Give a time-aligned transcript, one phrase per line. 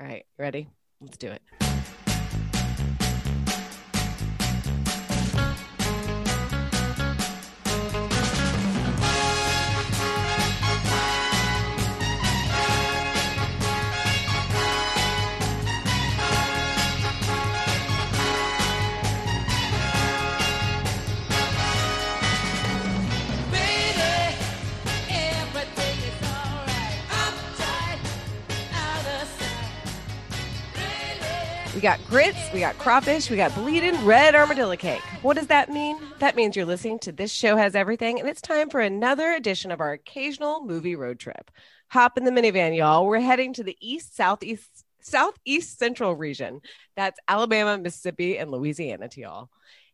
[0.00, 0.68] All right, ready?
[1.00, 1.67] Let's do it.
[31.78, 35.00] We got grits, we got crawfish, we got bleeding red armadillo cake.
[35.22, 35.96] What does that mean?
[36.18, 39.70] That means you're listening to This Show Has Everything, and it's time for another edition
[39.70, 41.52] of our occasional movie road trip.
[41.90, 43.06] Hop in the minivan, y'all.
[43.06, 44.68] We're heading to the east, southeast,
[45.02, 46.62] southeast central region.
[46.96, 49.50] That's Alabama, Mississippi, and Louisiana to y'all.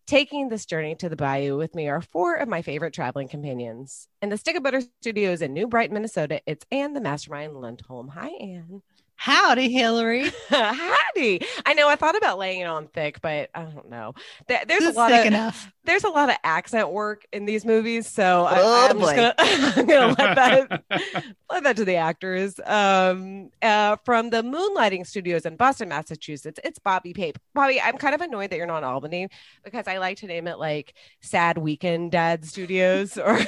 [0.06, 4.09] Taking this journey to the bayou with me are four of my favorite traveling companions.
[4.23, 8.09] In the Stick of Butter Studios in New Brighton, Minnesota, it's Anne the Mastermind Lindholm.
[8.09, 8.80] Hi, Anne.
[9.24, 10.30] Howdy, Hillary.
[10.51, 11.41] Howdy.
[11.64, 14.12] I know I thought about laying it on thick, but I don't know.
[14.48, 15.72] There, there's It's a lot of enough.
[15.84, 19.34] there's a lot of accent work in these movies, so I, Oh, I'm just gonna
[19.39, 20.84] I'm gonna let that
[21.50, 22.61] let that to the actors.
[22.67, 27.39] Um, uh, from the Moonlighting Studios in Boston, Massachusetts, it's Bobby Pape.
[27.55, 29.28] Bobby, I'm kind of annoyed that you're not Albany
[29.64, 33.41] because I like to name it like Sad Weekend Dad Studios or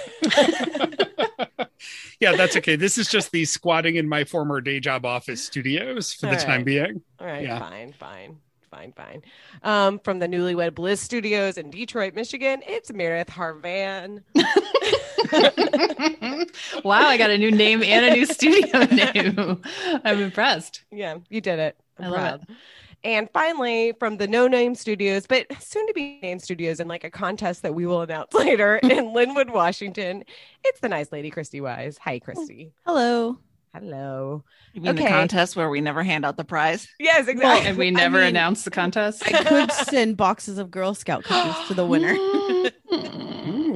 [2.20, 2.76] yeah, that's okay.
[2.76, 6.38] This is just the squatting in my former day job office studios for the All
[6.38, 7.02] time being.
[7.20, 7.58] All right, Yeah.
[7.58, 8.36] fine, fine,
[8.70, 9.22] fine, fine.
[9.62, 14.22] Um, from the Newlywed Bliss Studios in Detroit, Michigan, it's Meredith Harvan.
[16.84, 19.62] wow, I got a new name and a new studio name.
[20.04, 20.84] I'm impressed.
[20.90, 21.76] Yeah, you did it.
[21.98, 22.56] I'm I love proud.
[23.06, 27.04] And finally, from the No Name Studios, but soon to be named studios in like
[27.04, 30.24] a contest that we will announce later in Lynnwood, Washington,
[30.64, 31.98] it's the nice lady, Christy Wise.
[31.98, 32.72] Hi, oh, Christy.
[32.84, 33.38] Hello.
[33.72, 34.42] Hello.
[34.72, 35.04] You mean Okay.
[35.04, 36.88] the contest where we never hand out the prize?
[36.98, 37.68] Yes, exactly.
[37.68, 39.22] And we I never mean- announced the contest.
[39.24, 42.16] I could send boxes of Girl Scout cookies to the winner.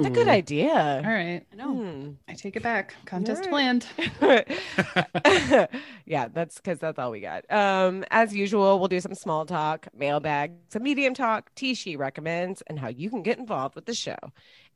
[0.01, 1.03] It's a good All idea.
[1.05, 1.43] right.
[1.61, 2.13] Hmm.
[2.27, 2.95] I take it back.
[3.05, 3.87] Contest All right.
[4.21, 5.69] planned.
[6.07, 7.45] yeah, that's because that's all we got.
[7.51, 12.63] Um, as usual, we'll do some small talk, mailbag, some medium talk, T she recommends,
[12.67, 14.17] and how you can get involved with the show.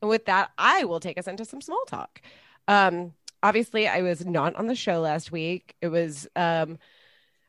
[0.03, 2.21] And with that, I will take us into some small talk.
[2.69, 5.75] Um, obviously, I was not on the show last week.
[5.81, 6.79] It was um,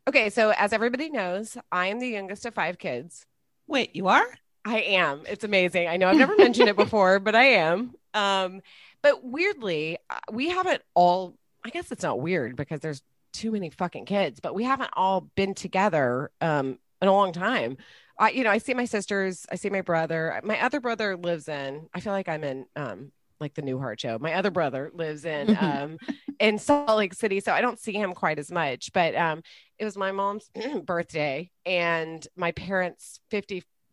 [0.08, 0.30] okay.
[0.30, 3.26] So, as everybody knows, I am the youngest of five kids.
[3.68, 4.28] Wait, you are?
[4.66, 5.24] I am.
[5.28, 5.88] It's amazing.
[5.88, 7.94] I know I've never mentioned it before, but I am.
[8.14, 8.62] Um,
[9.04, 11.36] but weirdly, uh, we haven't all.
[11.64, 13.02] I guess it's not weird because there's
[13.34, 17.78] too many fucking kids, but we haven't all been together um in a long time.
[18.18, 20.40] I, you know, I see my sisters, I see my brother.
[20.44, 21.88] My other brother lives in.
[21.94, 24.18] I feel like I'm in um like the Newhart show.
[24.18, 25.98] My other brother lives in um
[26.40, 28.92] in Salt Lake City, so I don't see him quite as much.
[28.94, 29.42] But um,
[29.78, 30.50] it was my mom's
[30.84, 33.20] birthday and my parents'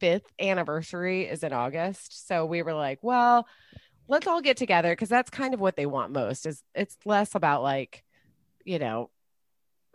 [0.03, 2.27] 55th anniversary is in August.
[2.27, 3.47] So we were like, well,
[4.09, 6.47] let's all get together because that's kind of what they want most.
[6.47, 8.05] Is it's less about like,
[8.65, 9.11] you know,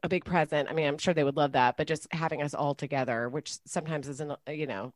[0.03, 0.69] a big present.
[0.69, 3.57] I mean, I'm sure they would love that, but just having us all together, which
[3.65, 4.93] sometimes isn't, uh, you know,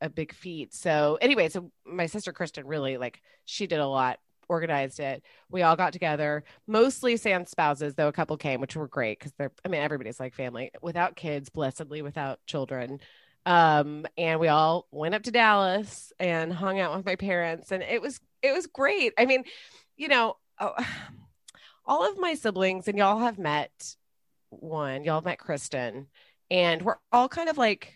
[0.00, 0.74] a big feat.
[0.74, 5.24] So anyway, so my sister Kristen really like she did a lot, organized it.
[5.50, 9.32] We all got together, mostly sans spouses, though a couple came, which were great because
[9.38, 13.00] they're I mean, everybody's like family without kids, blessedly without children.
[13.44, 17.82] Um, and we all went up to Dallas and hung out with my parents, and
[17.82, 19.12] it was it was great.
[19.18, 19.44] I mean,
[19.96, 20.74] you know, oh,
[21.86, 23.96] all of my siblings and y'all have met
[24.50, 26.06] one, y'all met Kristen,
[26.50, 27.94] and we're all kind of like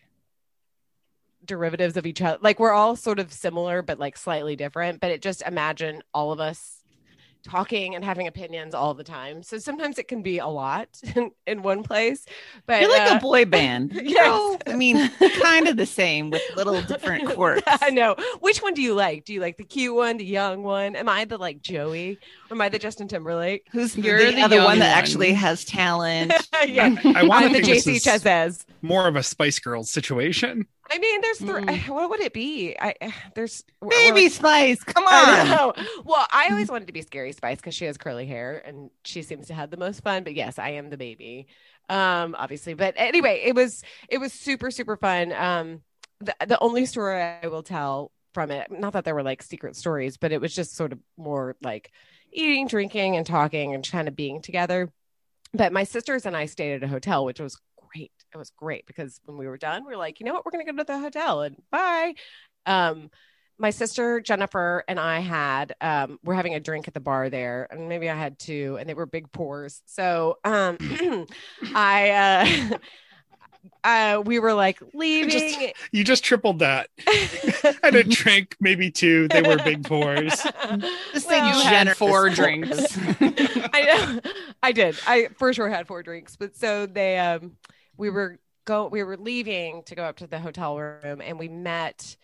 [1.44, 2.38] derivatives of each other.
[2.40, 5.00] Like we're all sort of similar, but like slightly different.
[5.00, 6.75] But it just imagine all of us
[7.46, 9.42] talking and having opinions all the time.
[9.42, 12.26] So sometimes it can be a lot in, in one place.
[12.66, 13.92] But You're like uh, a boy band.
[13.94, 14.04] yes.
[14.04, 14.58] Yes.
[14.66, 17.62] I mean, kind of the same with little different quirks.
[17.66, 18.16] I know.
[18.40, 19.24] Which one do you like?
[19.24, 20.96] Do you like the cute one, the young one?
[20.96, 22.18] Am I the like Joey?
[22.50, 23.66] Or am I the Justin Timberlake?
[23.72, 26.32] Who's You're the, the other young one that actually has talent?
[26.66, 26.94] yeah.
[27.04, 28.64] I want I'm to the JC is Chasez.
[28.82, 30.66] more of a Spice Girls situation.
[30.90, 31.62] I mean, there's three.
[31.64, 31.88] Mm.
[31.94, 32.76] What would it be?
[32.80, 32.94] I
[33.34, 35.48] there's Baby we're- Spice, come on.
[35.48, 35.74] know.
[36.04, 39.22] Well, I always wanted to be Scary Spice because she has curly hair and she
[39.22, 40.24] seems to have the most fun.
[40.24, 41.46] But yes, I am the baby,
[41.88, 42.74] um, obviously.
[42.74, 45.32] But anyway, it was it was super super fun.
[45.32, 45.80] Um,
[46.20, 49.76] the the only story I will tell from it, not that there were like secret
[49.76, 51.90] stories, but it was just sort of more like
[52.32, 54.92] eating, drinking, and talking and kind of being together.
[55.54, 57.58] But my sisters and I stayed at a hotel, which was.
[58.36, 60.52] It was great because when we were done, we were like, you know what, we're
[60.52, 62.14] gonna go to the hotel and bye.
[62.66, 63.10] Um,
[63.58, 67.66] my sister Jennifer and I had um we're having a drink at the bar there
[67.70, 69.80] and maybe I had two and they were big pours.
[69.86, 70.76] So um
[71.74, 72.10] I
[72.74, 72.78] uh
[73.84, 75.72] uh, we were like leaving.
[75.92, 76.88] You just tripled that.
[77.06, 79.28] I had a drink, maybe two.
[79.28, 80.34] They were big pours.
[80.34, 82.36] Just say Well, You had generous four fours.
[82.36, 82.98] drinks.
[83.72, 84.20] I know.
[84.62, 84.98] I did.
[85.06, 87.56] I for sure had four drinks, but so they um
[87.96, 91.48] we were go we were leaving to go up to the hotel room and we
[91.48, 92.16] met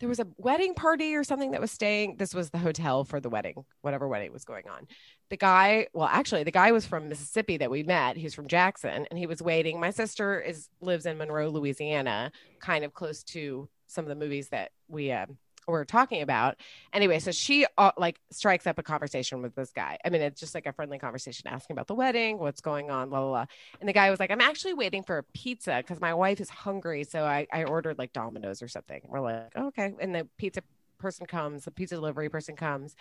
[0.00, 2.16] there was a wedding party or something that was staying.
[2.16, 4.88] This was the hotel for the wedding whatever wedding was going on.
[5.30, 8.16] The guy well actually the guy was from mississippi that we met.
[8.16, 9.78] He's from jackson and he was waiting.
[9.78, 14.48] My sister is lives in monroe louisiana kind of close to some of the movies
[14.48, 15.36] that we um,
[15.68, 16.56] were talking about.
[16.92, 19.98] Anyway so she uh, like strikes up a conversation with this guy.
[20.04, 23.08] I mean it's just like a friendly conversation asking about the wedding what's going on
[23.08, 23.46] blah blah blah
[23.80, 26.48] and the guy was like i'm actually waiting for a pizza because my wife is
[26.48, 29.02] hungry so I, I ordered like domino's or something.
[29.06, 29.92] We're like oh, okay.
[30.00, 30.62] And the pizza
[30.98, 32.94] person comes the pizza delivery person comes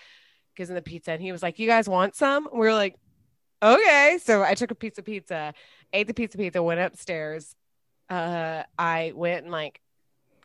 [0.56, 2.48] gives him the pizza and he was like you guys want some?
[2.52, 2.96] We were like
[3.64, 4.20] okay.
[4.22, 5.54] So i took a piece of pizza
[5.94, 7.56] ate the pizza pizza went upstairs.
[8.10, 9.82] Uh i went and like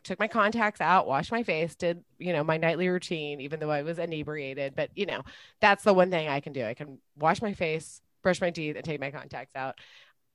[0.07, 3.69] took my contacts out, washed my face, did, you know, my nightly routine, even though
[3.69, 4.73] I was inebriated.
[4.75, 5.21] But, you know,
[5.59, 6.65] that's the one thing I can do.
[6.65, 9.75] I can wash my face, brush my teeth, and take my contacts out.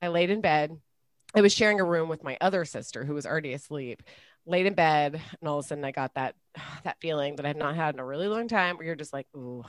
[0.01, 0.79] I laid in bed.
[1.35, 4.03] I was sharing a room with my other sister who was already asleep.
[4.45, 6.35] Laid in bed, and all of a sudden I got that
[6.83, 9.27] that feeling that I've not had in a really long time where you're just like,
[9.35, 9.63] ooh,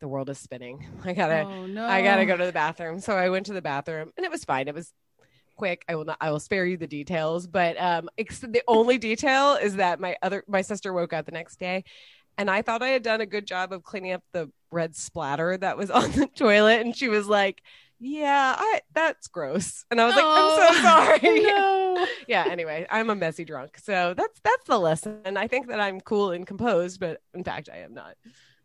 [0.00, 0.86] the world is spinning.
[1.04, 1.86] I gotta oh no!
[1.86, 3.00] I gotta go to the bathroom.
[3.00, 4.68] So I went to the bathroom and it was fine.
[4.68, 4.92] It was
[5.58, 5.84] quick.
[5.88, 9.54] I will not I will spare you the details, but um ex- the only detail
[9.54, 11.84] is that my other my sister woke up the next day
[12.38, 15.56] and I thought I had done a good job of cleaning up the red splatter
[15.58, 17.60] that was on the toilet and she was like,
[17.98, 20.82] "Yeah, I that's gross." And I was like, "I'm so
[21.20, 22.06] sorry." No.
[22.28, 23.78] yeah, anyway, I'm a messy drunk.
[23.78, 25.20] So that's that's the lesson.
[25.24, 28.14] And I think that I'm cool and composed, but in fact I am not.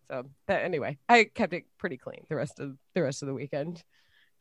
[0.08, 3.34] So that anyway, I kept it pretty clean the rest of the rest of the
[3.34, 3.84] weekend.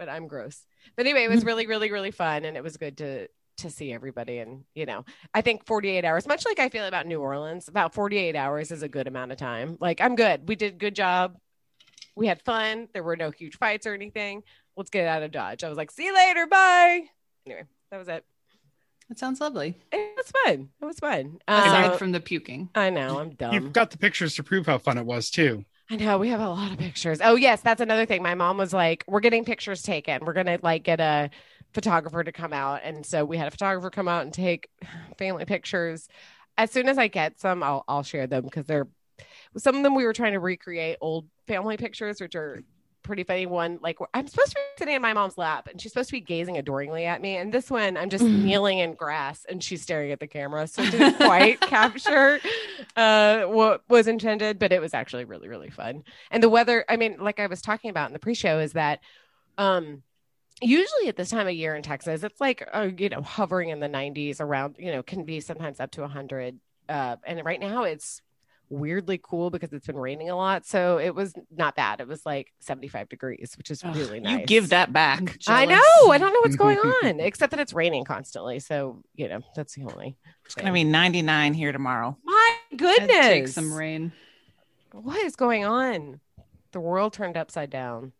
[0.04, 0.66] But I'm gross.
[0.96, 3.28] But anyway, it was really, really, really fun and it was good to
[3.58, 4.38] to see everybody.
[4.38, 7.94] And you know, I think 48 hours, much like I feel about New Orleans, about
[7.94, 9.76] 48 hours is a good amount of time.
[9.78, 10.48] Like I'm good.
[10.48, 11.36] We did good job.
[12.16, 12.88] We had fun.
[12.92, 14.42] There were no huge fights or anything.
[14.76, 15.62] Let's get out of Dodge.
[15.62, 16.48] I was like, see you later.
[16.48, 17.02] Bye.
[17.46, 17.62] Anyway,
[17.92, 18.24] that was it.
[19.08, 19.78] That sounds lovely.
[19.92, 20.70] It was fun.
[20.80, 21.38] It was fun.
[21.46, 22.70] Aside Uh, from the puking.
[22.74, 23.54] I know I'm dumb.
[23.54, 25.64] You've got the pictures to prove how fun it was too.
[25.92, 27.18] I know we have a lot of pictures.
[27.22, 28.22] Oh yes, that's another thing.
[28.22, 30.24] My mom was like, "We're getting pictures taken.
[30.24, 31.28] We're gonna like get a
[31.74, 34.70] photographer to come out," and so we had a photographer come out and take
[35.18, 36.08] family pictures.
[36.56, 38.88] As soon as I get some, I'll I'll share them because they're
[39.58, 42.62] some of them we were trying to recreate old family pictures, which are
[43.02, 43.46] pretty funny.
[43.46, 46.12] One like I'm supposed to be sitting in my mom's lap, and she's supposed to
[46.14, 48.42] be gazing adoringly at me, and this one I'm just Mhm.
[48.42, 52.40] kneeling in grass, and she's staring at the camera, so it didn't quite capture
[52.96, 56.96] uh what was intended but it was actually really really fun and the weather i
[56.96, 58.98] mean like i was talking about in the pre-show is that
[59.56, 60.02] um
[60.60, 63.80] usually at this time of year in texas it's like uh, you know hovering in
[63.80, 66.58] the 90s around you know can be sometimes up to 100
[66.88, 68.20] uh and right now it's
[68.72, 72.24] weirdly cool because it's been raining a lot so it was not bad it was
[72.24, 75.36] like 75 degrees which is Ugh, really nice You give that back.
[75.46, 76.10] I know.
[76.10, 78.58] I don't know what's going on, except that it's raining constantly.
[78.60, 80.16] So you know, that's the only.
[80.46, 82.16] It's gonna be 99 here tomorrow.
[82.24, 83.08] My goodness!
[83.10, 84.12] Take some rain.
[84.92, 86.20] what is going on?
[86.72, 88.12] The world turned upside down.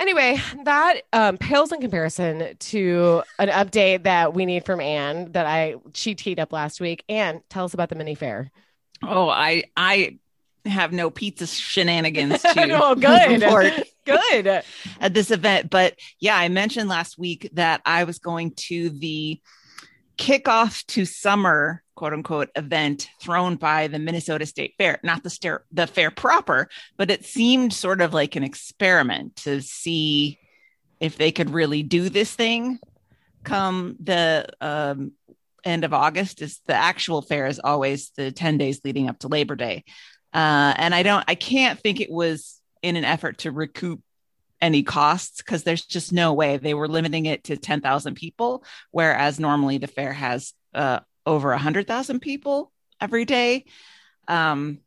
[0.00, 5.46] Anyway, that um, pales in comparison to an update that we need from Anne that
[5.46, 7.04] I she teed up last week.
[7.08, 8.50] Anne, tell us about the mini fair.
[9.02, 10.18] Oh, I I
[10.64, 13.72] have no pizza shenanigans to oh, good, report
[14.04, 14.62] good.
[15.00, 15.70] at this event.
[15.70, 19.40] But yeah, I mentioned last week that I was going to the
[20.16, 25.64] kickoff to summer quote unquote event thrown by the Minnesota State Fair, not the stair
[25.72, 30.38] the fair proper, but it seemed sort of like an experiment to see
[31.00, 32.78] if they could really do this thing
[33.44, 35.12] come the um,
[35.68, 39.28] end of August is the actual fair is always the 10 days leading up to
[39.28, 39.84] Labor Day.
[40.32, 44.00] Uh, and I don't I can't think it was in an effort to recoup
[44.60, 49.38] any costs because there's just no way they were limiting it to 10,000 people, whereas
[49.38, 53.64] normally the fair has uh, over 100,000 people every day.
[54.26, 54.80] Um,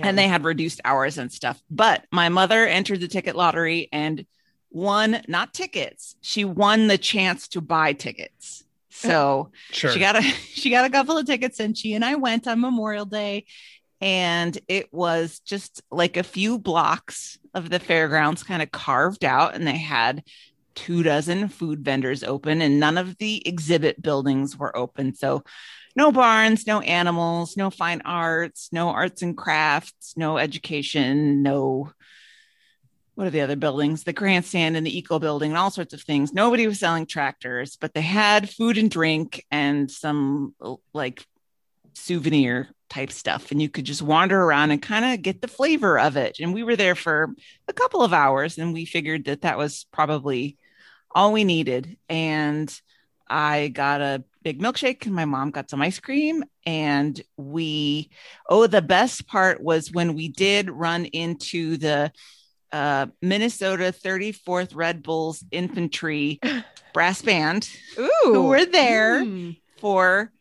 [0.00, 1.60] and they had reduced hours and stuff.
[1.68, 4.24] But my mother entered the ticket lottery and
[4.70, 8.64] won not tickets, she won the chance to buy tickets.
[9.00, 9.90] So Sure.
[9.90, 10.22] she got a
[10.54, 13.46] she got a couple of tickets and she and I went on Memorial Day
[14.00, 19.54] and it was just like a few blocks of the fairgrounds kind of carved out
[19.54, 20.22] and they had
[20.74, 25.42] two dozen food vendors open and none of the exhibit buildings were open so
[25.96, 31.90] no barns no animals no fine arts no arts and crafts no education no
[33.14, 34.04] what are the other buildings?
[34.04, 36.32] The grandstand and the eco building and all sorts of things.
[36.32, 40.54] Nobody was selling tractors, but they had food and drink and some
[40.92, 41.26] like
[41.94, 43.50] souvenir type stuff.
[43.50, 46.38] And you could just wander around and kind of get the flavor of it.
[46.40, 47.28] And we were there for
[47.68, 50.56] a couple of hours and we figured that that was probably
[51.12, 51.96] all we needed.
[52.08, 52.72] And
[53.28, 56.44] I got a big milkshake and my mom got some ice cream.
[56.66, 58.10] And we,
[58.48, 62.12] oh, the best part was when we did run into the
[62.72, 66.38] uh, Minnesota 34th Red Bulls Infantry
[66.94, 68.10] Brass Band, Ooh.
[68.24, 69.56] who were there Mm.
[69.78, 70.32] for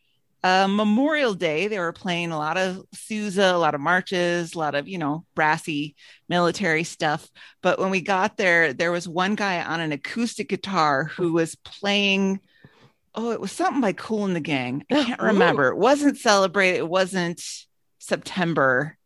[0.44, 1.68] uh, Memorial Day.
[1.68, 4.98] They were playing a lot of Sousa, a lot of marches, a lot of, you
[4.98, 5.96] know, brassy
[6.30, 7.28] military stuff.
[7.62, 11.56] But when we got there, there was one guy on an acoustic guitar who was
[11.56, 12.40] playing.
[13.16, 14.86] Oh, it was something by Kool and the Gang.
[14.92, 15.26] I can't Ooh.
[15.26, 15.68] remember.
[15.70, 16.76] It wasn't Celebrate.
[16.78, 17.42] It wasn't
[17.98, 18.98] September.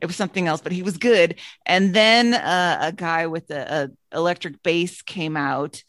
[0.00, 1.36] It was something else, but he was good.
[1.66, 5.82] And then uh, a guy with a, a electric bass came out,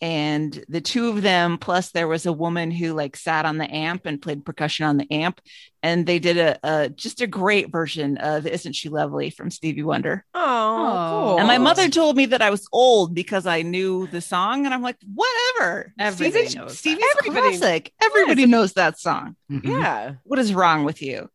[0.00, 3.72] and the two of them, plus there was a woman who like sat on the
[3.72, 5.40] amp and played percussion on the amp,
[5.80, 9.84] and they did a, a just a great version of "Isn't She Lovely" from Stevie
[9.84, 10.24] Wonder.
[10.34, 11.38] Oh, cool.
[11.38, 14.74] And my mother told me that I was old because I knew the song, and
[14.74, 15.92] I'm like, whatever.
[16.00, 16.76] Everybody Stevie- knows that.
[16.78, 17.92] Stevie's Everybody- classic.
[18.02, 19.36] Everybody knows that song.
[19.52, 19.64] Mhm.
[19.66, 20.14] Yeah.
[20.24, 21.30] What is wrong with you?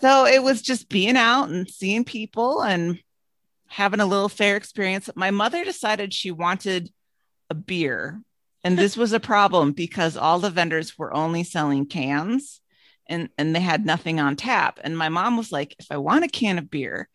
[0.00, 3.00] So it was just being out and seeing people and
[3.66, 5.10] having a little fair experience.
[5.14, 6.90] My mother decided she wanted
[7.50, 8.20] a beer.
[8.64, 12.60] And this was a problem because all the vendors were only selling cans
[13.06, 14.80] and, and they had nothing on tap.
[14.82, 17.08] And my mom was like, if I want a can of beer,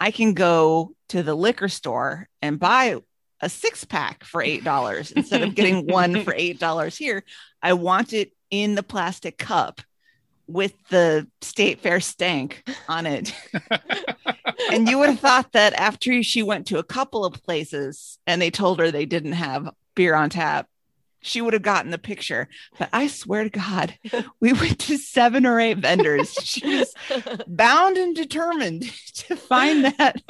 [0.00, 2.96] I can go to the liquor store and buy
[3.40, 7.22] a six pack for $8 instead of getting one for $8 here.
[7.62, 9.80] I want it in the plastic cup
[10.46, 13.34] with the state fair stank on it.
[14.72, 18.40] and you would have thought that after she went to a couple of places and
[18.40, 20.68] they told her they didn't have beer on tap,
[21.20, 22.48] she would have gotten the picture.
[22.78, 23.98] But I swear to God,
[24.40, 26.32] we went to seven or eight vendors.
[26.34, 26.94] She was
[27.46, 28.82] bound and determined
[29.14, 30.22] to find that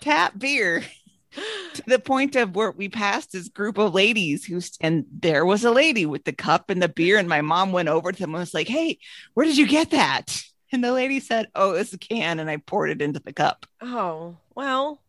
[0.00, 0.84] tap beer
[1.74, 5.64] to the point of where we passed this group of ladies who and there was
[5.64, 8.34] a lady with the cup and the beer and my mom went over to them
[8.34, 8.98] and was like hey
[9.34, 10.42] where did you get that?
[10.70, 13.66] And the lady said oh it's a can and i poured it into the cup.
[13.80, 15.00] Oh, well.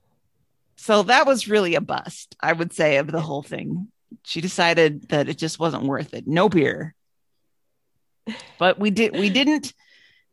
[0.75, 3.88] so that was really a bust i would say of the whole thing.
[4.24, 6.27] She decided that it just wasn't worth it.
[6.27, 6.94] No beer.
[8.58, 9.74] But we did we didn't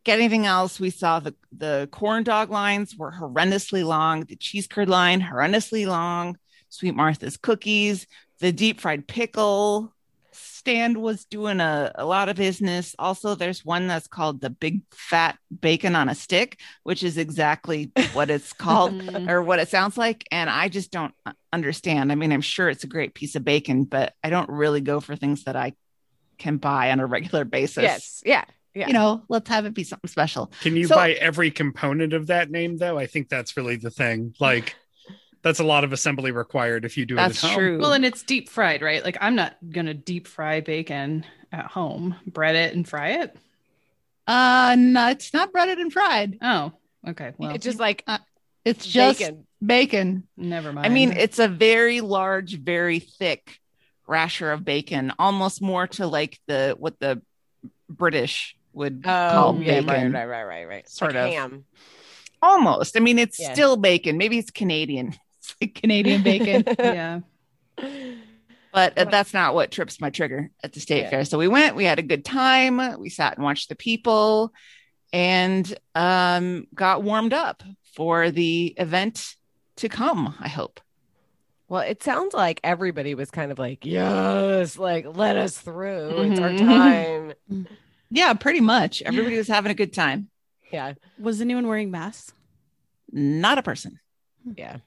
[0.03, 4.67] get anything else we saw the the corn dog lines were horrendously long the cheese
[4.67, 6.37] curd line horrendously long
[6.69, 8.07] sweet martha's cookies
[8.39, 9.93] the deep fried pickle
[10.33, 14.81] stand was doing a, a lot of business also there's one that's called the big
[14.91, 19.29] fat bacon on a stick which is exactly what it's called Mm.
[19.29, 20.23] or what it sounds like.
[20.31, 21.13] And I just don't
[21.51, 22.11] understand.
[22.11, 24.99] I mean, I'm sure it's a great piece of bacon, but I don't really go
[24.99, 25.73] for things that I
[26.37, 27.83] can buy on a regular basis.
[27.83, 28.23] Yes.
[28.25, 28.43] Yeah.
[28.73, 28.87] Yeah.
[28.87, 30.51] You know, let's have it be something special.
[30.61, 32.97] Can you So- buy every component of that name though?
[32.97, 34.33] I think that's really the thing.
[34.39, 34.75] Like
[35.41, 37.59] that's a lot of assembly required if you do That's it at home.
[37.59, 37.79] true.
[37.79, 39.03] Well, and it's deep fried, right?
[39.03, 43.35] Like I'm not gonna deep fry bacon at home, bread it and fry it.
[44.27, 46.37] uh, no, it's not breaded and fried.
[46.41, 46.71] Oh,
[47.09, 47.33] okay.
[47.37, 48.05] Well, it's just like
[48.63, 49.47] It's just bacon.
[49.65, 50.27] bacon.
[50.37, 50.85] never mind.
[50.85, 53.59] I mean, it's a very large, very thick
[54.07, 57.21] rasher of bacon, almost more to like the what the
[57.89, 60.11] British would Oh, call yeah, bacon.
[60.13, 60.89] right, right, right, right, right.
[60.89, 61.29] Sort like of.
[61.33, 61.65] ham.
[62.41, 62.97] Almost.
[62.97, 64.17] I mean, it's still bacon.
[64.17, 65.13] Maybe it's Canadian.
[65.41, 66.63] It's like Canadian bacon.
[66.79, 67.21] yeah.
[68.71, 71.09] but uh, that's not what trips my trigger at the state Yeah.
[71.09, 71.25] fair.
[71.25, 72.99] So we went, we had a good time.
[72.99, 74.53] We sat and watched the people
[75.11, 77.63] and um, got warmed up
[77.95, 79.35] for the event
[79.77, 80.79] to come, I hope.
[81.67, 86.21] Well, it sounds like everybody was kind of like, yes, like let us through.
[86.21, 86.57] It's our Mhm.
[86.59, 87.33] time.
[88.11, 89.01] Yeah, pretty much.
[89.01, 90.29] Everybody was having a good time.
[90.71, 90.93] Yeah.
[91.17, 92.33] Was anyone wearing masks?
[93.11, 93.99] Not a person,
[94.55, 94.77] Yeah.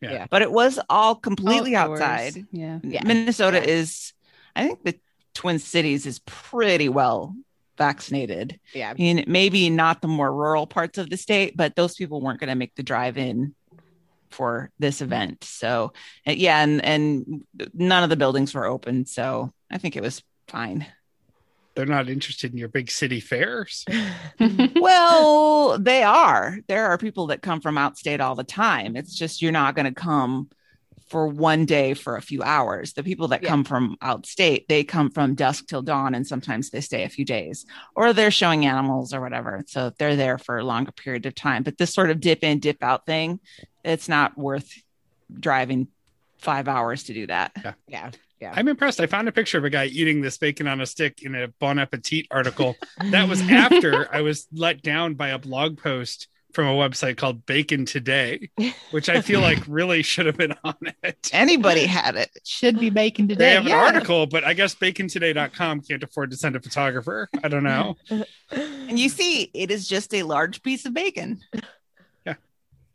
[0.00, 0.26] Yeah.
[0.30, 2.00] But it was all completely Outdoors.
[2.02, 2.46] outside.
[2.52, 2.78] Yeah.
[2.82, 3.04] Yeah.
[3.06, 3.64] Minnesota Yeah.
[3.72, 4.12] is,
[4.54, 4.98] I think the
[5.32, 7.34] Twin Cities is pretty well
[7.78, 8.60] vaccinated.
[8.74, 8.90] Yeah.
[8.90, 12.38] I mean, maybe not the more rural parts of the state, but those people weren't
[12.38, 13.54] going to make the drive in
[14.30, 15.42] for this event.
[15.44, 15.92] So,
[16.26, 20.22] uh, yeah, and and none of the buildings were open, so I think it was
[20.48, 20.86] fine.
[21.74, 23.84] They're not interested in your big city fairs.
[24.76, 26.58] well, they are.
[26.68, 28.96] There are people that come from outstate all the time.
[28.96, 30.50] It's just you're not going to come
[31.08, 32.92] for one day for a few hours.
[32.94, 33.48] The people that Yeah.
[33.50, 37.24] come from outstate, they come from dusk till dawn and sometimes they stay a few
[37.24, 39.62] days or they're showing animals or whatever.
[39.66, 41.62] So they're there for a longer period of time.
[41.62, 43.40] But this sort of dip in, dip out thing,
[43.84, 44.72] it's not worth
[45.38, 45.88] driving
[46.38, 47.52] five hours to do that.
[47.86, 48.10] Yeah.
[48.42, 49.00] I'm impressed.
[49.00, 51.48] I found a picture of a guy eating this bacon on a stick in a
[51.48, 52.76] Bon Appetit article.
[53.10, 57.44] That was after I was let down by a blog post from a website called
[57.46, 58.48] Bacon Today,
[58.92, 61.30] which I feel like really should have been on it.
[61.32, 62.30] Anybody had it.
[62.34, 63.54] It should be bacon Today.
[63.54, 63.70] They today.
[63.70, 67.28] have an article, but I guess bacontoday.com can't afford to send a photographer.
[67.42, 67.96] I don't know.
[68.50, 71.40] And you see, it is just a large piece of bacon.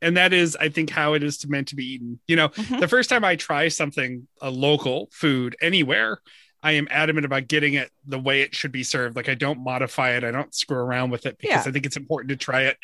[0.02, 2.20] And that is, I think, how it is to meant to be eaten.
[2.28, 2.80] You know, Mhm.
[2.80, 6.20] the first time I try something, a local food anywhere,
[6.64, 9.16] I am adamant about getting it the way it should be served.
[9.16, 11.70] Like I don't modify it, I don't screw around with it because Yeah.
[11.70, 12.78] I think it's important to try it,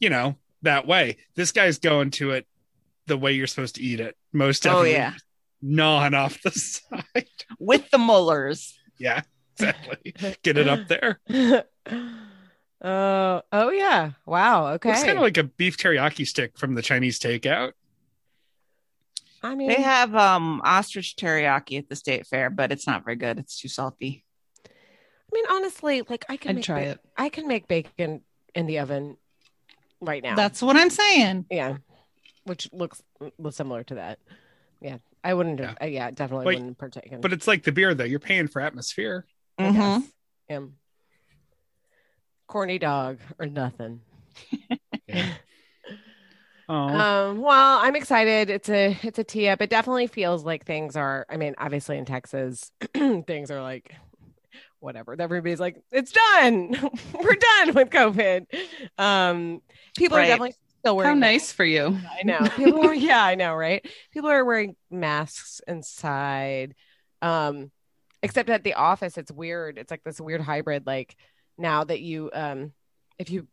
[0.00, 1.16] you know, that way.
[1.34, 2.46] This guy's going to it
[3.06, 4.16] the way you're supposed to eat it.
[4.32, 5.14] Most Oh, definitely yeah.
[5.62, 7.28] gnawing off the side.
[7.58, 8.78] With the molars.
[8.98, 9.22] Yeah,
[9.58, 10.14] exactly.
[10.42, 11.20] Get it up there.
[12.82, 14.12] Oh, oh yeah.
[14.24, 14.68] Wow.
[14.74, 14.90] Okay.
[14.90, 17.72] It's kind of like a beef teriyaki stick from the Chinese takeout.
[19.42, 23.16] I mean, They have um ostrich teriyaki at the state fair, but it's not very
[23.16, 23.38] good.
[23.38, 24.24] It's too salty.
[24.66, 24.70] I
[25.32, 27.00] mean, honestly, like I can I'd make try ba- it.
[27.16, 28.22] I can make bacon
[28.54, 29.16] in the oven
[30.00, 30.36] right now.
[30.36, 31.46] That's what I'm saying.
[31.50, 31.76] yeah,
[32.44, 33.02] which looks
[33.50, 34.18] similar to that.
[34.80, 35.60] Yeah, I wouldn't.
[35.60, 37.20] Have, uh, yeah, definitely Wait, wouldn't partake in.
[37.20, 38.04] But it's like the beer, though.
[38.04, 39.26] You're paying for atmosphere.
[39.58, 39.74] I Mhm.
[39.74, 40.12] guess.
[40.48, 40.60] Yeah.
[42.48, 44.00] Corny dog or nothing.
[46.68, 48.50] Um, well, I'm excited.
[48.50, 49.62] It's a it's a up.
[49.62, 51.24] It definitely feels like things are.
[51.30, 53.94] I mean, obviously in Texas, things are like
[54.80, 55.16] whatever.
[55.18, 56.70] Everybody's like, it's done.
[57.14, 58.46] We're done with COVID.
[58.98, 59.62] Um,
[59.96, 60.24] people Right.
[60.24, 61.14] are definitely still wearing.
[61.14, 61.98] How nice for you.
[62.18, 62.40] I know.
[62.54, 63.84] People are, yeah, I know, right?
[64.12, 66.74] People are wearing masks inside.
[67.22, 67.70] Um,
[68.22, 69.78] except at the office, it's weird.
[69.78, 70.86] It's like this weird hybrid.
[70.86, 71.16] Like
[71.58, 72.72] now that you, um,
[73.18, 73.46] if you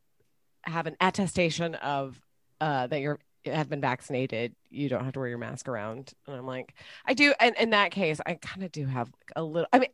[0.64, 2.20] have an attestation of
[2.62, 6.14] uh, that you're have been vaccinated, you don't have to wear your mask around.
[6.28, 6.74] And I'm like,
[7.06, 7.34] I do.
[7.40, 9.68] And in that case, I kind of do have a little.
[9.72, 9.90] I mean,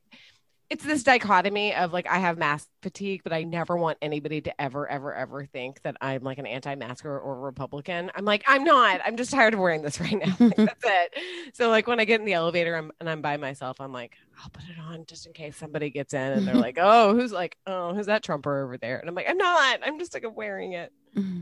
[0.71, 4.61] it's this dichotomy of like I have mask fatigue, but I never want anybody to
[4.61, 8.09] ever, ever, ever think that I'm like an anti-masker or a Republican.
[8.15, 9.01] I'm like, I'm not.
[9.05, 10.33] I'm just tired of wearing this right now.
[10.39, 11.13] Like, that's it.
[11.55, 14.15] So like when I get in the elevator I'm, and I'm by myself, I'm like,
[14.41, 17.33] I'll put it on just in case somebody gets in and they're like, oh, who's
[17.33, 18.97] like, oh, who's that Trumper over there?
[18.97, 19.81] And I'm like, I'm not.
[19.85, 20.93] I'm just sick of wearing it.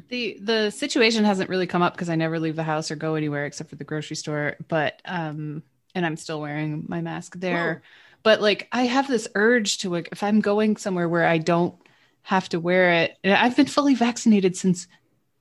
[0.07, 3.13] The the situation hasn't really come up because I never leave the house or go
[3.13, 4.55] anywhere except for the grocery store.
[4.67, 5.61] But um,
[5.93, 7.83] and I'm still wearing my mask there.
[8.23, 11.75] But like I have this urge to like if I'm going somewhere where I don't
[12.23, 13.17] have to wear it.
[13.23, 14.87] and I've been fully vaccinated since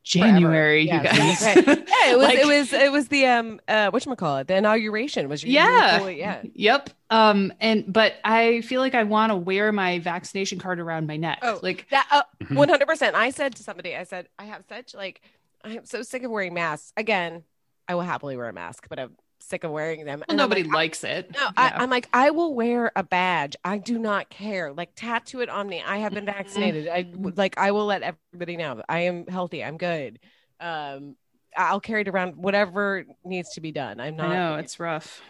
[0.05, 1.43] January, Yeah, you guys.
[1.45, 1.67] right.
[1.67, 5.43] Yeah, it was Like- it was it was the um uh whatchamacallit, the inauguration was
[5.45, 5.99] your Yeah.
[5.99, 6.43] fully- yeah.
[6.55, 6.91] Yep.
[7.11, 11.17] Um and but I feel like I want to wear my vaccination card around my
[11.17, 11.41] neck.
[11.43, 11.59] Oh.
[11.63, 12.57] Like That uh, Mhm.
[12.57, 13.17] one hundred percent.
[13.17, 15.21] I said to somebody, I said, I have such like,
[15.63, 16.93] I am so sick of wearing masks.
[16.97, 17.43] Again,
[17.87, 19.17] I will happily wear a mask, but I'm
[19.49, 20.21] sick of wearing them.
[20.21, 21.31] well, And nobody like, I- likes it.
[21.35, 21.77] no, I, Yeah.
[21.83, 23.57] I'm like, I will wear a badge.
[23.65, 24.73] I do not care.
[24.73, 25.83] Like, tattoo it on me.
[25.85, 26.37] I have been Mm-hmm.
[26.37, 26.89] vaccinated.
[26.89, 27.57] I like.
[27.59, 28.83] I will let everybody know.
[28.89, 29.65] I am healthy.
[29.65, 30.19] I'm good.
[30.61, 31.17] Um,
[31.57, 32.37] I'll carry it around.
[32.37, 34.01] Whatever needs to be done.
[34.01, 34.31] I'm not.
[34.31, 35.21] I know it's rough.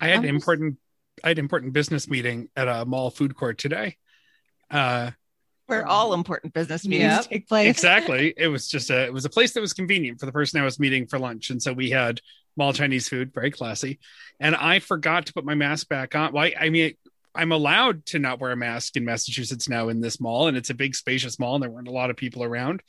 [0.00, 0.78] I had I'm an just- important,
[1.24, 3.96] I had an important business meeting at a mall food court today.
[4.70, 5.12] Uh,
[5.66, 7.24] Where all important business meetings Yep.
[7.30, 7.70] take place.
[7.70, 8.34] exactly.
[8.36, 10.64] It was just a, it was a place that was convenient for the person I
[10.64, 12.20] was meeting for lunch, and so we had
[12.56, 13.98] mall Chinese food, very classy.
[14.40, 16.32] And I forgot to put my mask back on.
[16.32, 16.54] Why?
[16.58, 16.94] I mean,
[17.34, 20.70] I'm allowed to not wear a mask in Massachusetts now in this mall, and it's
[20.70, 22.82] a big, spacious mall, and there weren't a lot of people around.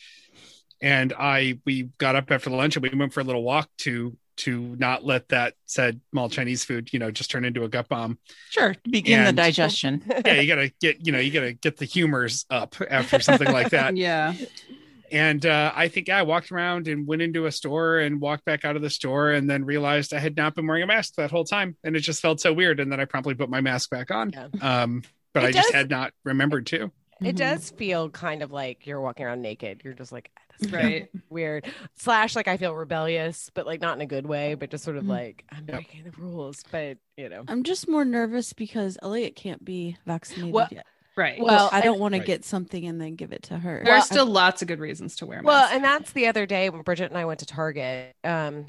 [0.82, 4.16] And I, we got up after lunch and we went for a little walk to
[4.38, 7.90] to not let that said mall Chinese food, you know, just turn into a gut
[7.90, 8.20] bomb.
[8.52, 8.76] Sure.
[8.88, 10.04] Begin And- the digestion.
[10.26, 13.72] Yeah, you gotta get, you know, you gotta get the humors up after something like
[13.72, 13.98] that.
[13.98, 14.36] Yeah.
[15.12, 18.46] And uh, I think yeah, I walked around and went into a store and walked
[18.46, 21.16] back out of the store and then realized I had not been wearing a mask
[21.16, 21.76] that whole time.
[21.84, 22.80] And it just felt so weird.
[22.80, 24.32] And then I promptly put my mask back on.
[24.32, 24.48] Yeah.
[24.62, 26.92] Um, but It I just had not remembered to.
[27.20, 29.82] It does feel kind of like you're walking around naked.
[29.84, 31.10] You're just like this is Right.
[31.30, 31.66] weird.
[31.96, 34.98] Slash, like I feel rebellious, but like not in a good way, but just sort
[34.98, 35.10] of Mhm.
[35.10, 35.76] like I'm Yep.
[35.76, 36.64] breaking the rules.
[36.72, 40.86] But you know, I'm just more nervous because Elliot can't be vaccinated Well- yet.
[41.18, 41.42] Right.
[41.42, 42.28] Well, I don't want to Right.
[42.28, 43.82] get something and then give it to her.
[43.84, 45.48] there are well, still lots of good reasons to wear masks.
[45.48, 48.16] Well, and that's the other day when Bridget and I went to Target.
[48.24, 48.68] Um,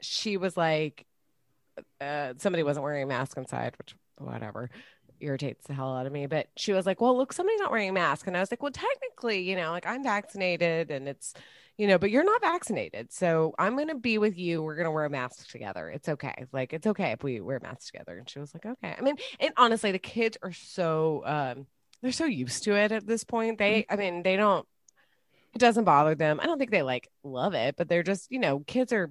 [0.00, 1.06] she was like,
[2.00, 4.70] uh, somebody wasn't wearing a mask inside, which whatever
[5.20, 6.26] irritates the hell out of me.
[6.26, 8.62] But she was like, "Well, look, somebody's not wearing a mask," and I was like,
[8.62, 11.34] "Well, technically, you know, like I'm vaccinated, and it's."
[11.76, 13.12] You know, but you're not vaccinated.
[13.12, 14.62] So I'm going to be with you.
[14.62, 15.88] We're going to wear a mask together.
[15.88, 16.46] It's okay.
[16.52, 18.16] Like, it's okay if we wear masks together.
[18.16, 18.94] And she was like, okay.
[18.96, 21.66] I mean, and honestly, the kids are so, um,
[22.04, 23.56] they're so used to it at this point.
[23.56, 24.66] They, I mean, they don't,
[25.54, 26.38] it doesn't bother them.
[26.38, 29.10] I don't think they like love it, but they're just, you know, kids are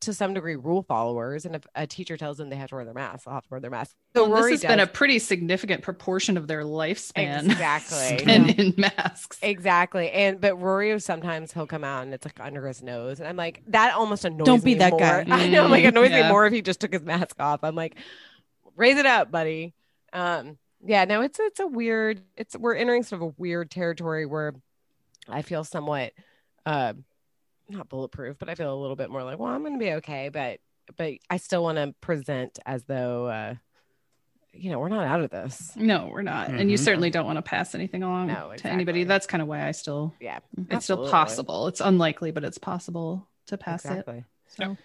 [0.00, 2.84] to some degree rule followers, and if a teacher tells them they have to wear
[2.84, 3.94] their mask, they'll have to wear their mask.
[4.16, 7.44] So Well, Rory this has been a pretty significant proportion of their lifespan.
[7.44, 8.18] Exactly.
[8.18, 9.38] spent in masks.
[9.42, 10.10] Exactly.
[10.10, 13.20] And but Rory sometimes he'll come out and it's like under his nose.
[13.20, 14.98] And I'm like, that almost annoys Don't be me that more.
[14.98, 15.24] guy.
[15.30, 17.60] I know, like it annoys me more if he just took his mask off.
[17.62, 17.94] I'm like,
[18.74, 19.72] raise it up, buddy.
[20.12, 24.26] Um, yeah, no, it's it's a weird, it's we're entering sort of a weird territory
[24.26, 24.54] where
[25.28, 26.12] I feel somewhat
[26.66, 26.94] uh
[27.68, 30.28] not bulletproof, but I feel a little bit more like, well, I'm gonna be okay,
[30.28, 30.58] but
[30.96, 33.54] but I still want to present as though uh
[34.54, 35.72] you know, we're not out of this.
[35.76, 36.50] No, we're not.
[36.50, 36.84] And you Mhm.
[36.84, 39.04] certainly don't want to pass anything along No, to anybody.
[39.04, 40.40] That's kind of why I still Yeah.
[40.68, 41.68] it's still possible.
[41.68, 44.18] It's unlikely, but it's possible to pass Exactly.
[44.18, 44.24] it.
[44.48, 44.76] So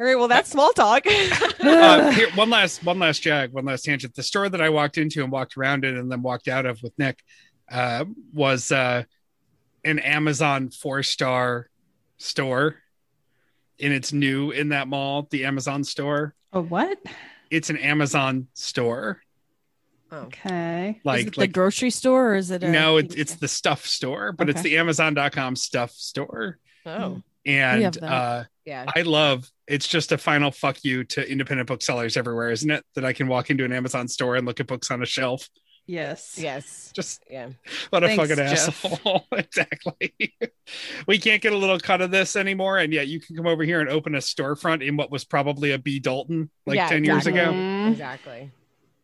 [0.00, 1.04] All right, well, that's small talk.
[1.60, 4.14] uh, here, one last one last jag, one last tangent.
[4.14, 6.80] The store that I walked into and walked around it, and then walked out of
[6.82, 7.18] with Nick
[7.70, 9.02] uh, was uh,
[9.84, 11.68] an Amazon four star
[12.16, 12.76] store,
[13.80, 15.26] and it's new in that mall.
[15.30, 16.34] The Amazon store.
[16.52, 16.98] Oh what?
[17.50, 19.20] It's an Amazon store.
[20.12, 20.18] oh.
[20.26, 20.90] Okay.
[20.90, 22.62] is Like the grocery store or is it?
[22.62, 24.70] A no, it's it's the stuff store, but it's Okay.
[24.70, 26.58] the Amazon.com stuff store.
[26.86, 28.84] Oh, And uh, yeah.
[28.94, 32.84] I love it's just a final fuck you to independent booksellers everywhere, isn't it?
[32.94, 35.48] That I can walk into an Amazon store and look at books on a shelf.
[35.86, 36.36] Yes.
[36.38, 36.92] Yes.
[36.94, 37.48] Just Yeah.
[37.88, 38.84] what a Thanks, fucking Jeff.
[38.84, 39.26] asshole.
[39.32, 40.12] exactly.
[41.06, 42.76] we can't get a little cut of this anymore.
[42.78, 45.72] And yet you can come over here and open a storefront in what was probably
[45.72, 47.46] a B Dalton like Yeah, 10 years ago.
[47.52, 47.92] Mhm.
[47.92, 48.50] Exactly.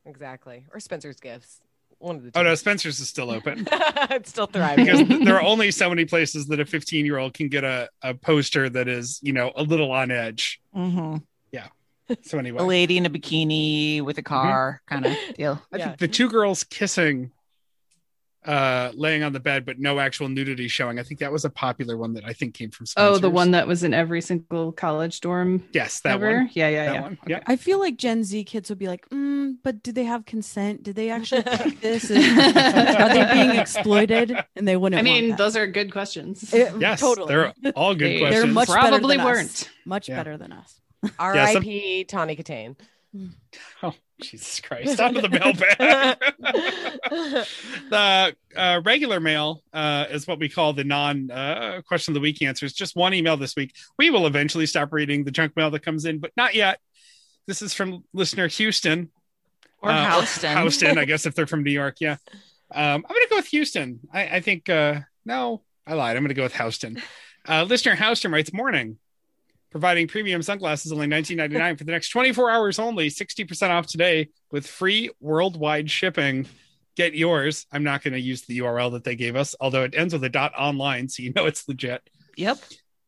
[0.04, 0.66] Exactly.
[0.74, 1.61] Or Spencer's Gifts.
[2.04, 2.38] One of the two.
[2.38, 3.66] Oh no, Spencer's is still open.
[3.72, 4.84] it's still thriving.
[4.84, 7.88] because there are only so many places that a 15 year old can get a,
[8.02, 10.60] a poster that is, you know, a little on edge.
[10.76, 11.22] Mhm.
[11.50, 11.68] Yeah.
[12.22, 15.62] So anyway, A lady in a bikini with a car kind of deal.
[15.72, 15.84] I Yeah.
[15.86, 17.30] think the two girls kissing,
[18.44, 20.98] uh, laying on the bed, but no actual nudity showing.
[20.98, 22.87] I think that was a popular one that I think came from.
[22.96, 26.37] Oh, the one that was in every single college dorm Yes, that ever.
[26.38, 26.50] one.
[26.52, 27.00] Yeah, yeah, That yeah.
[27.02, 27.18] one.
[27.26, 27.40] Yeah.
[27.46, 30.83] I feel like Gen Z kids would be like, mm, but did they have consent?
[30.83, 32.11] Did they actually pick this?
[32.11, 34.37] And are they being exploited?
[34.57, 34.98] And they wouldn't.
[34.98, 36.52] I mean, those are good questions.
[36.52, 37.28] It- Yes, totally.
[37.28, 38.44] they're all good They- questions.
[38.44, 39.50] They're much Probably better than weren't.
[39.50, 39.68] Us.
[39.87, 40.16] Much Yeah.
[40.16, 40.80] better than us.
[41.18, 42.04] R.I.P.
[42.04, 42.76] Tawny Kitaen.
[43.83, 45.00] Oh, Jesus Christ!
[45.00, 46.18] Out of the mailbag.
[47.90, 52.20] the uh, regular mail uh, is what we call the non uh, question of the
[52.20, 52.72] week answers.
[52.72, 53.74] Just one email this week.
[53.98, 56.79] We will eventually stop reading the junk mail that comes in, but not yet.
[57.46, 59.11] This is from listener Houston
[59.83, 60.57] Or Uh, Houston.
[60.59, 62.16] Houston, I guess if they're from New York, yeah.
[62.72, 64.00] Um, I'm gonna go with Houston.
[64.12, 66.16] I, I think uh, no, I lied.
[66.16, 67.03] I'm gonna go with Houston.
[67.46, 68.98] Uh, listener Houston writes, "Morning."
[69.74, 74.68] Providing premium sunglasses only 19.99 for the next 24 hours only, 60% off today with
[74.68, 76.46] free worldwide shipping.
[76.94, 77.66] Get yours.
[77.72, 80.22] I'm not going to use the URL that they gave us, although it ends with
[80.22, 82.08] a dot online, so you know it's legit.
[82.37, 82.58] Yep.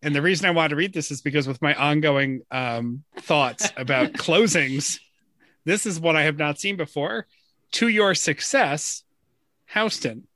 [0.02, 3.70] And the reason I wanted to read this is because with my ongoing um, thoughts
[3.76, 4.98] about closings,
[5.64, 7.29] this is what I have not seen before.
[7.74, 9.05] To your success,
[9.66, 10.26] Houston.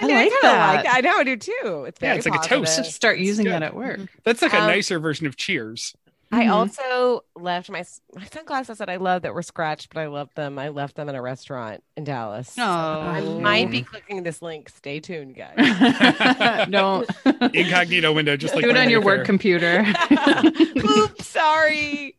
[0.00, 0.74] I, I I like kind that.
[0.74, 0.94] like that.
[0.96, 1.84] I know I do too.
[1.86, 2.76] It's Yeah, very it's like a toast.
[2.76, 4.00] Should start using that at work.
[4.24, 5.94] That's like a Um, nicer version of Cheers.
[6.32, 6.52] I Mhm.
[6.52, 7.82] also left my
[8.14, 10.60] my sunglasses that I love that were scratched, but I loved them.
[10.60, 12.50] I left them in a restaurant in Dallas.
[12.52, 13.40] So I Oh.
[13.40, 14.68] might be clicking this link.
[14.68, 15.56] Stay tuned, guys.
[16.70, 17.10] Don't
[17.52, 19.24] Incognito window, just like do it on your work Wayfair.
[19.24, 19.84] computer.
[20.88, 22.16] Oops, sorry.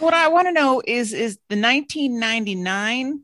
[0.00, 3.20] What I want to know is is the 1999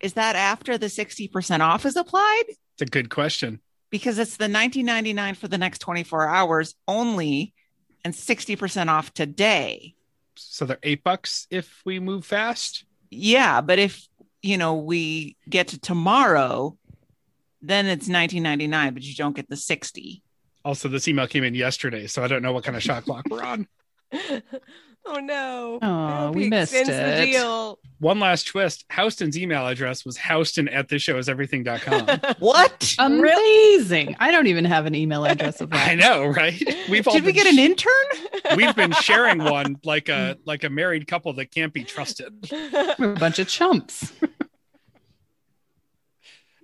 [0.00, 2.42] is that after the 60% off is applied?
[2.74, 3.60] It's a good question.
[3.90, 7.54] Because it's the 1999 for the next 24 hours only
[8.04, 9.94] and 60% off today.
[10.36, 12.84] So they're eight bucks if we move fast.
[13.10, 14.06] Yeah, but if
[14.42, 16.76] you know we get to tomorrow,
[17.62, 20.22] then it's 1999, but you don't get the 60.
[20.64, 23.26] Also, this email came in yesterday, so I don't know what kind of shot clock
[23.30, 23.68] we're on.
[25.06, 25.78] oh no.
[25.82, 27.26] Aw, I hope we missed extends the it.
[27.32, 27.78] deal.
[28.00, 28.84] One last twist.
[28.92, 32.20] Houston's email address was houston at this show is everything.com.
[32.38, 32.94] What?
[32.98, 34.16] Amazing.
[34.18, 35.88] I don't even have an email address of that.
[35.88, 36.62] I know, right?
[36.88, 38.56] We've all Did we been get an intern?
[38.56, 42.32] we've been sharing one like a like a married couple that can't be trusted.
[42.98, 44.12] We're a bunch of chumps.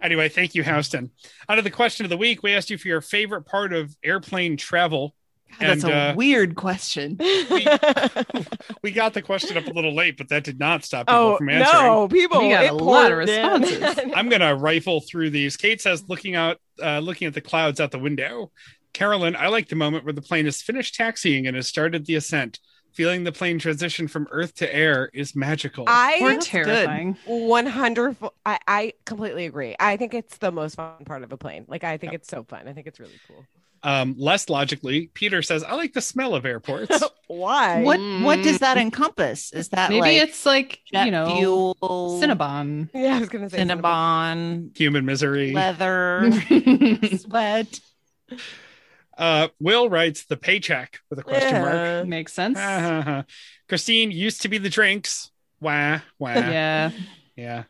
[0.02, 1.10] Anyway, thank you, Houston.
[1.48, 3.94] Out of the question of the week, we asked you for your favorite part of
[4.02, 5.14] airplane travel.
[5.58, 7.18] That's And, a uh, weird question.
[8.82, 11.36] We got the question up a little late, but that did not stop people oh
[11.36, 11.82] from answering.
[11.82, 12.40] no, people!
[12.40, 13.98] We got it a lot of responses.
[14.14, 15.56] I'm gonna rifle through these.
[15.56, 18.50] Kate says, looking out, uh, looking at the clouds out the window.
[18.92, 22.14] Carolyn, I like the moment where the plane has finished taxiing and has started the
[22.16, 22.58] ascent.
[22.92, 25.84] Feeling the plane transition from earth to air is magical.
[25.86, 26.64] I Or That's good.
[26.64, 27.16] terrifying.
[27.26, 31.66] 100 I, I completely agree i think it's the most fun part of a plane
[31.68, 33.44] like i think it's so fun i think it's really cool
[33.82, 37.02] Um, less logically, Peter says, I like the smell of airports.
[37.28, 37.82] Why?
[37.82, 39.52] What what does that encompass?
[39.52, 41.76] Is that Maybe like it's like jet you know fuel,
[42.22, 42.90] Cinnabon.
[42.92, 43.80] Yeah, I was gonna say Cinnabon.
[43.80, 45.52] Cinnabon, Human misery.
[45.52, 46.30] leather,
[47.18, 47.80] sweat?
[49.16, 52.06] Uh, Will writes the paycheck with a question mark.
[52.06, 52.58] Makes sense.
[53.68, 55.30] Christine used to be the drinks.
[55.60, 56.32] Wah, wah.
[56.34, 56.90] yeah.
[57.36, 57.64] yeah.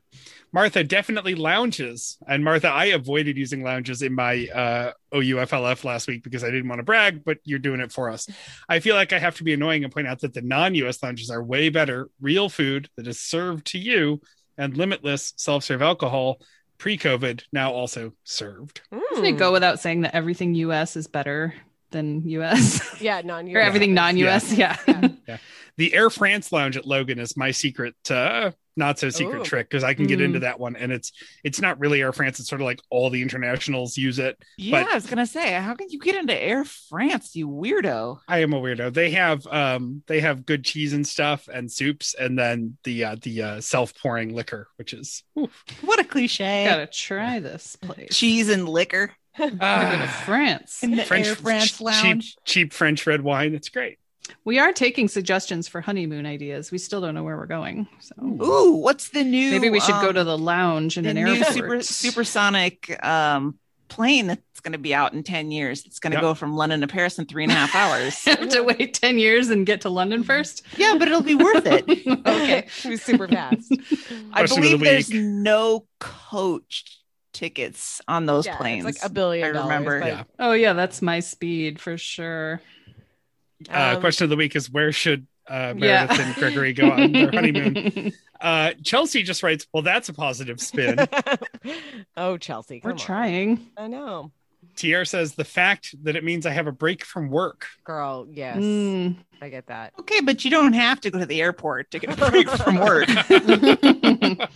[0.53, 2.19] Martha definitely lounges.
[2.27, 6.69] And Martha, I avoided using lounges in my uh, OUFLF last week because I didn't
[6.69, 8.29] want to brag, but you're doing it for us.
[8.69, 11.03] I feel like I have to be annoying and point out that the non US
[11.03, 12.09] lounges are way better.
[12.21, 14.21] Real food that is served to you
[14.59, 16.41] and limitless self serve alcohol
[16.79, 18.81] pre COVID, now also served.
[19.11, 21.55] Doesn't it go without saying that everything US is better
[21.91, 22.89] than US?
[23.01, 23.55] Yeah, non US.
[23.57, 24.53] or everything non-US?
[24.53, 24.77] Yeah.
[25.77, 29.45] The Air France lounge at Logan is my secret, uh, not so secret Ooh.
[29.45, 30.25] trick because I can get Mm.
[30.25, 30.75] into that one.
[30.75, 31.13] And it's
[31.45, 32.41] it's not really Air France.
[32.41, 34.37] It's sort of like all the internationals use it.
[34.59, 38.19] Yeah, But- I was gonna say, how can you get into Air France, you weirdo?
[38.27, 38.93] I am a weirdo.
[38.93, 43.17] They have um they have good cheese and stuff and soups and then the uh
[43.23, 45.65] the uh self pouring liquor, which is oof.
[45.83, 46.65] What a cliche.
[46.69, 48.17] Gotta try this place.
[48.17, 50.83] Cheese and liquor Gotta go to Ah, France.
[50.83, 52.35] in the French Air France lounge.
[52.35, 53.55] cheap cheap French red wine.
[53.55, 53.99] It's great.
[54.45, 56.71] We are taking suggestions for honeymoon ideas.
[56.71, 57.87] We still don't know where we're going.
[58.01, 59.51] So Ooh, what's the new?
[59.51, 61.53] maybe we should go um, to the lounge in the an new airport.
[61.55, 65.85] super supersonic um, plane that's going to be out in ten years.
[65.87, 66.23] It's going to Yep.
[66.23, 68.25] go from London to Paris in three and a half hours.
[68.25, 70.63] have to wait 10 years and get to London first.
[70.77, 71.85] yeah, but it'll be worth it.
[72.27, 72.67] okay.
[72.85, 73.73] It was super fast.
[74.33, 76.99] I Question of the believe there's no coach
[77.33, 78.85] tickets on those yeah, planes.
[78.87, 79.57] It's like a billion.
[79.57, 79.99] I remember.
[80.01, 80.25] dollars, Yeah.
[80.39, 82.61] Oh yeah, that's my speed for sure.
[83.67, 86.07] But, Uh um, question of the week is where should uh Yeah.
[86.07, 88.13] Meredith and Gregory go on their honeymoon?
[88.41, 90.97] Uh Chelsea just writes, Well, that's a positive spin.
[92.17, 92.97] oh, Chelsea, We're on.
[92.97, 93.67] trying.
[93.77, 94.33] I know,
[94.77, 97.67] Tier says the fact that it means I have a break from work.
[97.85, 98.27] girl.
[98.31, 99.17] Yes, Mm.
[99.43, 99.93] I get that.
[100.01, 102.77] okay, but you don't have to go to the airport to get a break from
[102.79, 103.09] work.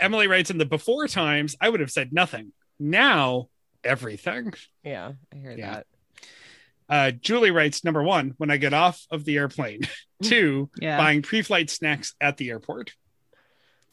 [0.00, 2.52] Emily writes in the before times, I would have said nothing.
[2.78, 3.48] Now,
[3.84, 4.52] everything.
[4.84, 5.70] Yeah, I hear Yeah.
[5.74, 5.86] that.
[6.92, 9.80] Uh, Julie writes number one, when I get off of the airplane,
[10.22, 10.98] two, yeah.
[10.98, 12.92] buying pre flight snacks at the airport.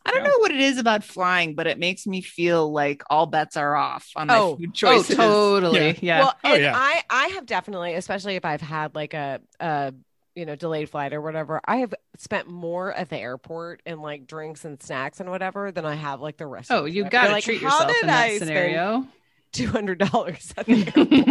[0.06, 0.28] I don't yeah.
[0.28, 3.74] know what it is about flying, but it makes me feel like all bets are
[3.74, 4.58] off on my oh.
[4.58, 5.16] food oh, choices.
[5.18, 5.80] Oh, totally.
[5.80, 5.94] Yeah.
[6.02, 6.20] yeah.
[6.20, 6.74] Well, oh, yeah.
[6.76, 9.94] I I have definitely, especially if I've had like a a
[10.36, 14.28] you know delayed flight or whatever, I have spent more at the airport in like
[14.28, 16.70] drinks and snacks and whatever than I have like the rest.
[16.70, 19.02] Oh, of you got to like, treat yourself in that I scenario.
[19.04, 19.14] Spend-
[19.54, 21.28] $200.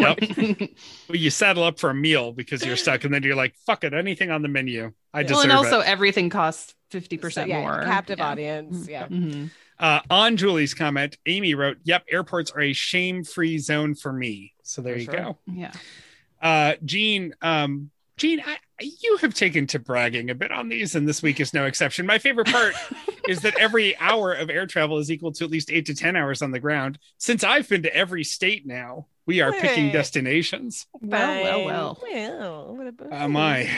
[0.59, 0.71] Yep.
[1.09, 3.85] well, you saddle up for a meal because you're stuck, and then you're like, fuck
[3.85, 4.93] it, anything on the menu.
[5.15, 5.89] I deserve well, and also it.
[5.89, 7.83] everything costs 50% yeah, more.
[7.83, 8.29] Captive yeah.
[8.29, 8.89] audience.
[8.89, 9.05] Yeah.
[9.05, 9.29] Mm-hmm.
[9.29, 9.47] mm-hmm.
[9.81, 14.55] Uh, on Julie's comment, Amy wrote, Yep, airports are a shame free zone for me.
[14.65, 15.15] So there for you sure.
[15.15, 15.39] go.
[15.47, 15.73] Yeah.
[16.43, 21.09] Uh, Gene, um, Gene, I, you have taken to bragging a bit on these, and
[21.09, 22.07] this week is no exception.
[22.07, 22.75] My favorite part
[23.29, 26.17] is that every hour of air travel is equal to at least eight to 10
[26.17, 26.99] hours on the ground.
[27.19, 30.87] Since I've been to every state now, we are picking destinations.
[31.03, 31.99] Well, well, well.
[32.03, 33.69] Well, what about Uh, my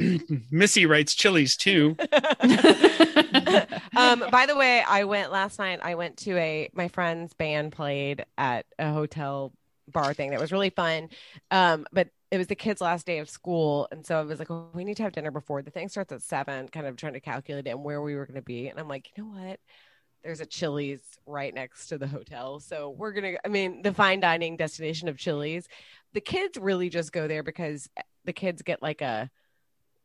[0.52, 1.96] Missy writes Chili's too.
[3.96, 5.80] um, by the way, I went last night.
[5.82, 9.52] I went to a my friend's band played at a hotel
[9.88, 11.08] bar thing that was really fun.
[11.50, 14.50] Um, but it was the kids' last day of school, and so I was like,
[14.50, 16.66] oh, "We need to have dinner before the thing starts at seven.
[16.68, 18.68] Kind of trying to calculate it and where we were going to be.
[18.68, 19.60] And I'm like, you know what?
[20.24, 23.34] There's a Chili's right next to the hotel, so we're gonna.
[23.44, 25.68] I mean, the fine dining destination of Chili's.
[26.14, 29.30] The kids really just go there because eh, the kids get like a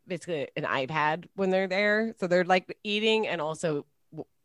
[0.05, 2.13] basically an iPad when they're there.
[2.19, 3.85] So they're like eating and also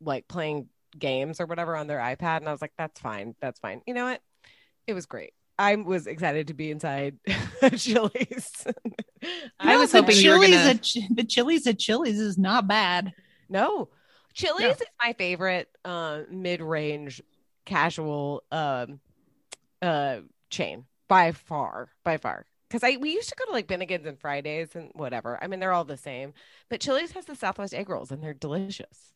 [0.01, 2.39] like playing games or whatever on their iPad.
[2.39, 3.35] And I was like, that's fine.
[3.41, 3.83] That's fine.
[3.89, 4.21] You know what?
[4.87, 5.33] It was great.
[5.59, 7.19] I was excited to be inside
[7.77, 8.67] Chili's.
[9.61, 12.67] I was the hoping you were Chili's gonna- at the Chili's at Chili's is not
[12.67, 13.13] bad.
[13.49, 13.89] No,
[14.35, 14.71] Chili's Yeah.
[14.73, 17.23] is my favorite uh, mid-range
[17.65, 18.99] casual um,
[19.81, 22.47] uh, chain by far, by far.
[22.69, 25.39] Because I we used to go to like Bennigan's and Fridays and whatever.
[25.43, 26.33] I mean, they're all the same.
[26.71, 29.13] But Chili's has the Southwest egg rolls and they're delicious.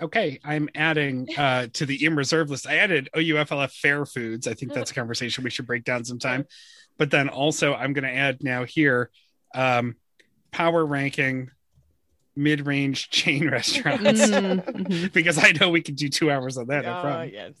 [0.00, 2.66] Okay, I'm adding uh, to the in reserve list.
[2.68, 4.46] I added OUFLF fair foods.
[4.46, 6.46] I think that's a conversation we should break down sometime.
[6.98, 9.10] But then also, I'm going to add now here
[9.54, 9.96] um,
[10.52, 11.50] power ranking
[12.36, 15.12] mid range chain restaurants Mhm, mhm.
[15.12, 16.84] because I know we could do two hours on that.
[16.84, 17.30] No Oh, problem.
[17.32, 17.54] yes.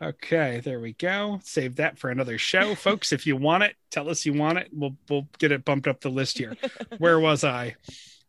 [0.00, 1.40] Okay, there we go.
[1.42, 3.12] Save that for another show, folks.
[3.12, 4.68] If you want it, tell us you want it.
[4.72, 6.54] We'll we'll get it bumped up the list here.
[6.98, 7.76] Where was I?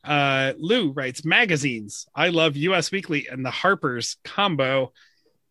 [0.04, 2.08] Uh, Lou writes magazines.
[2.16, 2.92] I love U.S.
[2.92, 4.94] Weekly and the Harper's combo.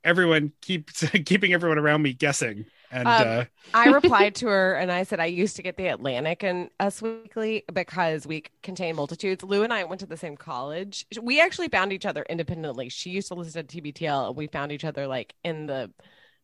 [0.04, 2.66] everyone keeps keeping everyone around me guessing.
[2.90, 5.88] And Um, uh, I replied to her and I said I used to get the
[5.88, 9.44] Atlantic and Us Weekly because we contain multitudes.
[9.44, 11.06] Lou and I went to the same college.
[11.20, 12.88] We actually found each other independently.
[12.88, 15.92] She used to listen to TBTL and we found each other like in the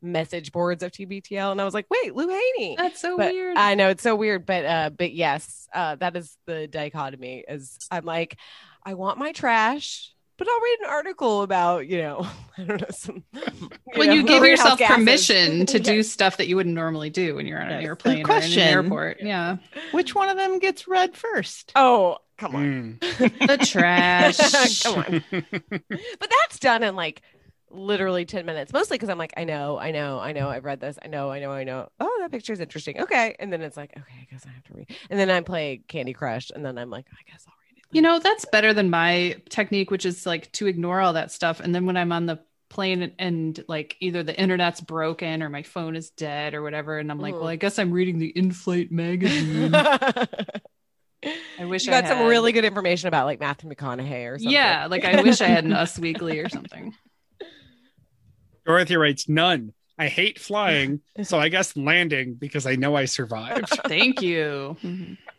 [0.05, 1.51] message boards of TBTL.
[1.53, 2.77] And I was like, wait, Lou Haney.
[2.77, 3.57] That's so But weird.
[3.57, 7.45] I know it's so weird, but uh, but yes, uh, that is the dichotomy.
[7.49, 8.37] Is I'm like,
[8.85, 12.27] I want my trash, but I'll read an article about you know,
[12.59, 13.25] I don't know some.
[13.95, 14.97] when know, you give yourself gases.
[14.97, 17.87] permission to do stuff that you wouldn't normally do when you're on an Yes.
[17.87, 18.63] airplane or in Question.
[18.63, 19.19] an airport.
[19.23, 19.57] Yeah.
[19.93, 21.73] Which one of them gets read first?
[21.77, 22.99] Oh, come on.
[23.01, 23.47] mm.
[23.47, 24.83] The trash.
[24.83, 25.25] Come on.
[25.81, 27.23] But that's done in like
[27.75, 30.81] literally 10 minutes, mostly because I'm like, I know, I know, I know, I've read
[30.81, 30.99] this.
[31.03, 31.89] I know, I know, I know.
[32.01, 33.01] Oh, that picture is interesting.
[33.01, 33.37] Okay.
[33.39, 34.91] And then it's like, okay, I guess I have to read.
[35.11, 36.51] And then I play Candy Crush.
[36.55, 37.85] And then I'm like, I guess I'll read it.
[37.91, 41.61] You know, that's better than my technique, which is like to ignore all that stuff.
[41.61, 45.49] And then when I'm on the plane and, and like either the internet's broken or
[45.49, 47.41] my phone is dead or whatever, and I'm like, Mhm.
[47.41, 49.75] well, I guess I'm reading the in-flight magazine.
[51.59, 54.53] I wish you I got some really good information about like Matthew McConaughey or something.
[54.53, 56.95] Yeah, like I wish I had an Us Weekly or something.
[58.65, 59.73] Dorothy writes, none.
[59.99, 63.69] I hate flying, so I guess landing because I know I survived.
[63.87, 64.77] Thank you.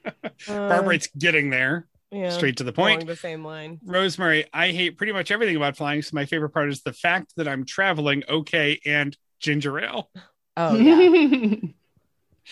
[0.05, 0.11] Uh,
[0.47, 3.07] Barbara writes, getting there, yeah, straight to the along point.
[3.07, 3.79] the same line.
[3.83, 6.01] Rosemary, I hate pretty much everything about flying.
[6.01, 10.09] So my favorite part is the fact that I'm traveling okay and ginger ale.
[10.55, 11.57] Oh, yeah.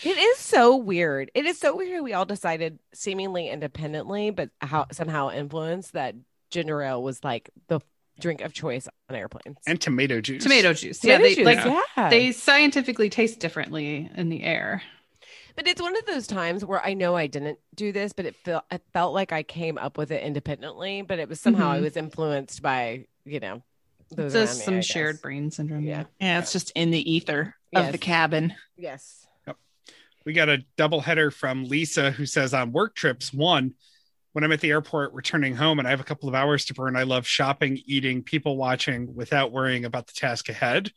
[0.02, 1.30] It is so weird.
[1.34, 2.02] It is so weird.
[2.02, 6.16] We all decided seemingly independently, but how somehow influenced that
[6.50, 7.80] ginger ale was like the
[8.20, 9.58] drink of choice on airplanes.
[9.66, 10.42] And tomato juice.
[10.42, 11.00] Tomato juice.
[11.00, 12.08] Tomato yeah, they juice, like yeah.
[12.10, 14.82] they scientifically taste differently in the air.
[15.56, 18.36] but it's one of those times where I know I didn't do this, but it
[18.44, 21.78] felt it felt like I came up with it independently, but it was somehow I
[21.78, 21.82] Mhm.
[21.82, 23.62] was influenced by you know
[24.10, 25.82] those Just around me, some shared brain syndrome.
[25.82, 26.04] Yeah.
[26.20, 28.54] Yeah, it's just in the ether of the cabin.
[28.76, 29.26] Yes.
[30.24, 33.74] We got a double header from Lisa who says on work trips, one,
[34.34, 36.74] when I'm at the airport returning home and I have a couple of hours to
[36.74, 40.92] burn, I love shopping, eating, people watching without worrying about the task ahead.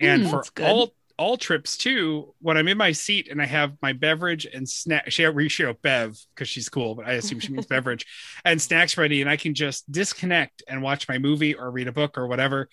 [0.00, 0.64] And Hmm, for good.
[0.66, 4.68] all all trips too, when I'm in my seat and I have my beverage and
[4.68, 8.06] snack, she we show Bev because she's cool, but I assume she means beverage
[8.44, 11.92] and snacks ready, and I can just disconnect and watch my movie or read a
[11.92, 12.68] book or whatever.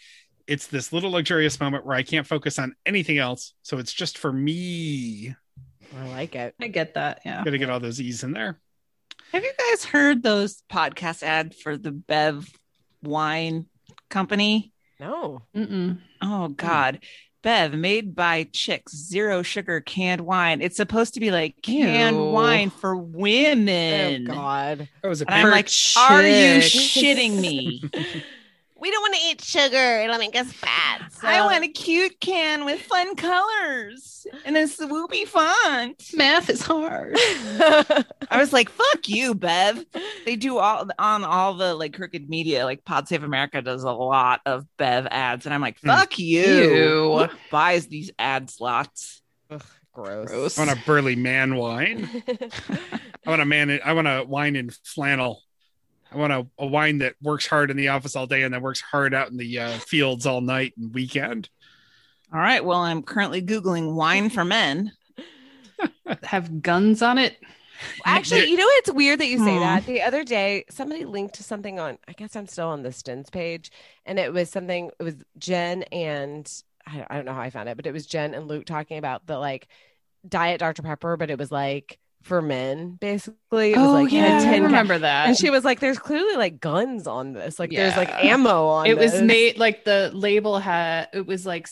[0.48, 3.54] It's this little luxurious moment where I can't focus on anything else.
[3.62, 5.36] So it's just for me.
[5.98, 6.56] I like it.
[6.60, 7.22] I get that.
[7.26, 7.44] Yeah.
[7.44, 8.60] Got to get all those E's in there.
[9.32, 12.50] Have you guys heard those podcast ad for the Bev
[13.04, 13.68] wine
[14.10, 14.74] company?
[15.00, 15.44] No.
[15.56, 16.00] Mm-mm.
[16.22, 17.00] Oh God.
[17.42, 20.62] Bev made by chicks, zero sugar canned wine.
[20.62, 22.24] It's supposed to be like canned Ew.
[22.32, 24.28] wine for women.
[24.30, 24.90] Oh God.
[25.02, 27.84] That was a And I'm big- like, are you shitting me?
[28.80, 30.00] We don't want to eat sugar.
[30.02, 31.02] It'll make us fat.
[31.22, 36.02] I want a cute can with fun colors and a swoopy font.
[36.16, 37.14] Math is hard.
[37.18, 38.06] I
[38.38, 39.84] was like, fuck you, Bev.
[40.26, 43.92] They do all on all the like crooked media, like Pod Save America does a
[43.92, 45.46] lot of Bev ads.
[45.46, 45.88] And I'm like, Hmm.
[45.90, 46.42] fuck you.
[46.46, 47.18] Ew.
[47.28, 49.22] Who buys these ad slots?
[49.92, 50.30] Gross.
[50.30, 50.58] Gross.
[50.60, 52.08] I want a burly man wine.
[53.26, 53.80] I want a man.
[53.84, 55.42] I want a wine in flannel.
[56.12, 58.62] I want a, a wine that works hard in the office all day and then
[58.62, 61.50] works hard out in the uh, fields all night and weekend.
[62.34, 62.64] All right.
[62.64, 64.92] Well, I'm currently Googling wine for men.
[66.24, 67.38] Have guns on it.
[68.06, 69.86] Actually, you know it's weird that you say that.
[69.86, 71.98] The other day, somebody linked to something on.
[72.10, 73.72] I guess I'm still on the Stins page,
[74.06, 74.92] and it was something.
[75.00, 76.52] It was Jen and
[76.86, 78.98] I, I don't know how I found it, but it was Jen and Luke talking
[78.98, 79.68] about the like
[80.28, 83.74] diet Dr Pepper, but it was like for men basically.
[83.74, 85.28] It was like had Oh, I 10 ca- remember that.
[85.30, 87.58] and she was like, "There's clearly like guns on this.
[87.60, 91.46] Like there's like ammo on it was this." made like the label had it was
[91.46, 91.68] like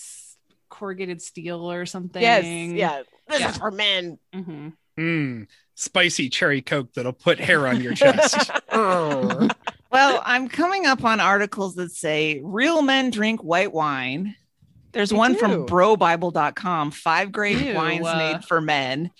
[0.69, 2.21] corrugated steel or something.
[2.21, 3.01] Yes, yeah.
[3.27, 3.49] This Yeah.
[3.51, 4.19] is for men.
[4.33, 8.49] hmm Mm, spicy cherry coke that'll put hair on your chest.
[8.71, 9.47] Oh.
[9.89, 14.36] Well, I'm coming up on articles that say real men drink white wine.
[14.91, 15.39] There's They one do.
[15.39, 19.12] from brobible.com, five great Ew, wines uh, made for men.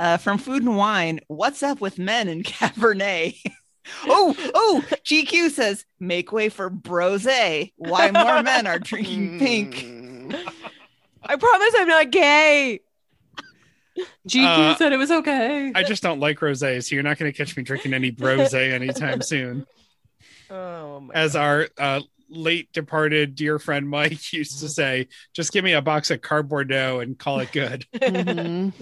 [0.00, 3.36] Uh, from Food and Wine, what's up with men in Cabernet?
[4.04, 7.26] oh, oh, GQ says make way for brose.
[7.26, 9.84] Why more men are drinking pink.
[11.22, 12.80] I promise I'm not gay.
[14.26, 15.70] GQ Uh, said it was okay.
[15.74, 18.72] I just don't like rosé, so you're not going to catch me drinking any brosé
[18.72, 19.66] anytime soon.
[20.48, 25.62] Oh my As our uh, late departed dear friend Mike used to say, just give
[25.62, 27.84] me a box of cardboard dough and call it good.
[27.92, 28.72] Mhm.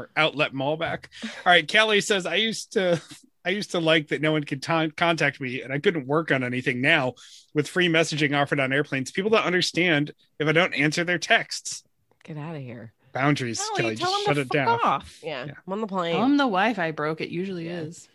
[0.00, 1.04] Or outlet Malbec.
[1.24, 3.00] All right, Kelly says I used to
[3.44, 6.30] I used to like that no one could ton- contact me and I couldn't work
[6.30, 6.80] on anything.
[6.82, 7.14] Now,
[7.54, 11.82] with free messaging offered on airplanes, people don't understand if I don't answer their texts.
[12.22, 12.92] Get out of here.
[13.12, 13.96] Boundaries, Ellie, Kelly.
[13.96, 14.80] tell Just them shut to it fuck down.
[14.84, 15.20] off.
[15.22, 15.52] Yeah, Yeah.
[15.66, 16.14] I'm on the plane.
[16.16, 17.20] Tell 'em the Wi-Fi broke.
[17.22, 17.80] It usually Yeah.
[17.80, 18.08] is.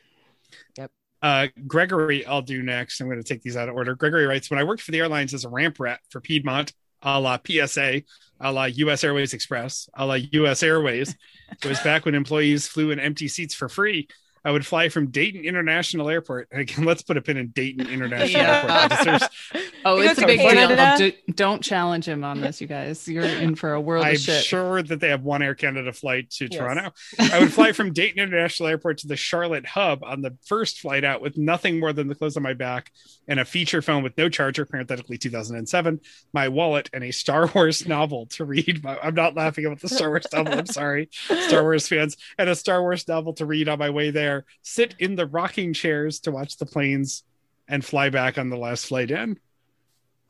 [0.78, 0.92] Yep.
[1.24, 3.02] Uh, Gregory, I'll do next.
[3.02, 3.96] I'm going to take these out of order.
[3.96, 6.72] Gregory writes When I worked for the airlines as a ramp rat for Piedmont,
[7.02, 8.04] a la PSA,
[8.40, 11.16] a la US Airways Express, a la US Airways,
[11.52, 14.08] it was back when employees flew in empty seats for free.
[14.46, 16.48] I would fly from Dayton International Airport.
[16.52, 18.88] Again, let's put a pin in Dayton International Yeah.
[18.92, 19.00] Airport.
[19.00, 19.30] because
[19.88, 20.98] Oh, it's a to big deal.
[20.98, 23.08] Do, don't challenge him on this, you guys.
[23.08, 24.44] You're in for a world I'm of shit.
[24.44, 26.58] sure that they have one Air Canada flight to Yes.
[26.60, 26.92] Toronto.
[27.20, 31.04] I would fly from Dayton International Airport to the Charlotte hub on the first flight
[31.04, 32.92] out with nothing more than the clothes on my back
[33.28, 36.00] and a feature phone with no charger, parenthetically 2007,
[36.34, 38.84] my wallet, and a Star Wars novel to read.
[38.84, 40.54] My- I'm not laughing about the Star Wars novel.
[40.58, 44.10] I'm sorry, Star Wars fans, and a Star Wars novel to read on my way
[44.10, 44.35] there.
[44.64, 47.24] Sit in the rocking chairs to watch the planes
[47.68, 49.40] and fly back on the last flight in.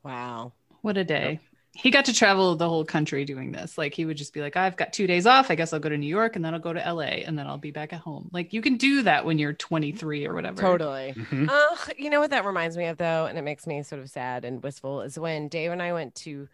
[0.04, 0.54] wow.
[0.82, 1.40] What a day.
[1.78, 3.78] He got to travel the whole country doing this.
[3.78, 5.50] Like he would just be like, I've got two days off.
[5.52, 7.48] I guess I'll go to New York and then I'll go to LA and then
[7.48, 8.30] I'll be back at home.
[8.32, 10.62] Like you can do that when you're 23 or whatever.
[10.62, 11.14] Totally.
[11.18, 11.50] Mhm.
[11.50, 14.10] Uh, you know what that reminds me of though, and it makes me sort of
[14.10, 16.48] sad and wistful is when Dave and I went to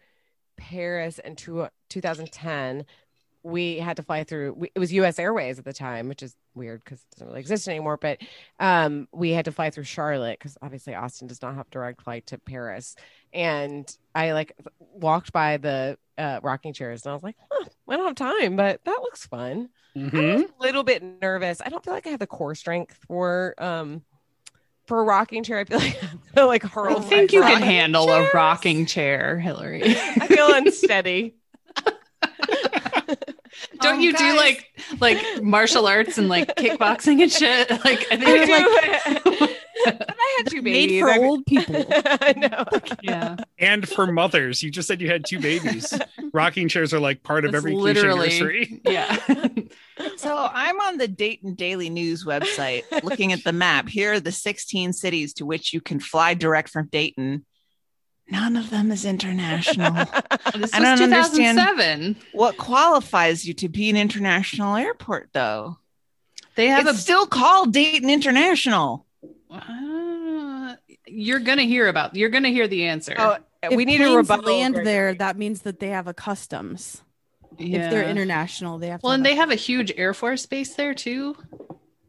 [0.56, 2.84] Paris in two, 2010.
[3.44, 4.52] We had to fly through.
[4.54, 5.18] We, it was U.S.
[5.18, 7.96] Airways at the time, which is weird because it doesn't really exist anymore.
[7.96, 8.18] But
[8.60, 12.26] um, we had to fly through Charlotte because obviously Austin does not have direct flight
[12.28, 12.94] to Paris.
[13.32, 17.96] And I like walked by the uh, rocking chairs, and I was like, huh, I
[17.96, 19.68] don't have time, but that looks fun.
[19.96, 20.34] I Mhm.
[20.34, 21.60] was a little bit nervous.
[21.64, 24.02] I don't feel like I have the core strength for um
[24.86, 25.58] for a rocking chair.
[25.58, 26.96] I feel like I'm gonna like hurl.
[26.98, 28.28] I think you can handle chairs.
[28.32, 29.82] a rocking chair, Hillary.
[29.84, 31.34] I feel unsteady.
[33.92, 34.70] Don't you do like
[35.00, 37.70] like martial arts and like kickboxing and shit?
[37.84, 39.30] Like I I think do.
[39.84, 40.64] but I had two babies.
[40.64, 41.00] Made babies.
[41.02, 41.84] for I mean- old people.
[42.04, 42.64] I know.
[43.02, 43.36] yeah.
[43.58, 44.62] and for mothers.
[44.62, 45.92] You just said you had two babies.
[46.32, 48.80] Rocking chairs are like part of every literally nursery.
[48.84, 49.16] Yeah.
[50.16, 53.88] So I'm on the Dayton Daily News website looking at the map.
[53.88, 57.44] Here are the 16 cities to which you can fly direct from Dayton.
[58.30, 59.92] None of them is international.
[60.54, 61.58] This I was don't understand.
[61.58, 62.16] 2007.
[62.32, 65.78] what qualifies you to be an international airport, though?
[66.56, 69.06] They have It's still called Dayton International.
[69.50, 70.74] uh,
[71.06, 73.14] you're gonna hear about you're gonna hear the answer.
[73.18, 74.44] Oh, If we need a rebuttal.
[74.44, 74.92] land Gregory.
[74.92, 75.14] there.
[75.14, 77.02] That means that they have a customs.
[77.58, 79.00] If they're international, they have.
[79.00, 81.36] To Well, and have they have a huge Air Force base there too.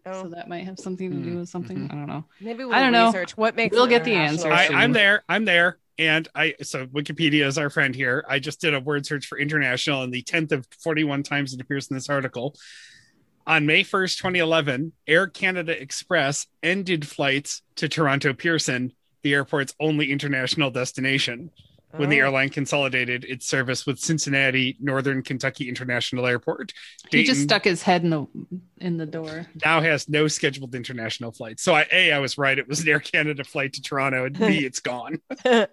[0.05, 1.77] Oh, So that might have something to do with something.
[1.87, 1.91] Mhm.
[1.91, 2.25] I don't know.
[2.41, 3.13] maybe we'll I don't know.
[3.35, 3.73] what makes.
[3.75, 4.67] We'll get the answer I.
[4.67, 5.23] I'm there.
[5.29, 5.77] I'm there.
[5.99, 8.25] And I so Wikipedia is our friend here.
[8.27, 11.61] I just did a word search for international, and the tenth of forty-one times it
[11.61, 12.55] appears in this article.
[13.45, 20.11] On May first, 2011, Air Canada Express ended flights to Toronto Pearson, the airport's only
[20.13, 21.51] international destination,
[21.91, 22.23] when the Oh.
[22.25, 26.71] airline consolidated its service with Cincinnati Northern Kentucky International Airport.
[27.11, 28.25] He just stuck his head in the
[28.79, 29.45] in the door.
[29.63, 31.63] now has no scheduled international flights.
[31.63, 32.57] So I a I was right.
[32.57, 35.19] It was an Air Canada flight to Toronto, and b it's gone.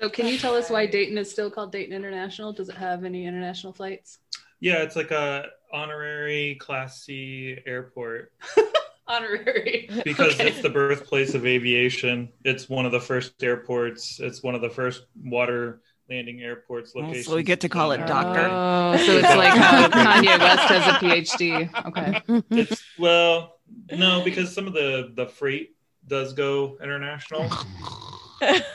[0.00, 2.52] So can you tell us why Dayton is still called Dayton International?
[2.52, 4.18] Does it have any international flights?
[4.60, 8.32] Yeah, it's like a honorary Class C airport
[9.08, 9.90] Honorary.
[10.04, 10.48] because Okay.
[10.48, 12.28] it's the birthplace of aviation.
[12.44, 14.20] It's one of the first airports.
[14.20, 16.92] It's one of the first water landing airports.
[16.96, 18.48] Oh, so we get to call it doctor.
[18.50, 21.86] Oh, so it's like how Kanye West has a PhD.
[21.86, 22.42] Okay.
[22.50, 23.58] It's well,
[23.90, 25.74] no, because some of the the freight
[26.06, 27.50] does go international.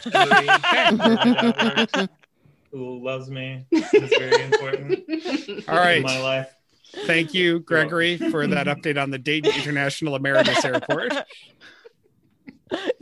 [0.03, 0.47] Hillary,
[2.71, 5.03] who loves me, is very important
[5.69, 5.97] All right.
[5.97, 6.53] in my life.
[7.05, 11.13] Thank you, Gregory, for that update on the Dayton International Emeritus Airport.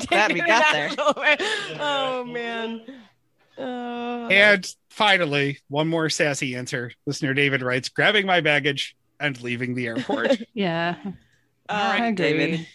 [0.08, 0.90] Glad we got there.
[1.80, 2.82] oh man.
[3.58, 6.92] Uh, And finally, one more sassy answer.
[7.06, 10.38] Listener David writes, grabbing my baggage and leaving the airport.
[10.54, 10.96] Yeah.
[11.68, 12.12] All right, I.
[12.12, 12.68] David.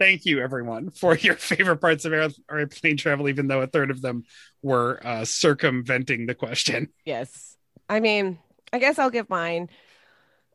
[0.00, 3.90] Thank you, everyone, for your favorite parts of air- airplane travel, even though a third
[3.90, 4.24] of them
[4.62, 6.88] were uh, circumventing the question.
[7.04, 7.56] Yes.
[7.88, 8.38] I mean,
[8.72, 9.68] I guess I'll give mine.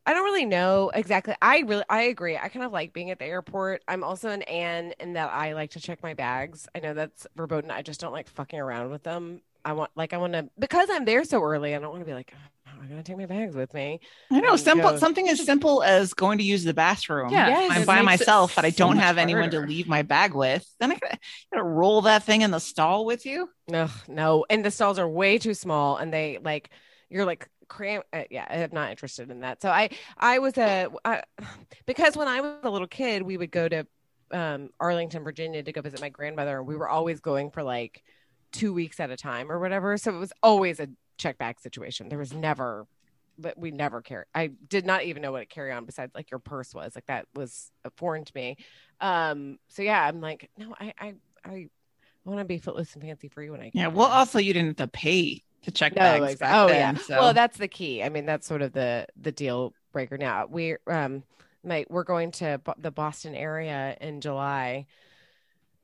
[0.04, 1.34] I don't really know exactly.
[1.42, 2.36] I really, I agree.
[2.36, 3.82] I kind of like being at the airport.
[3.86, 6.66] I'm also an Anne in that I like to check my bags.
[6.74, 7.70] I know that's verboten.
[7.70, 9.42] I just don't like fucking around with them.
[9.64, 12.06] I want, like, I want to, because I'm there so early, I don't want to
[12.06, 12.48] be like, oh,
[12.80, 14.00] I'm going to take my bags with me.
[14.30, 17.30] I know simple something as simple as going to use the bathroom.
[17.30, 17.48] Yeah.
[17.48, 17.72] Yes.
[17.72, 20.66] I'm by myself, but I so don't have anyone to leave my bag with.
[20.78, 21.18] Then I gotta,
[21.52, 23.48] gotta roll that thing in the stall with you.
[23.68, 24.44] No, no.
[24.50, 26.70] And the stalls are way too small and they like,
[27.08, 30.86] you're like, cram uh, yeah i'm not interested in that so i i was a
[31.04, 31.24] I,
[31.84, 33.88] because when i was a little kid we would go to
[34.30, 36.58] um, Arlington, Virginia to go visit my grandmother.
[36.58, 38.02] And we were always going for like
[38.52, 39.96] two weeks at a time or whatever.
[39.96, 42.08] So it was always a check bag situation.
[42.08, 42.86] There was never,
[43.38, 44.24] but we never carry.
[44.34, 46.94] I did not even know what a carry on besides like your purse was.
[46.94, 48.56] Like that was foreign to me.
[49.00, 51.14] Um, so yeah, I'm like, no, I, I,
[51.44, 51.68] I
[52.24, 53.88] want to be footless and fancy free when I Yeah.
[53.88, 56.32] Well, also you didn't have to pay to check No, bags.
[56.32, 56.58] exactly.
[56.60, 57.00] Oh then, yeah.
[57.02, 57.18] So.
[57.18, 58.02] Well, that's the key.
[58.02, 60.46] I mean, that's sort of the the deal breaker now.
[60.48, 61.22] We're um,
[61.64, 64.86] my we're going to Bo- the Boston area in July.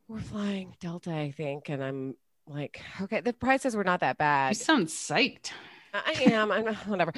[0.08, 2.14] We're flying Delta, I think, and I'm
[2.52, 4.50] like, okay, the prices were not that bad.
[4.50, 5.52] You sound psyched.
[5.94, 6.50] I am.
[6.50, 7.12] I'm whatever.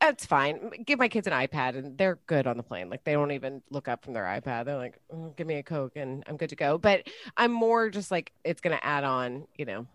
[0.00, 0.70] That's fine.
[0.84, 2.88] Give my kids an iPad, and they're good on the plane.
[2.88, 4.66] Like they don't even look up from their iPad.
[4.66, 7.90] They're like, "Mm, "Give me a Coke, and I'm good to go." But I'm more
[7.90, 9.86] just like it's going to add on, you know,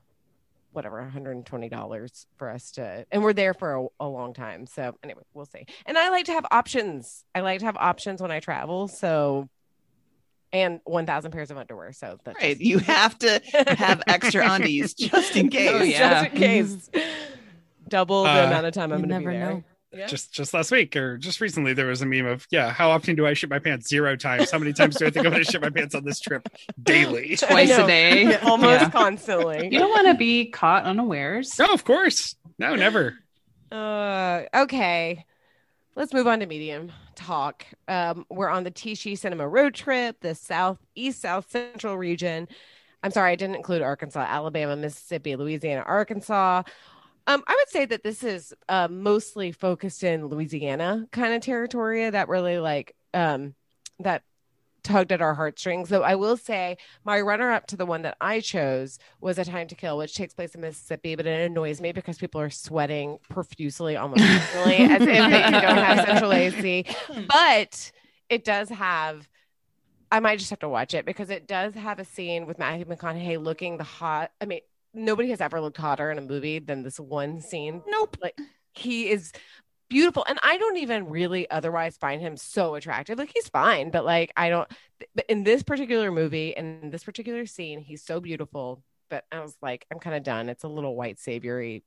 [0.73, 4.67] whatever, 120 dollars for us to, and we're there for a, a long time.
[4.67, 5.65] So anyway, we'll see.
[5.85, 7.23] And I like to have options.
[7.33, 8.87] I like to have options when I travel.
[8.87, 9.49] So.
[10.53, 11.91] And 1,000 pairs of underwear.
[11.93, 12.51] So that's right.
[12.57, 13.41] just- You have to
[13.77, 15.71] have extra undies just in case.
[15.73, 16.23] Oh, yeah.
[16.23, 16.89] just in case.
[17.89, 19.49] Double the Uh, amount of time I'm going to be never there.
[19.53, 19.63] know.
[19.93, 20.05] Yeah.
[20.07, 23.15] Just just last week or just recently, there was a meme of yeah, how often
[23.15, 23.87] do I shit my pants?
[23.87, 24.51] Zero times.
[24.51, 26.47] How many times do I think I'm going to shit my pants on this trip?
[26.83, 27.35] Daily.
[27.37, 28.35] Twice a day.
[28.41, 28.89] almost Yeah.
[28.89, 29.69] constantly.
[29.71, 31.57] You don't want to be caught unawares.
[31.57, 32.35] No, of course.
[32.59, 33.15] No, never.
[33.71, 35.25] Uh, okay,
[35.95, 37.65] let's move on to medium talk.
[37.87, 42.47] Um, we're on the Tishi Cinema road trip, the southeast South Central region.
[43.03, 46.63] I'm sorry, I didn't include Arkansas, Alabama, Mississippi, Louisiana, Arkansas.
[47.27, 52.09] Um, I would say that this is uh, mostly focused in Louisiana kind of territory
[52.09, 53.53] that really like um,
[53.99, 54.23] that
[54.87, 55.89] tugged at our heartstrings.
[55.89, 59.45] Though I will say my runner up to the one that I chose was A
[59.45, 62.49] Time to Kill, which takes place in Mississippi, but it annoys me because people are
[62.49, 66.85] sweating profusely almost constantly as if they don't have central AC.
[67.27, 67.91] But
[68.29, 69.27] it does have
[70.09, 72.85] I might just have to watch it because it does have a scene with Matthew
[72.85, 74.31] McConaughey looking the hot.
[74.39, 74.61] I mean,
[74.93, 77.83] nobody has ever looked hotter in a movie than this one scene.
[77.85, 78.15] Nope.
[78.21, 78.37] Like
[78.73, 79.33] he is
[79.89, 83.17] beautiful and I don't even really otherwise find him so attractive.
[83.17, 84.69] Like he's fine, but like I don't
[85.15, 88.83] but in this particular movie and in this particular scene, he's so beautiful.
[89.09, 90.49] But I was like, I'm kind of done.
[90.49, 91.83] It's a little white saviory.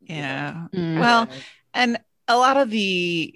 [0.00, 0.66] Yeah.
[0.72, 1.00] Mm.
[1.00, 1.28] Well,
[1.74, 3.34] And a lot of the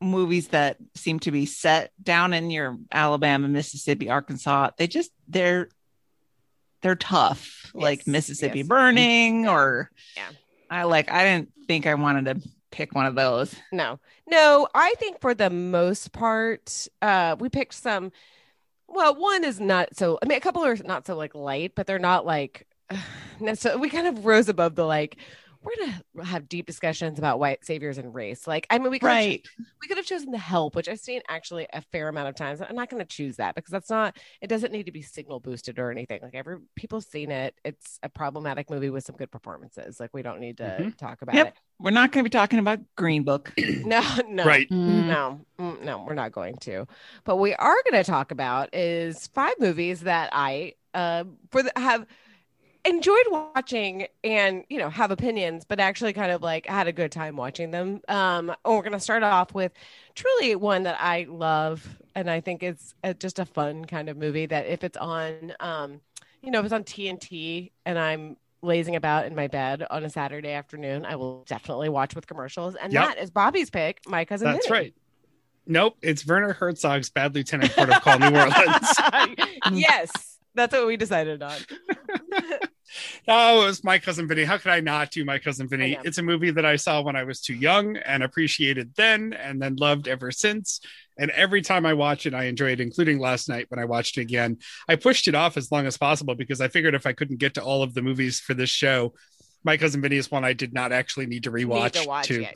[0.00, 5.68] movies that seem to be set down in your Alabama, Mississippi, Arkansas, they just they're
[6.82, 8.68] they're tough, like Mississippi yes.
[8.68, 10.28] Burning or Yeah.
[10.70, 13.54] I like I didn't think I wanted to pick one of those.
[13.72, 18.12] No, no, I think for the most part, uh, we picked some.
[18.88, 20.18] Well, one is not so.
[20.22, 22.66] I mean, a couple are not so like light, but they're not like.
[23.54, 25.16] So we kind of rose above the like.
[25.62, 25.72] We're
[26.14, 28.46] gonna have deep discussions about white saviors and race.
[28.46, 29.46] Like, I mean, we could have Right.
[29.80, 32.60] we could have chosen the help, which I've seen actually a fair amount of times.
[32.60, 34.16] I'm not going to choose that because that's not.
[34.40, 36.20] It doesn't need to be signal boosted or anything.
[36.22, 37.54] Like every people seen it.
[37.64, 40.00] It's a problematic movie with some good performances.
[40.00, 40.96] Like we don't need to Mhm.
[40.96, 41.46] talk about Yep.
[41.48, 41.54] it.
[41.78, 43.52] We're not going to be talking about Green Book.
[43.86, 44.68] No, no, Right.
[44.70, 45.06] Mm.
[45.06, 46.86] no, mm, no, we're not going to.
[47.24, 51.72] But we are going to talk about is five movies that I uh, for the,
[51.76, 52.06] have
[52.88, 57.12] enjoyed watching and you know have opinions, but actually kind of like had a good
[57.12, 58.00] time watching them.
[58.08, 59.72] Um, and we're going to start off with
[60.14, 64.16] truly one that I love, and I think it's uh just a fun kind of
[64.16, 66.00] movie that if it's on, um,
[66.42, 70.10] you know, if it's on TNT and I'm lazing about in my bed on a
[70.10, 72.74] Saturday afternoon, I will definitely watch with commercials.
[72.74, 73.04] And Yep.
[73.04, 74.50] that is Bobby's pick, my cousin.
[74.52, 74.78] That's Vinny.
[74.80, 74.94] right.
[75.70, 78.88] Nope, it's Werner Herzog's Bad Lieutenant Port of Call, New Orleans.
[79.72, 81.56] yes, that's what we decided on.
[83.26, 84.44] Oh, it was my cousin Vinny.
[84.44, 85.98] How could I not do my cousin Vinny?
[86.04, 89.60] It's a movie that I saw when I was too young and appreciated then, and
[89.60, 90.80] then loved ever since.
[91.18, 94.16] And every time I watch it, I enjoy it, including last night when I watched
[94.16, 94.56] it again.
[94.88, 97.54] I pushed it off as long as possible because I figured if I couldn't get
[97.54, 99.12] to all of the movies for this show,
[99.64, 101.94] my cousin Vinny is one I did not actually need to rewatch.
[101.94, 102.40] Need to watch to.
[102.40, 102.52] Yeah.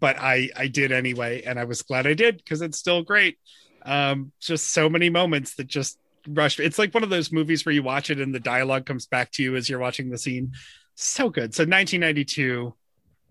[0.00, 3.38] but I I did anyway, and I was glad I did because it's still great.
[3.84, 5.98] Um, just so many moments that just
[6.28, 6.58] rush.
[6.60, 9.30] It's like one of those movies where you watch it and the dialogue comes back
[9.32, 10.52] to you as you're watching the scene.
[10.94, 11.54] So good.
[11.54, 12.74] So 1992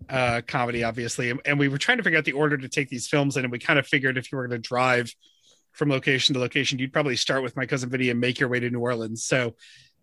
[0.09, 2.89] uh comedy, obviously, and, and we were trying to figure out the order to take
[2.89, 5.13] these films in, and we kind of figured if you were going to drive
[5.71, 8.59] from location to location, you'd probably start with my cousin Vinny and make your way
[8.59, 9.23] to New Orleans.
[9.23, 9.55] So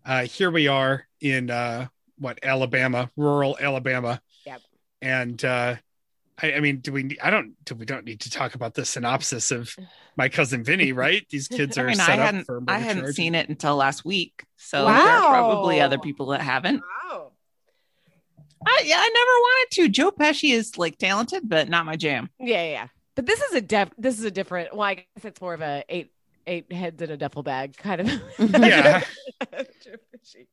[0.05, 1.87] uh here we are in uh
[2.17, 4.21] what Alabama, rural Alabama.
[4.45, 4.61] Yep.
[5.01, 5.75] And uh
[6.41, 7.17] I, I mean, do we?
[7.21, 7.53] I don't.
[7.65, 9.75] Do we don't need to talk about the synopsis of
[10.17, 11.25] my cousin Vinny, right?
[11.29, 13.15] These kids I are mean, set I up hadn't for I hadn't charges.
[13.15, 14.45] seen it until last week.
[14.57, 16.81] So there are probably other people that haven't.
[17.09, 17.31] Wow.
[18.65, 19.89] I, yeah, I never wanted to.
[19.89, 22.29] Joe Pesci is like talented, but not my jam.
[22.39, 22.87] Yeah, yeah, yeah.
[23.15, 24.73] But this is a def- this is a different.
[24.75, 26.11] Well, I guess it's more of a eight
[26.47, 28.07] eight heads in a duffel bag kind of.
[28.39, 29.03] Yeah.
[29.83, 30.47] Joe Pesci.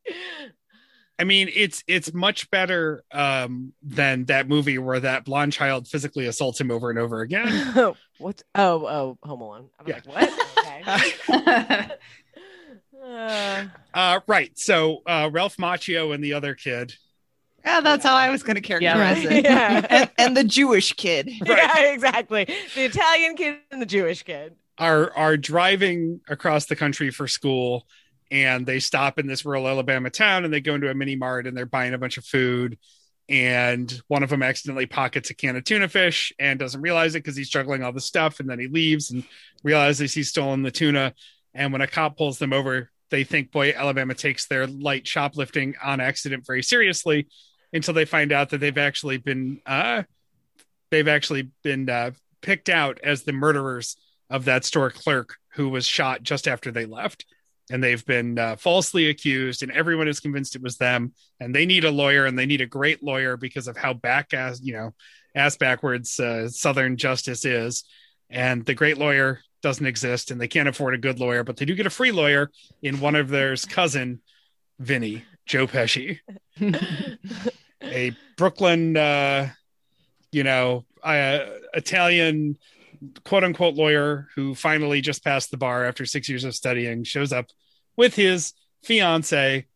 [1.21, 6.27] I mean, it's it's much better um, than that movie where that blonde child physically
[6.27, 7.49] assaults him over and over again.
[8.19, 8.43] what?
[8.55, 9.69] Oh, oh, Home Alone.
[9.79, 10.12] I was Yeah.
[10.14, 11.39] like, what?
[11.49, 11.89] Okay.
[13.03, 13.64] Uh,
[13.95, 14.57] Uh, right.
[14.59, 16.95] So uh, Ralph Macchio and the other kid.
[17.64, 19.45] Yeah, that's how I was going to characterize it.
[19.45, 19.87] yeah.
[19.91, 21.29] And, and the Jewish kid.
[21.45, 22.45] yeah, exactly.
[22.75, 24.57] The Italian kid and the Jewish kid.
[24.79, 27.87] are are driving across the country for school
[28.31, 31.47] and they stop in this rural Alabama town and they go into a mini mart
[31.47, 32.79] and they're buying a bunch of food.
[33.29, 37.22] And one of them accidentally pockets a can of tuna fish and doesn't realize it
[37.22, 38.41] because he's juggling all the stuff.
[38.41, 39.24] And then he leaves and
[39.62, 41.14] realizes he's stolen the tuna.
[41.55, 45.74] And when a cop pulls them over they think boy Alabama takes their light shoplifting
[45.83, 47.26] on accident very seriously
[47.72, 50.03] until they find out that they've actually been uh
[50.91, 52.11] they've actually been uh,
[52.41, 53.97] picked out as the murderers
[54.31, 57.26] of that store clerk who was shot just after they left.
[57.71, 61.12] And they've been uh, falsely accused, and everyone is convinced it was them.
[61.39, 64.33] And they need a lawyer, and they need a great lawyer because of how back
[64.33, 64.95] ass, you know,
[65.35, 67.85] ass backwards uh, Southern justice is.
[68.31, 71.64] And the great lawyer doesn't exist, and they can't afford a good lawyer, but they
[71.64, 72.51] do get a free lawyer
[72.83, 74.21] in one of theirs cousin,
[74.79, 76.21] Vinny Joe Pesci,
[77.83, 79.51] a Brooklyn, uh,
[80.31, 81.41] you know, uh,
[81.75, 82.57] Italian
[83.24, 87.32] quote unquote lawyer who finally just passed the bar after six years of studying shows
[87.32, 87.46] up
[87.96, 89.66] with his fiance,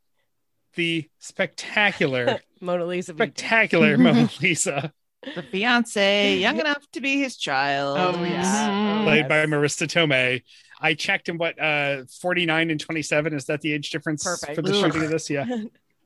[0.77, 3.13] the spectacular, Mona Lisa.
[3.15, 4.93] spectacular Mona Lisa,
[5.35, 7.97] The fiance, young enough to be his child.
[7.99, 9.03] Oh, yeah.
[9.05, 10.43] played by Marisa Tomei.
[10.81, 14.55] I checked him what uh 49 and 27 is that the age difference Perfect.
[14.57, 14.85] for the Ugh.
[14.85, 15.47] shooting of this yeah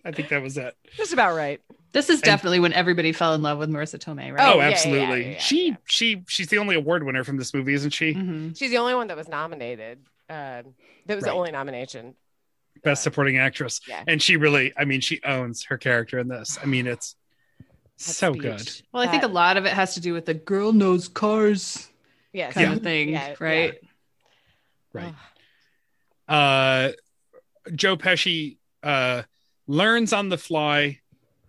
[0.04, 1.60] I think that was it Just about right.
[1.92, 4.40] This is definitely when everybody fell in love with Marisa Tomei, right?
[4.46, 5.76] oh yeah, yeah, absolutely yeah, yeah, she yeah.
[5.86, 8.56] she she's the only award winner from this movie isn't she Mhm.
[8.56, 10.00] She's the only one that was nominated.
[10.28, 10.62] Uh,
[11.06, 11.30] that was Right.
[11.30, 12.14] the only nomination.
[12.84, 14.04] best supporting actress Yeah.
[14.06, 17.16] and she really i mean she owns her character in this i mean it's
[17.96, 18.42] so speech.
[18.42, 21.08] good Well, I think a lot of it has to do with the girl knows
[21.08, 21.88] cars
[22.34, 22.52] Yes.
[22.52, 22.76] kind Yeah.
[22.76, 23.74] of thing, Yeah, right?
[24.92, 25.14] right
[26.28, 26.92] uh
[27.74, 29.22] joe pesci uh
[29.66, 31.00] learns on the fly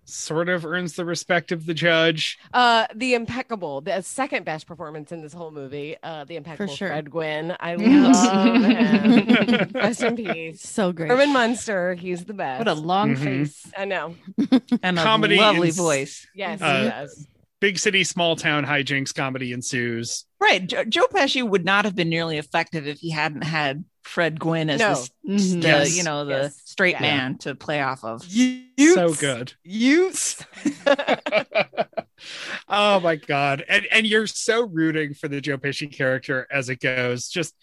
[0.10, 5.12] sort of earns the respect of the judge Uh, the impeccable, the second best performance
[5.12, 5.96] in this whole movie.
[6.02, 6.88] Uh, the impeccable sure.
[6.88, 7.56] Fred Gwynne.
[7.60, 9.70] I love him.
[9.74, 10.62] Rest in peace.
[10.62, 11.10] So great.
[11.10, 11.94] Herman Munster.
[11.96, 12.60] He's the best.
[12.60, 13.24] What a long Mhm.
[13.24, 13.72] face.
[13.78, 14.16] I know.
[14.84, 16.26] and a Comedy lovely is- voice.
[16.34, 17.28] Yes, Uh, he does.
[17.60, 20.66] big city small town hijinks comedy ensues Right.
[20.68, 24.70] Jo- Joe Pesci would not have been nearly effective if he hadn't had Fred Gwynne
[24.70, 24.90] as No.
[24.90, 25.62] this, Mhm.
[25.62, 25.98] the, Yes.
[25.98, 26.62] you know, the Yes.
[26.66, 27.02] straight Yeah.
[27.02, 28.24] man to play off of.
[28.24, 30.44] so good Utes.
[32.70, 36.80] oh my god and and you're so rooting for the joe pesci character as it
[36.80, 37.56] goes just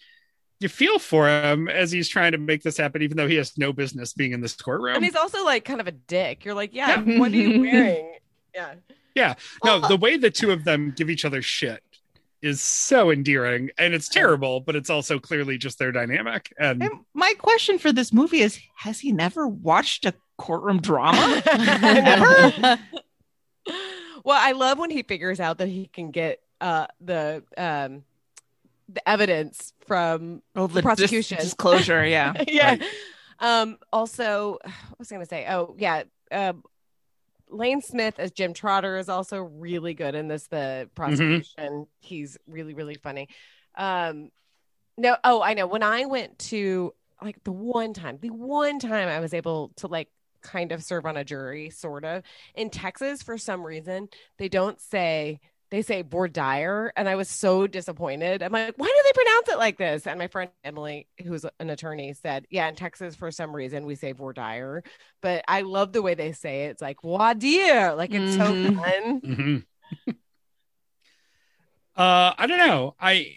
[0.61, 3.57] you feel for him as he's trying to make this happen even though he has
[3.57, 6.45] no business being in this courtroom and he's also like kind of a dick.
[6.45, 7.19] You're like, yeah, Yeah.
[7.19, 8.11] what are you wearing?
[8.55, 8.75] Yeah.
[9.13, 9.33] Yeah.
[9.65, 11.83] No the way the two of them give each other shit
[12.45, 16.91] is so endearing and it's terrible but it's also clearly just their dynamic and And
[17.13, 21.41] my question for this movie is Has he never watched a courtroom drama?
[21.57, 22.79] Never.
[24.23, 28.03] well, I love when he figures out that he can get uh the um
[28.87, 31.37] the evidence from Oh, The prosecution.
[31.39, 32.05] disclosure.
[32.05, 32.33] Yeah.
[32.47, 32.69] yeah.
[32.69, 32.83] Right.
[33.39, 35.45] Um also what was I gonna say?
[35.49, 36.03] Oh yeah.
[36.31, 36.63] Um
[37.49, 40.47] Lane Smith as Jim Trotter is also really good in this.
[40.47, 43.29] The prosecution, he's really, really funny.
[43.75, 44.29] Um,
[44.97, 45.67] no, oh, I know.
[45.67, 49.87] When I went to like the one time, the one time I was able to
[49.87, 50.09] like
[50.41, 52.23] kind of serve on a jury, sort of
[52.53, 55.39] in Texas, for some reason, they don't say
[55.75, 58.41] they say Bordier, and I was so disappointed.
[58.41, 60.07] I'm like, why do they pronounce it like this?
[60.07, 63.95] And my friend Emily, who's an attorney, said, yeah, in Texas, for some reason, we
[63.95, 64.85] say Bordier,
[65.21, 66.71] but I love the way they say it.
[66.71, 68.37] It's like Wadier, like it's Mhm.
[68.37, 69.21] so fun.
[69.21, 69.65] Mhm.
[71.97, 73.35] uh i don't know i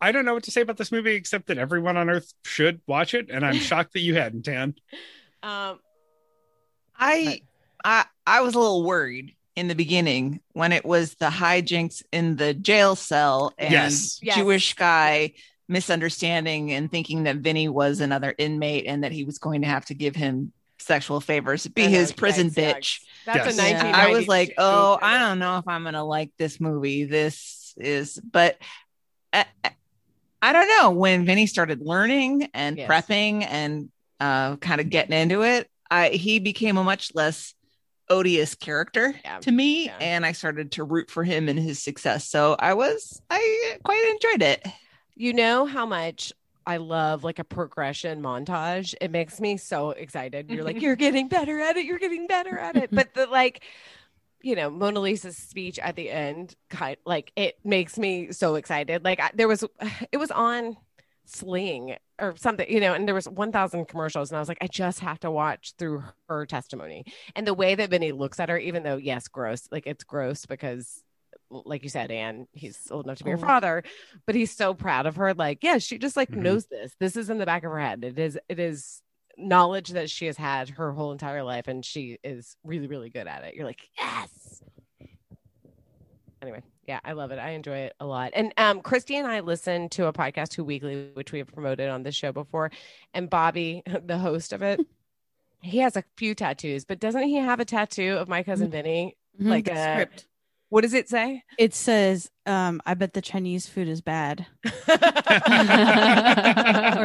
[0.00, 2.80] i don't know what to say about this movie except that everyone on earth should
[2.88, 4.74] watch it and i'm shocked that you hadn't tan
[5.42, 5.78] Um,
[6.98, 7.42] I
[7.84, 12.36] I I was a little worried in the beginning when it was the hijinks in
[12.36, 14.18] the jail cell and Yes.
[14.22, 14.36] Yes.
[14.36, 15.32] Jewish guy
[15.68, 19.84] misunderstanding and thinking that Vinny was another inmate and that he was going to have
[19.86, 22.74] to give him sexual favors, be I know, his prison yikes, bitch.
[22.76, 22.98] yikes.
[23.26, 23.58] That's Yes.
[23.58, 23.94] a Yeah, 1990s.
[23.94, 24.98] I was like, oh.
[25.00, 27.04] I don't know if I'm gonna like this movie.
[27.04, 28.56] This is, but
[29.32, 29.70] I, I-
[30.42, 30.90] I don't know.
[30.92, 32.90] When Vinny started learning and Yes.
[32.90, 33.90] prepping and
[34.20, 37.52] uh, kind of getting into it, I he became a much less
[38.10, 39.38] odious character Yeah.
[39.38, 39.96] to me, Yeah.
[40.00, 42.28] and I started to root for him and his success.
[42.28, 44.66] So I was, I quite enjoyed it.
[45.14, 46.32] You know how much
[46.66, 48.94] I love like a progression montage.
[49.00, 50.50] It makes me so excited.
[50.50, 51.86] You're like, you're getting better at it.
[51.86, 52.90] You're getting better at it.
[52.92, 53.62] But the like,
[54.42, 59.04] you know, Mona Lisa's speech at the end, kind like it makes me so excited.
[59.04, 59.64] Like I, there was,
[60.12, 60.76] it was on
[61.26, 64.66] Sling or something, you know, and there was 1,000 commercials, and I was like, I
[64.66, 67.04] just have to watch through her testimony
[67.34, 70.46] and the way that Vinny looks at her, even though yes, gross, like it's gross
[70.46, 71.02] because
[71.50, 73.40] like you said, Anne, he's old enough to be her Oh.
[73.40, 73.82] father,
[74.24, 75.34] but he's so proud of her.
[75.34, 76.42] Like, yeah, she just like Mhm.
[76.42, 76.94] knows this.
[77.00, 78.04] This is in the back of her head.
[78.04, 79.02] It is, it is
[79.36, 83.26] knowledge that she has had her whole entire life, and she is really, really good
[83.26, 83.54] at it.
[83.54, 84.62] You're like, yes.
[86.42, 87.38] Anyway, yeah, I love it.
[87.38, 88.30] I enjoy it a lot.
[88.34, 91.88] And um, Christy and I listen to a podcast, Who Weekly, which we have promoted
[91.90, 92.70] on this show before.
[93.12, 94.80] And Bobby, the host of it,
[95.60, 99.16] he has a few tattoos, but doesn't he have a tattoo of my cousin Vinny?
[99.40, 99.48] Mhm.
[99.50, 100.26] Like a- script.
[100.70, 101.42] What does it say?
[101.58, 104.70] It says, um, "I bet the Chinese food is bad," or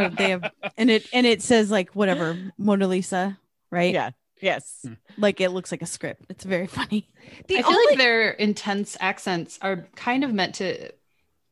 [0.09, 3.39] they have, and it and it says like whatever Mona Lisa,
[3.71, 3.91] right?
[3.91, 4.11] Yeah.
[4.45, 4.85] Yes.
[5.17, 6.25] like it looks like a script.
[6.29, 7.09] It's very funny.
[7.47, 10.91] The I feel only like their intense accents are kind of meant to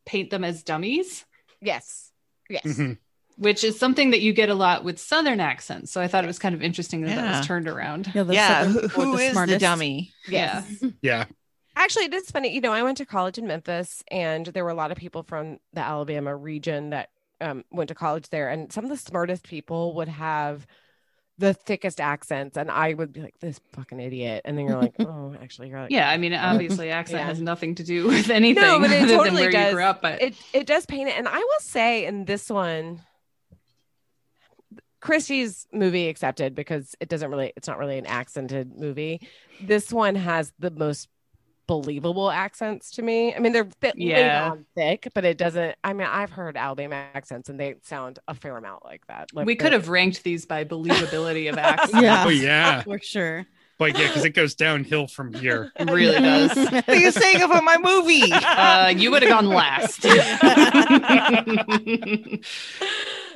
[0.06, 1.26] paint them as dummies,
[1.62, 2.12] yes.
[2.50, 2.66] Yes.
[2.66, 2.98] Mhm.
[3.38, 5.91] which is something that you get a lot with Southern accents.
[5.91, 8.12] So I thought it was kind of interesting that that was turned around.
[8.14, 10.14] Yeah, the yeah, Southern who, people are who is the dummy?
[10.28, 10.84] Yes.
[11.02, 11.26] Yeah.
[11.76, 12.54] Actually, it is funny.
[12.54, 15.24] You know, I went to college in Memphis, and there were a lot of people
[15.24, 17.10] from the Alabama region that
[17.41, 18.50] um, went to college there.
[18.50, 20.68] And some of the smartest people would have
[21.40, 24.94] the thickest accents, and I would be like, "This fucking idiot," and then you're like,
[25.00, 27.26] "Oh, actually, you're like, Yeah, I oh, mean, obviously, accent Yeah.
[27.26, 29.66] has nothing to do with anything No, but it other totally than where does.
[29.72, 30.02] you grew up.
[30.02, 33.02] But it it does paint it." And I will say, in this one,
[35.02, 39.28] Christie's movie accepted because it doesn't really, it's not really an accented movie.
[39.62, 41.10] This one has the most
[41.68, 43.34] believable accents to me.
[43.34, 44.49] I mean, they're bit Yeah.
[44.51, 45.76] on thick, but it doesn't.
[45.84, 49.34] I mean, I've heard Alabama accents and they sound a fair amount like that.
[49.34, 52.01] Like we could have ranked these by believability of accents.
[52.01, 52.24] Yeah.
[52.26, 52.82] Oh yeah.
[52.84, 53.45] for sure.
[53.80, 55.72] But yeah, because it goes downhill from here.
[55.80, 56.55] It really does.
[56.55, 58.32] What are you saying about my movie?
[58.32, 60.05] Uh, you would have gone last.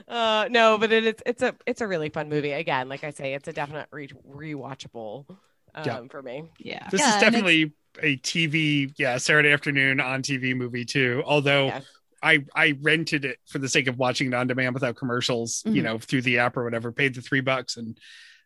[0.07, 3.09] uh no but it is it's a it's a really fun movie again like i
[3.11, 5.25] say it's a definite re- rewatchable
[5.75, 6.01] um Yeah.
[6.09, 6.87] for me yeah.
[6.89, 11.23] This Yeah, is definitely a TV, yeah, Saturday afternoon on TV movie too.
[11.25, 11.81] Although Yeah.
[12.23, 15.81] I I rented it for the sake of watching it on demand without commercials, you
[15.81, 15.85] Mhm.
[15.85, 16.91] know, through the app or whatever.
[16.91, 17.97] Paid the three bucks, and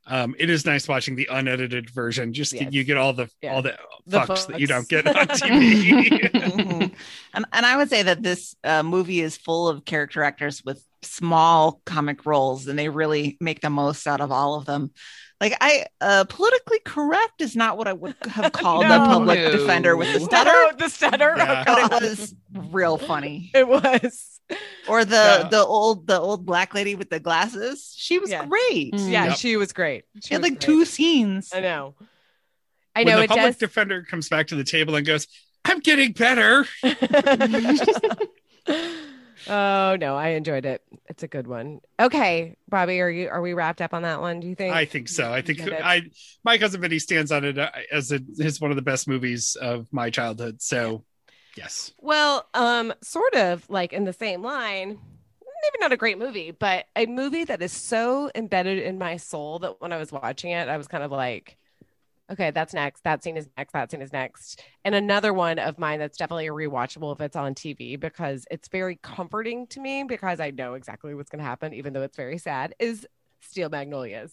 [0.07, 2.33] um, it is nice watching the unedited version.
[2.33, 2.73] Just Yes.
[2.73, 3.53] you get all the Yeah.
[3.53, 3.77] all the,
[4.07, 6.91] The fucks that you don't get on TV.
[7.33, 10.83] And, and I would say that this uh, movie is full of character actors with
[11.01, 14.91] small comic roles, and they really make the most out of all of them.
[15.41, 18.95] Like I, uh, politically correct is not what I would have called No.
[19.03, 19.51] a public No.
[19.51, 21.63] defender with the No, stutter, the stutter Yeah.
[21.65, 23.49] but it was real funny.
[23.55, 24.39] it was
[24.87, 25.49] Or the Yeah.
[25.49, 28.45] the old the old black lady with the glasses, she was Yeah.
[28.45, 28.93] great.
[28.93, 29.11] Mm.
[29.11, 29.37] yeah Yep.
[29.37, 30.61] she was great she She had like great.
[30.61, 31.51] two scenes.
[31.53, 31.95] i know
[32.95, 35.25] i when know the it public does defender comes back to the table and goes,
[35.65, 36.65] "I'm getting better."
[39.47, 40.81] Oh no i enjoyed it.
[41.07, 41.81] It's a good one.
[41.99, 44.73] Okay bobby are you are we wrapped up on that one do you think?
[44.73, 45.31] I think so.
[45.31, 46.03] I think I
[46.43, 49.55] my cousin Vinny stands on it uh, as a, is one of the best movies
[49.61, 50.61] of my childhood.
[50.61, 51.03] So,
[51.55, 56.51] yes, Well, um, sort of like in the same line, maybe not a great movie,
[56.51, 60.51] but a movie that is so embedded in my soul that when I was watching
[60.51, 61.57] it, I was kind of like,
[62.31, 63.03] okay, that's next.
[63.03, 63.73] That scene is next.
[63.73, 64.63] That scene is next.
[64.85, 68.67] And another one of mine that's definitely a rewatchable if it's on TV because it's
[68.67, 72.17] very comforting to me because I know exactly what's going to happen, even though it's
[72.17, 73.05] very sad, is
[73.41, 74.31] Steel Magnolias.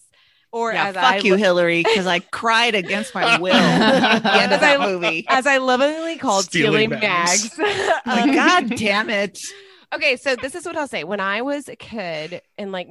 [0.50, 4.20] Or Yeah, as fuck I you, lo- Hillary, because I cried against my will at
[4.22, 5.26] the end of As I that movie.
[5.28, 7.58] as I lovingly called Stealing stealing, bags.
[7.58, 7.90] mags.
[8.06, 9.40] Like, Um, God damn it.
[9.94, 11.02] Okay, so this is what I'll say.
[11.04, 12.90] When I was a kid in like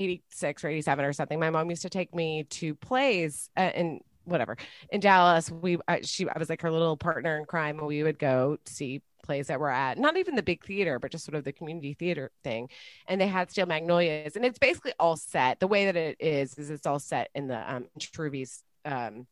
[0.00, 4.00] 1986 or 87 or something, my mom used to take me to plays uh, in
[4.24, 4.56] whatever
[4.90, 5.50] in Dallas.
[5.50, 8.58] We I, she I was like her little partner in crime, and we would go
[8.64, 11.52] see plays that were at not even the big theater, but just sort of the
[11.52, 12.68] community theater thing.
[13.06, 15.60] And they had Steel Magnolias, and it's basically all set.
[15.60, 19.26] The way that it is is it's all set in the um, Truvy's um,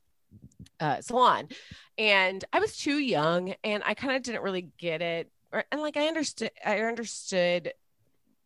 [0.81, 1.49] uh, salon.
[1.97, 5.31] And I was too young, and I kind of didn't really get it
[5.73, 7.73] and like I understood, I understood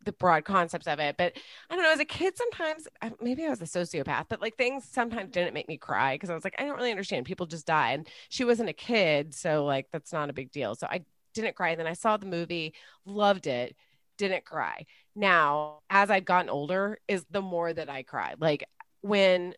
[0.05, 1.33] the broad concepts of it, but
[1.71, 1.93] I don't know.
[1.93, 2.89] As a kid, sometimes
[3.21, 6.35] maybe I was a sociopath, but like things sometimes didn't make me cry because I
[6.35, 7.27] was like, I don't really understand.
[7.27, 10.75] People just die, and she wasn't a kid, so like that's not a big deal.
[10.75, 11.71] So I didn't cry.
[11.71, 12.75] And then I saw the movie,
[13.05, 13.77] loved it,
[14.19, 14.87] didn't cry.
[15.15, 18.35] Now, as I've gotten older, is the more that I cry.
[18.39, 18.65] Like
[19.03, 19.55] when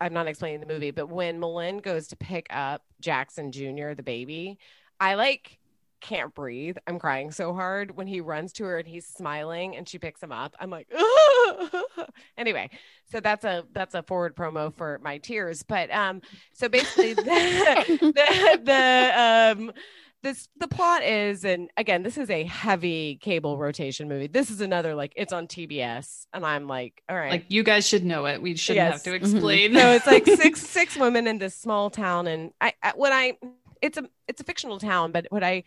[0.00, 4.02] I'm not explaining the movie, but when M'Lynn goes to pick up Jackson Jr., the
[4.02, 4.58] baby,
[5.00, 5.58] I like
[6.04, 6.76] can't breathe.
[6.86, 10.22] I'm crying so hard when he runs to her and he's smiling and she picks
[10.22, 10.54] him up.
[10.60, 10.86] I'm like,
[12.38, 12.70] anyway.
[13.10, 15.62] So that's a that's a forward promo for my tears.
[15.62, 16.20] But um,
[16.52, 19.12] so basically the the, the
[19.58, 19.72] um
[20.22, 24.62] this the plot is and again this is a heavy cable rotation movie this is
[24.62, 28.24] another like it's on tbs and i'm like all right Like you guys should know
[28.24, 28.40] it.
[28.40, 28.92] We shouldn't Yes.
[28.94, 29.74] have to explain.
[29.74, 33.34] so it's like six six women in this small town and i, I when i
[33.82, 35.62] it's a it's a fictional town but what i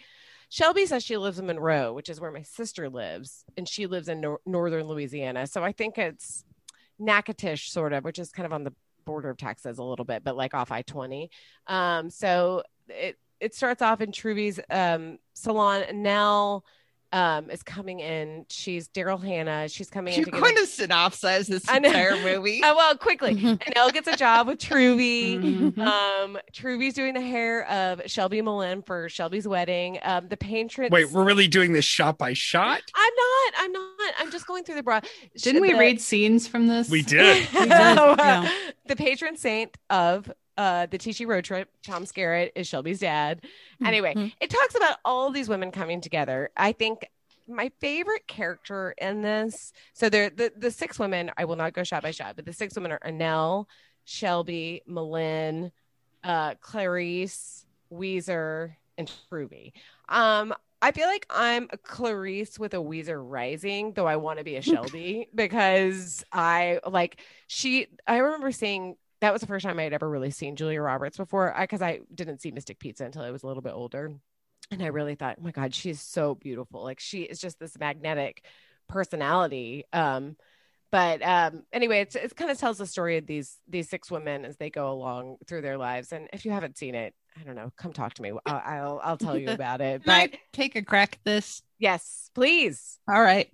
[0.49, 4.07] shelby says she lives in monroe which is where my sister lives and she lives
[4.07, 5.47] in nor- northern louisiana.
[5.47, 6.43] So i think it's
[6.99, 8.73] natchitoches sort of which is kind of on the
[9.05, 11.29] border of texas a little bit but like off i-20
[11.67, 15.83] um so it it starts off in truvy's um salon.
[16.01, 16.65] Nell
[17.13, 20.63] um is coming in she's daryl hannah she's coming in You're to get going to
[20.63, 22.61] synopsize this entire movie.
[22.63, 23.31] Oh, well, quickly.
[23.67, 25.73] And Elle gets a job with Truvy.
[25.73, 25.77] Mhm.
[25.79, 29.99] Um, Truvy's doing the hair of Shelby M'Lynn for Shelby's wedding.
[30.03, 30.91] Um, the patrons.
[30.91, 32.81] Wait, we're really doing this shot by shot?
[32.95, 33.53] I'm not.
[33.57, 34.13] I'm not.
[34.19, 35.05] I'm just going through the broad.
[35.37, 36.89] Didn't we read scenes from this?
[36.89, 37.47] We did.
[37.53, 38.49] We did, yeah.
[38.87, 43.41] the patron saint of uh, the Tichy road trip, Tom Skerritt, is Shelby's dad.
[43.85, 44.33] Anyway, Mhm.
[44.41, 46.49] it talks about all these women coming together.
[46.57, 47.07] I think
[47.47, 51.83] my favorite character in this, so there the, the six women, I will not go
[51.83, 53.67] shot by shot, but the six women are Annelle,
[54.03, 55.71] Shelby, M'Lynn,
[56.23, 59.73] uh, Clarice, Ouiser, and Truvy.
[60.09, 64.43] Um, I feel like I'm a Clarice with a Ouiser rising, though I want to
[64.43, 64.61] be a
[65.01, 67.87] Shelby because I like she.
[68.07, 71.17] I remember seeing that was the first time I had ever really seen Julia Roberts
[71.17, 74.11] before, because I, didn't see Mystic Pizza until I was a little bit older,
[74.71, 76.83] and I really thought, oh my god, she's so beautiful.
[76.83, 78.43] Like she is just this magnetic
[78.87, 79.85] personality.
[79.93, 80.35] Um,
[80.91, 84.45] but um, anyway, it's, it kind of tells the story of these these six women
[84.45, 86.11] as they go along through their lives.
[86.11, 88.31] And if you haven't seen it, I don't know, come talk to me.
[88.45, 90.03] I'll I'll, I'll tell you about it.
[90.03, 91.61] Can I take a crack at this?
[91.79, 92.99] yes, please.
[93.07, 93.49] All right.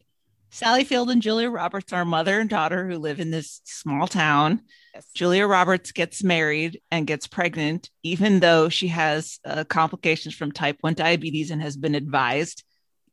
[0.54, 4.62] Sally Field and Julia Roberts are mother and daughter who live in this small town.
[4.94, 5.08] Yes.
[5.16, 10.78] Julia Roberts gets married and gets pregnant, even though she has uh, complications from type
[10.82, 12.64] 1 diabetes and has been advised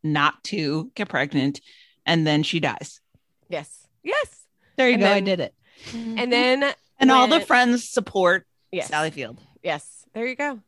[0.03, 1.63] not to get pregnant.
[2.05, 3.01] And then she dies.
[3.49, 3.87] Yes.
[4.03, 4.45] Yes.
[4.77, 5.11] There you And go.
[5.11, 5.55] I did it.
[5.95, 8.89] And then And all the friends support yes.
[8.89, 9.41] Sally Field.
[9.63, 10.61] Yes, there you go.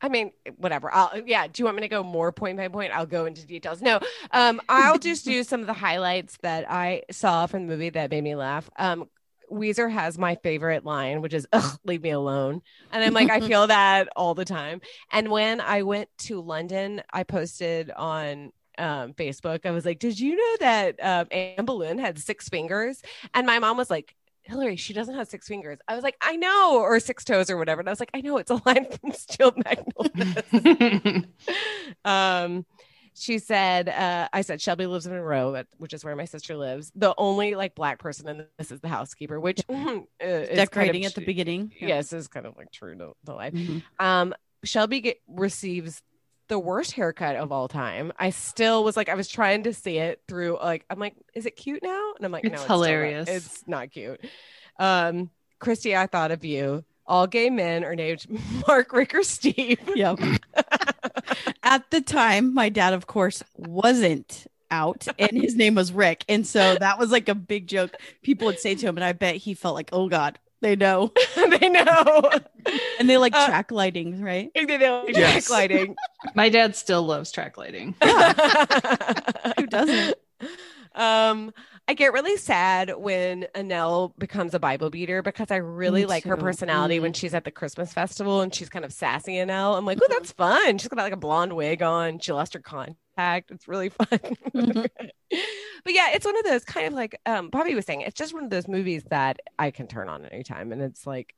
[0.00, 0.92] I mean, whatever.
[0.92, 1.46] I'll yeah.
[1.46, 2.92] Do you want me to go more point by point?
[2.92, 3.82] I'll go into details.
[3.82, 7.90] No, um, I'll just do some of the highlights that I saw from the movie
[7.90, 8.70] that made me laugh.
[8.78, 9.08] Um,
[9.50, 13.40] Ouiser has my favorite line, which is "Ugh, leave me alone," and I'm like, I
[13.48, 14.80] feel that all the time.
[15.10, 19.66] And when I went to London, I posted on um, Facebook.
[19.66, 23.02] I was like, "Did you know that um, Anne Boleyn had six fingers?"
[23.34, 24.14] And my mom was like,
[24.48, 25.78] Hillary, she doesn't have six fingers.
[25.86, 27.80] I was like, I know, or six toes or whatever.
[27.80, 31.24] And I was like, I know, it's a line from Steel Magnolias.
[32.04, 32.64] um,
[33.14, 36.90] she said, uh, I said, Shelby lives in Monroe, which is where my sister lives.
[36.94, 41.04] The only like black person in this is the housekeeper, which uh, is Decorating kind
[41.04, 41.72] of at the beginning.
[41.78, 43.52] Yes, is kind of like true to, to life.
[43.52, 43.82] Mhm.
[43.98, 44.34] Um,
[44.64, 46.02] Shelby get, receives
[46.48, 48.12] the worst haircut of all time.
[48.18, 50.58] I still was like, I was trying to see it through.
[50.62, 52.12] Like, I'm like, is it cute now?
[52.16, 53.28] And I'm like, It's no, not- hilarious.
[53.28, 54.20] it's not cute.
[54.78, 56.84] Um, Christy, I thought of you.
[57.06, 58.26] All gay men are named
[58.68, 59.78] Mark, Rick, or Steve.
[59.94, 60.18] Yep.
[61.62, 66.24] At the time, my dad, of course, wasn't out and his name was Rick.
[66.28, 68.96] And so that was like a big joke people would say to him.
[68.98, 71.12] And I bet he felt like, oh God, they know.
[71.36, 72.30] they know.
[72.98, 74.50] And they like Uh, track lighting, right?
[74.54, 75.04] they know.
[75.08, 75.50] Yes.
[75.50, 75.96] Lighting.
[76.34, 77.94] My dad still loves track lighting.
[78.02, 80.16] Who doesn't?
[80.94, 81.52] Um,
[81.90, 86.24] I get really sad when Annelle becomes a Bible beater because I really Me like
[86.24, 86.42] her too.
[86.42, 87.16] personality when Mm.
[87.16, 89.76] she's at the Christmas festival and she's kind of sassy Annelle.
[89.76, 90.76] I'm like, oh, that's fun.
[90.76, 92.18] She's got like a blonde wig on.
[92.18, 93.50] She lost her contact.
[93.50, 94.06] It's really fun.
[94.08, 94.86] Mhm.
[95.00, 98.34] but yeah, it's one of those kind of like um Bobby was saying, it's just
[98.34, 100.72] one of those movies that I can turn on anytime.
[100.72, 101.34] And it's like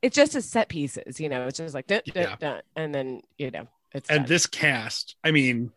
[0.00, 2.36] it's just a set pieces, you know, it's just like dun, dun, Yeah.
[2.40, 4.26] dun, and then you know it's And done.
[4.28, 5.72] this cast, I mean,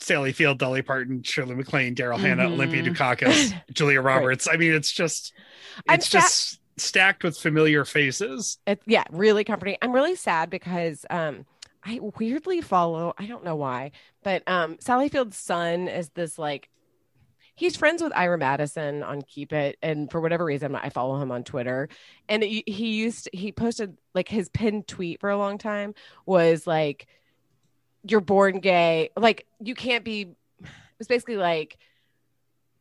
[0.00, 2.52] Sally Field, Dolly Parton, Shirley MacLaine, Daryl Hannah, Mhm.
[2.52, 4.48] Olympia Dukakis, Julia Roberts.
[4.50, 5.32] I mean, it's just,
[5.88, 8.58] it's sa- just stacked with familiar faces.
[8.66, 9.76] it, yeah, really comforting.
[9.82, 11.46] I'm really sad because um
[11.84, 13.92] I weirdly follow, I don't know why,
[14.22, 16.68] but um Sally Field's son is this like
[17.54, 21.30] he's friends with Ira Madison on Keep It and for whatever reason I follow him
[21.30, 21.90] on Twitter
[22.28, 25.94] and he he used he posted like his pinned tweet for a long time
[26.24, 27.06] was like
[28.06, 30.28] you're born gay like you can't be
[30.98, 31.76] It's basically like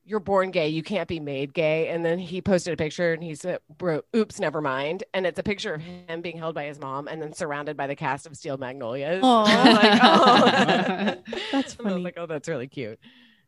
[0.06, 1.90] you're born gay, you can't be made gay.
[1.90, 5.38] And then he posted a picture and he said, "Bro, oops, never mind." And it's
[5.38, 8.26] a picture of him being held by his mom and then surrounded by the cast
[8.26, 9.22] of Steel Magnolias.
[9.24, 9.46] Aw.
[9.46, 11.34] I'm like, oh.
[11.52, 12.04] That's I was funny.
[12.04, 13.00] like, oh, that's really cute.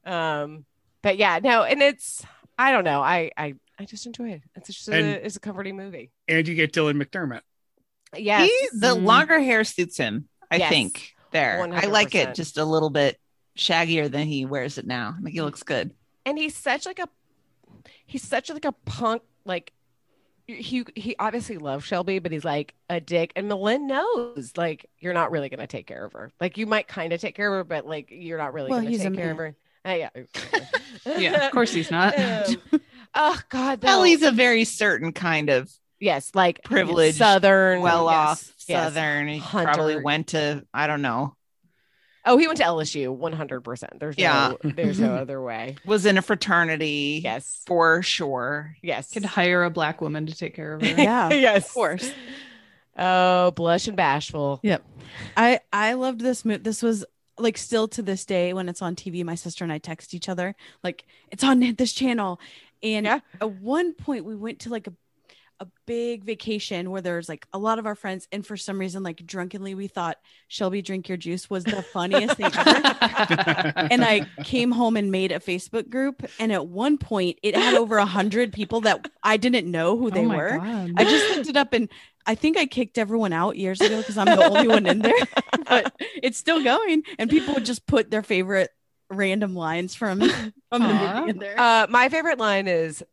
[0.05, 0.65] Um,
[1.01, 2.23] but yeah, no, and it's
[2.59, 4.41] I don't know, I I I just enjoy it.
[4.55, 6.11] It's just a, it's a comforting movie.
[6.27, 7.41] And you get Dylan McDermott.
[8.15, 9.03] Yeah, He, the Mhm.
[9.03, 10.69] longer hair suits him, I Yes.
[10.69, 11.15] think.
[11.31, 13.19] There, I like it just a little bit
[13.57, 15.15] shaggier than he wears it now.
[15.17, 15.91] I think he looks good.
[16.25, 17.07] and he's such like a
[18.05, 19.71] he's such like a punk like
[20.47, 23.31] he he obviously loves Shelby, but he's like a dick.
[23.35, 26.31] And M'Lynn knows like you're not really gonna take care of her.
[26.41, 28.81] Like you might kind of take care of her, but like you're not really Well,
[28.81, 29.55] gonna take care of her.
[29.85, 30.09] Uh, yeah,
[31.17, 32.15] Yeah, of course he's not.
[32.73, 32.81] Um,
[33.15, 34.03] oh God, Well, though.
[34.05, 35.69] he's a very certain kind of
[36.01, 38.93] yes, like privileged, Southern, well off yes, yes.
[38.93, 39.27] Southern.
[39.29, 39.71] He Hunter.
[39.73, 41.35] probably went to, I don't know,
[42.23, 43.93] Oh, he went to LSU, one hundred percent.
[43.99, 44.53] There's Yeah.
[44.63, 45.77] no, there's no other way.
[45.85, 48.75] was in a fraternity Yes, for sure.
[48.83, 50.87] yes, Could hire a black woman to take care of her.
[51.01, 51.29] Yeah.
[51.33, 52.11] yes, Of course.
[52.97, 54.59] Oh, blush and bashful.
[54.63, 54.83] Yep.
[55.37, 56.61] I I loved this movie.
[56.61, 57.05] This was
[57.37, 60.29] like still to this day when it's on TV, my sister and I text each
[60.29, 62.39] other like it's on this channel.
[62.83, 63.19] And Yeah.
[63.39, 64.93] at one point we went to like a
[65.61, 69.03] a big vacation where there's like a lot of our friends and for some reason
[69.03, 73.73] like drunkenly we thought Shelby drink your juice was the funniest thing ever.
[73.91, 77.75] and I came home and made a Facebook group and at one point it had
[77.75, 80.57] over a hundred people that I didn't know who they oh were.
[80.57, 80.93] God.
[80.97, 81.89] I just looked it up and
[82.25, 85.13] I think I kicked everyone out years ago because I'm the only one in there,
[85.67, 87.03] but it's still going.
[87.19, 88.71] And people would just put their favorite
[89.11, 90.19] random lines from
[90.71, 91.59] from the movie in there.
[91.59, 93.03] Uh, my favorite line is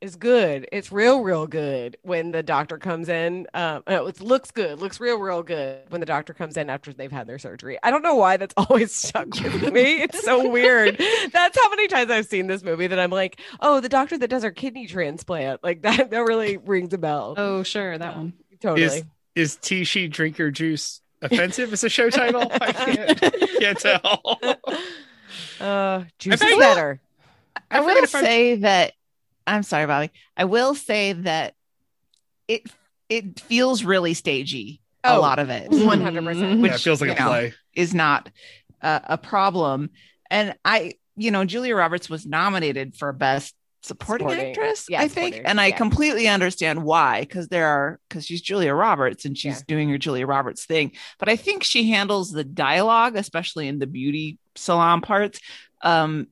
[0.00, 0.68] is good.
[0.72, 3.46] It's real, real good when the doctor comes in.
[3.54, 7.10] Um, it looks good, looks real, real good when the doctor comes in after they've
[7.10, 7.78] had their surgery.
[7.82, 10.02] I don't know why that's always stuck with me.
[10.02, 10.98] It's so weird.
[11.32, 14.28] That's how many times I've seen this movie that I'm like, oh, the doctor that
[14.28, 15.62] does our kidney transplant.
[15.62, 17.34] Like that, that really rings a bell.
[17.36, 18.32] oh, sure, that one.
[18.60, 19.04] totally.
[19.34, 22.42] Is Tishi drink your juice offensive as a show title?
[22.60, 23.20] I can't,
[23.60, 24.38] can't tell.
[25.60, 27.00] uh, juice I is better.
[27.70, 28.92] I forget will say that
[29.48, 30.10] I'm sorry, Bobby.
[30.36, 31.54] I will say that
[32.46, 32.62] it
[33.08, 34.80] it feels really stagey.
[35.04, 36.60] a Oh, lot of it One hundred percent.
[36.60, 37.54] yeah, feels like a know, play.
[37.74, 38.28] is not
[38.82, 39.90] uh, a problem.
[40.30, 44.50] And I, you know, Julia Roberts was nominated for best supporting, Supporting.
[44.50, 45.46] actress, Yeah, I think, supporting.
[45.46, 45.76] and I Yeah.
[45.76, 49.62] completely understand why because there are because she's Julia Roberts and she's Yeah.
[49.68, 50.92] doing her Julia Roberts thing.
[51.18, 55.40] But I think she handles the dialogue, especially in the beauty salon parts,
[55.82, 56.26] um,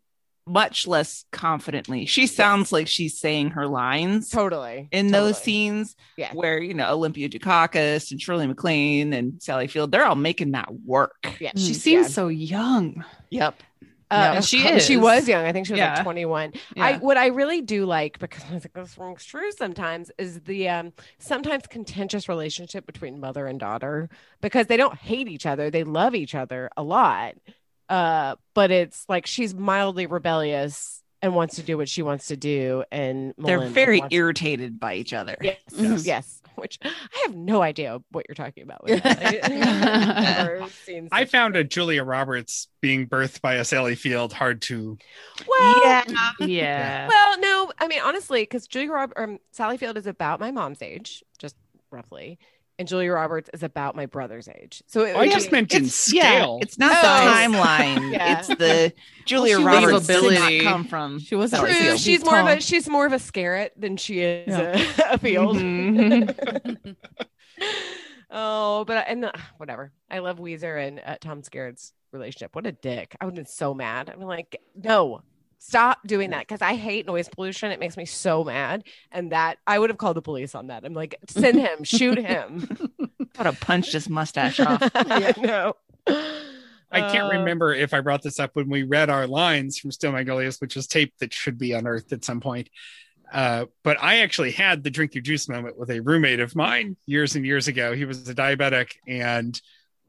[0.46, 2.06] much less confidently.
[2.06, 4.88] She sounds like she's saying her lines Totally.
[4.92, 6.32] in those scenes Yeah.
[6.32, 10.68] where you know Olympia Dukakis and Shirley MacLaine and Sally Field, they're all making that
[10.84, 11.16] work.
[11.40, 11.50] Yeah.
[11.56, 12.12] She Mm, seems yeah.
[12.14, 13.04] so young.
[13.30, 13.62] Yep.
[14.08, 15.44] Uh, And she She was young.
[15.44, 15.94] I think she was Yeah.
[15.94, 16.52] like 21.
[16.76, 20.68] I what I really do like because I think this rings true sometimes is the
[20.68, 24.08] um sometimes contentious relationship between mother and daughter
[24.40, 25.70] because they don't hate each other.
[25.70, 27.34] They love each other a lot.
[27.88, 32.36] Uh but it's like she's mildly rebellious and wants to do what she wants to
[32.36, 35.36] do and They're very wants- irritated by each other.
[35.40, 36.04] Yes, Mhm.
[36.06, 36.42] yes.
[36.56, 36.90] Which I
[37.26, 38.82] have no idea what you're talking about.
[38.84, 39.40] With that.
[39.44, 40.68] I-
[41.12, 44.96] I found a Julia Roberts being birthed by a Sally Field hard to.
[45.46, 46.04] well, Yeah.
[46.40, 47.08] Yeah.
[47.08, 50.80] Well, no, I mean honestly, because Julia Roberts, um, Sally Field is about my mom's
[50.82, 51.56] age, just
[51.90, 52.38] roughly,
[52.78, 54.82] and Julia Roberts is about my brother's age.
[54.86, 56.58] So it I would just be- meant in It's, yeah, scale.
[56.60, 57.24] it's not Oh.
[57.24, 58.12] the timeline.
[58.16, 58.38] Yeah.
[58.38, 58.92] It's the
[59.24, 60.64] Julia she Roberts did Believability.
[60.64, 61.18] not come from.
[61.18, 61.82] She wasn't Sally true.
[61.82, 62.00] Field.
[62.00, 64.78] She's more of a she's more of a Skerritt than she is Yeah.
[65.10, 65.56] a, a field.
[65.56, 66.96] Mhm.
[68.30, 69.92] oh, but and uh, whatever.
[70.10, 72.54] I love Ouiser and uh, Tom Skerritt's relationship.
[72.54, 73.16] What a dick!
[73.20, 74.10] I would have been so mad.
[74.10, 75.22] I'm like, no,
[75.68, 77.70] stop doing that because I hate noise pollution.
[77.70, 80.84] It makes me so mad, and that I would have called the police on that.
[80.84, 82.68] I'm like, send him, shoot him.
[83.38, 84.80] Would have punched his mustache off.
[84.94, 85.74] I know.
[86.90, 89.90] I can't Uh, remember if I brought this up when we read our lines from
[89.90, 92.70] Steel Magnolias, which was tape that should be unearthed at some point.
[93.32, 96.96] Uh, but I actually had the drink your juice moment with a roommate of mine
[97.06, 97.92] years and years ago.
[97.92, 99.60] He was a diabetic and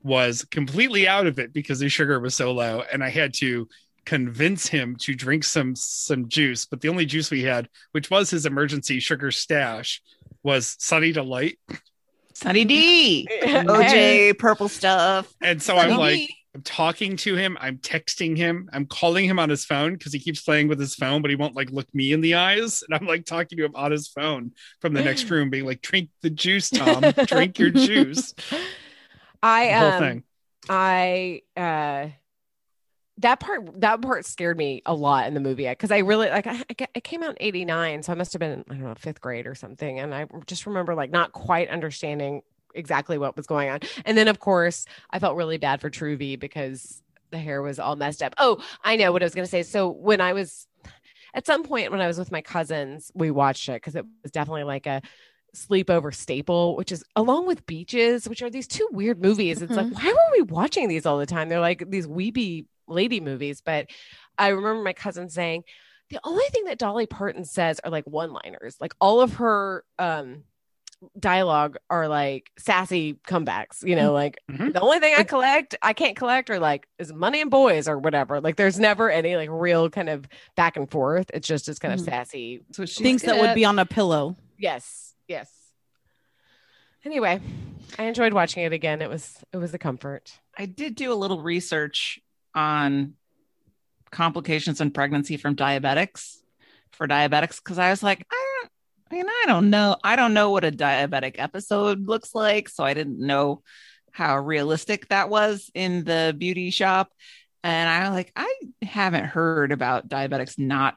[0.04, 3.68] was completely out of it because his sugar was so low, and I had to
[4.08, 6.66] convince him to drink some some juice.
[6.66, 10.02] But the only juice we had, which was his emergency sugar stash,
[10.44, 11.60] was Sunny Delight.
[12.34, 13.28] Sunny D.
[13.30, 13.64] Hey.
[13.64, 15.36] OJ, purple stuff.
[15.42, 16.36] And so Sunny I'm like, D.
[16.56, 20.20] I'm talking to him, I'm texting him, I'm calling him on his phone because he
[20.20, 22.84] keeps playing with his phone, but he won't like look me in the eyes.
[22.88, 25.82] And I'm like talking to him on his phone from the next room, being like,
[25.82, 28.34] drink the juice, Tom, drink your juice.
[29.44, 30.24] I The whole um, thing.
[30.70, 32.08] I uh
[33.20, 36.46] that part that part scared me a lot in the movie because I really like
[36.46, 38.94] I, I it came out in 89 so I must have been I don't know
[38.96, 42.44] fifth grade or something and I just remember like not quite understanding
[42.76, 43.80] exactly what was going on.
[44.06, 47.02] And then of course I felt really bad for Truvy because
[47.32, 48.36] the hair was all messed up.
[48.38, 49.64] Oh I know what I was gonna say.
[49.64, 50.68] So when I was
[51.34, 54.32] at some point when I was with my cousins we watched it because it was
[54.32, 55.02] definitely like a
[55.56, 59.62] sleepover staple which is along with beaches which are these two weird movies.
[59.62, 59.96] It's like Mhm.
[59.96, 61.50] why were we watching these all the time?
[61.50, 63.88] They're like these weeby lady movies but
[64.38, 65.64] i remember my cousin saying
[66.10, 69.84] the only thing that dolly parton says are like one liners like all of her
[70.00, 70.44] um
[71.20, 74.74] dialogue are like sassy comebacks you know like Mhm.
[74.74, 78.00] the only thing i collect i can't collect or like is money and boys or
[78.00, 78.42] whatever.
[78.42, 81.30] Like there's never any like real kind of back and forth.
[81.36, 82.06] It's just this kind of Mhm.
[82.06, 82.62] sassy.
[82.68, 84.36] That's what she's Things good that would be on a pillow.
[84.58, 85.52] yes yes.
[87.06, 87.40] Anyway
[88.00, 89.02] i enjoyed watching it again.
[89.02, 90.40] It was it was a comfort.
[90.58, 92.20] I did do a little research
[92.56, 93.14] on
[94.12, 96.38] complications in pregnancy from diabetics
[96.92, 98.72] for diabetics because I was like, I don't,
[99.10, 99.96] I mean, I don't know.
[100.04, 102.70] I don't know what a diabetic episode looks like.
[102.70, 103.62] So I didn't know
[104.12, 107.12] how realistic that was in the beauty shop.
[107.64, 110.96] And I like, I haven't heard about diabetics not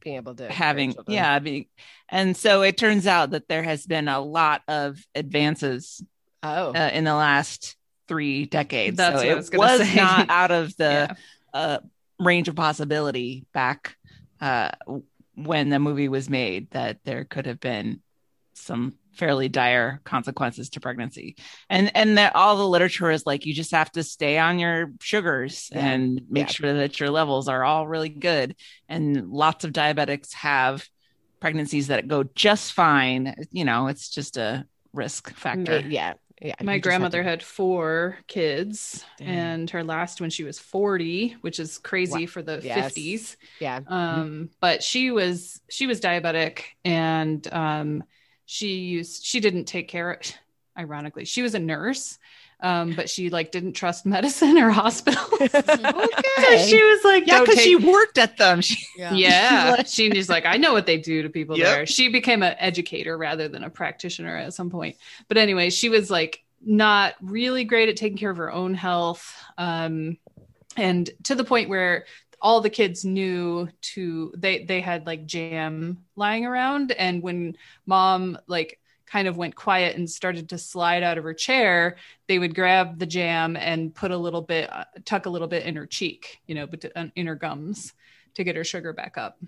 [0.00, 1.38] being able to having, yeah.
[1.38, 1.66] Being,
[2.08, 6.04] and so it turns out that there has been a lot of advances
[6.42, 7.76] oh uh, in the last
[8.08, 8.96] three decades.
[8.96, 9.94] That's so what I it was say.
[9.96, 11.14] not out of the Yeah.
[11.54, 11.78] uh,
[12.18, 13.96] range of possibility back
[14.40, 14.70] uh,
[15.34, 18.00] when the movie was made that there could have been
[18.54, 21.36] some fairly dire consequences to pregnancy
[21.68, 24.90] and and that all the literature is like you just have to stay on your
[25.00, 25.86] sugars Yeah.
[25.86, 26.52] and make Yeah.
[26.52, 28.56] sure that your levels are all really good
[28.88, 30.86] and lots of diabetics have
[31.40, 36.74] pregnancies that go just fine you know it's just a risk factor yeah yeah My
[36.74, 39.28] you just have grandmother to- had four kids, Damn.
[39.28, 42.26] and her last when she was 40, which is crazy Wow.
[42.26, 42.92] for the Yes.
[42.94, 43.36] 50s.
[43.60, 48.04] yeah Um, but she was she was diabetic and um
[48.44, 50.18] she used she didn't take care
[50.76, 52.18] ironically, she was a nurse.
[52.62, 55.28] Um, but she like didn't trust medicine or hospitals.
[55.40, 58.60] So she was like, yeah because take- she worked at them.
[58.96, 61.66] Yeah, She- yeah she's like i know what they do to people Yep.
[61.66, 61.86] there.
[61.86, 64.96] She became an educator rather than a practitioner at some point.
[65.28, 69.34] But anyway she was like not really great at taking care of her own health
[69.58, 70.16] um
[70.76, 72.06] and to the point where
[72.40, 76.90] all the kids knew to they they had like jam lying around.
[76.92, 77.56] And when
[77.86, 78.78] mom like
[79.12, 81.96] kind of went quiet and started to slide out of her chair
[82.28, 85.66] they would grab the jam and put a little bit uh, tuck a little bit
[85.66, 87.92] in her cheek you know but uh, in her gums
[88.34, 89.38] to get her sugar back up.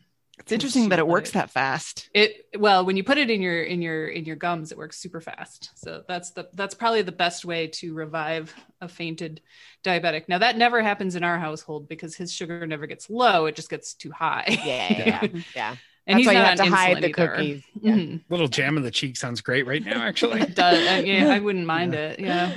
[0.40, 2.10] It's interesting that it works that fast.
[2.12, 4.96] It well when you put it in your in your in your gums it works
[4.96, 5.70] super fast.
[5.76, 9.42] So that's the that's probably the best way to revive a fainted
[9.84, 10.28] diabetic.
[10.28, 13.70] Now that never happens in our household because his sugar never gets low it just
[13.70, 14.58] gets too high.
[14.64, 15.76] Yeah yeah yeah, yeah.
[16.06, 17.28] And That's why you not have to hide the either.
[17.28, 17.92] cookies yeah.
[17.94, 18.20] Mhm.
[18.28, 20.40] little jam in the cheek sounds great right now, actually.
[20.42, 20.78] It does.
[20.86, 22.20] Uh, yeah, I wouldn't mind it.
[22.20, 22.52] Yeah.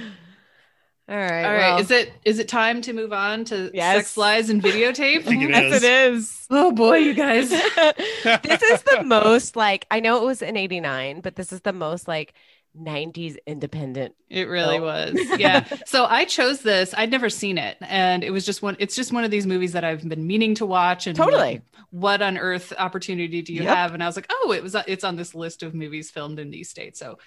[1.10, 1.60] all right All right.
[1.72, 3.96] well, Is it is it time to move on to Yes.
[3.98, 5.26] sex lies and videotape?
[5.28, 5.84] it yes is.
[5.84, 7.50] it is Oh boy, you guys.
[8.44, 11.74] this is the most like I know it was in 89 but this is the
[11.74, 12.34] most like
[12.78, 15.16] 90s independent It really So- was.
[15.40, 15.66] Yeah.
[15.86, 16.94] so I chose this.
[16.98, 17.78] I'd never seen it.
[17.82, 20.56] And it was just one, it's just one of these movies that I've been meaning
[20.56, 21.08] to watch.
[21.08, 21.62] And Totally.
[21.92, 23.76] what on earth opportunity do you Yep.
[23.76, 23.94] have?
[23.94, 26.50] And I was like, oh, it was, it's on this list of movies filmed in
[26.52, 27.00] these states.
[27.00, 27.18] So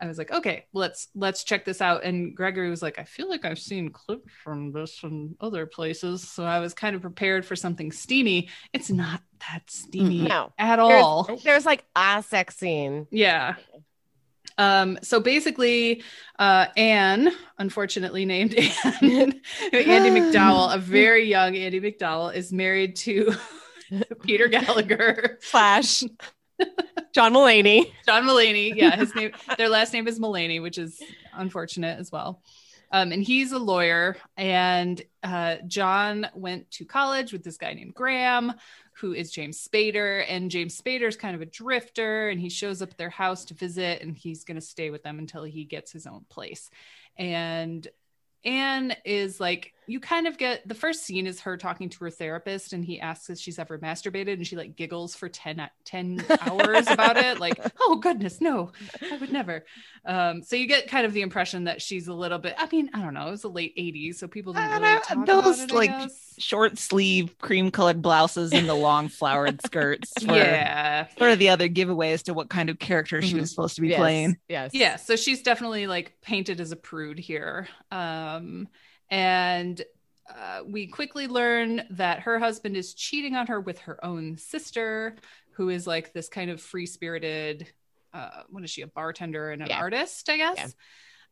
[0.00, 2.04] I was like, okay, let's, let's check this out.
[2.04, 6.22] And Gregory was like, I feel like I've seen clips from this from other places.
[6.28, 8.48] So I was kind of prepared for something steamy.
[8.72, 11.40] It's not that steamy no at There's- all.
[11.42, 13.56] there's like a sex scene Yeah.
[14.58, 16.02] Um, so basically,
[16.38, 18.54] uh, Anne, unfortunately named
[19.02, 19.40] Anne,
[19.72, 23.32] Andie MacDowell, a very young Andie MacDowell, is married to
[24.22, 26.02] Peter Gallagher, slash
[27.14, 28.74] John Mulaney John Mulaney.
[28.74, 31.00] Yeah, his name, their last name is Mulaney, which is
[31.32, 32.42] unfortunate as well.
[32.90, 34.16] Um, and he's a lawyer.
[34.36, 38.54] And uh, John went to college with this guy named Graham,
[38.94, 40.24] who is James Spader.
[40.28, 43.54] And James Spader's kind of a drifter, and he shows up at their house to
[43.54, 46.70] visit, and he's going to stay with them until he gets his own place.
[47.16, 47.86] And
[48.44, 52.10] Anne is like, you kind of get the first scene is her talking to her
[52.10, 56.24] therapist, and he asks if she's ever masturbated, and she like giggles for 10, 10
[56.42, 57.40] hours about it.
[57.40, 58.72] Like, oh, goodness, no,
[59.10, 59.64] I would never.
[60.04, 62.90] Um, so you get kind of the impression that she's a little bit, I mean,
[62.94, 65.90] I don't know, it was the late 80s, so people didn't really those, it, like,
[66.38, 71.06] short sleeve cream colored blouses and the long flowered skirts were yeah.
[71.18, 73.40] sort of the other giveaway as to what kind of character she Mhm.
[73.40, 73.98] was supposed to be yes.
[73.98, 78.68] playing yes yeah so she's definitely like painted as a prude here um
[79.10, 79.82] and
[80.28, 85.16] uh, we quickly learn that her husband is cheating on her with her own sister,
[85.52, 87.66] who is like this kind of free spirited,
[88.12, 89.78] uh, what is she, a bartender and an Yeah.
[89.78, 90.74] artist, I guess.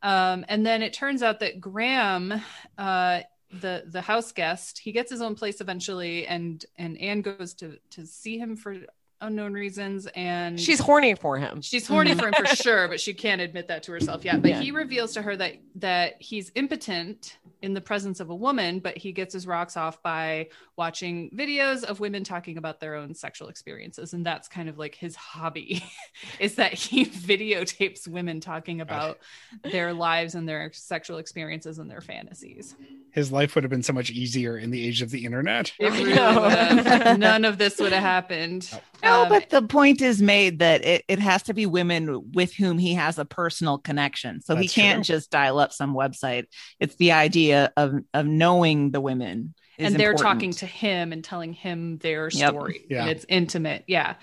[0.03, 2.43] Um, and then it turns out that Graham,
[2.78, 3.20] uh,
[3.61, 7.78] the the house guest, he gets his own place eventually, and and Anne goes to
[7.90, 8.77] to see him for
[9.20, 11.60] unknown reasons, and She's horny for him.
[11.62, 14.43] She's horny for him for sure, but she can't admit that to herself yet.
[14.43, 14.60] But Yeah.
[14.60, 18.97] he reveals to her that that he's impotent in the presence of a woman, but
[18.97, 23.48] he gets his rocks off by watching videos of women talking about their own sexual
[23.48, 25.82] experiences, and that's kind of like his hobby,
[26.40, 29.18] is that he videotapes women talking about
[29.62, 32.76] their lives and their sexual experiences and their fantasies.
[33.10, 35.72] His life would have been so much easier in the age of the internet.
[35.80, 36.43] Really know.
[36.43, 38.70] would have- none of this would have happened.
[39.06, 42.52] No, Um, but the point is made that it, it has to be women with
[42.54, 44.40] whom he has a personal connection.
[44.40, 45.14] So he can't true.
[45.14, 46.46] just dial up some website.
[46.80, 49.54] It's the idea of of knowing the women.
[49.78, 50.20] and they're important.
[50.40, 52.48] talking to him and telling him their Yep.
[52.50, 53.02] story Yeah.
[53.02, 54.14] and it's intimate yeah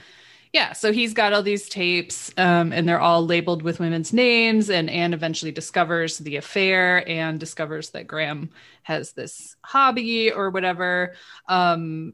[0.52, 4.70] yeah so he's got all these tapes um, and they're all labeled with women's names
[4.72, 8.50] and anne eventually discovers the affair and discovers that graham
[8.82, 11.14] has this hobby or whatever
[11.48, 12.14] um,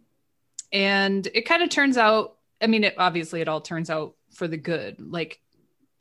[0.73, 4.48] and it kind of turns out i mean it obviously it all turns out for
[4.48, 5.40] the good like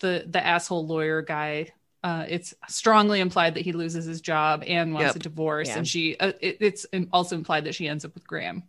[0.00, 1.68] the the asshole lawyer guy
[2.04, 5.16] uh, it's strongly implied that he loses his job and wants Yep.
[5.16, 5.78] a divorce Yeah.
[5.78, 8.62] and she uh, it, it's also implied that she ends up with graham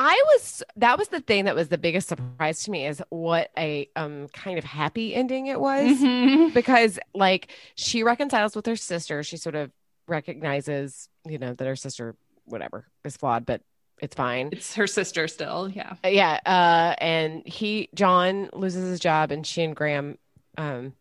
[0.00, 3.50] I was that was the thing that was the biggest surprise to me is what
[3.58, 6.52] a um kind of happy ending it was Mhm.
[6.54, 9.22] because like she reconciles with her sister.
[9.24, 9.72] She sort of
[10.06, 12.14] recognizes, you know, that her sister
[12.44, 13.62] whatever is flawed, but
[14.00, 14.48] it's fine.
[14.52, 19.46] it's her sister still yeah Uh, yeah, uh and he John loses his job and
[19.46, 20.18] she and Graham
[20.56, 20.92] um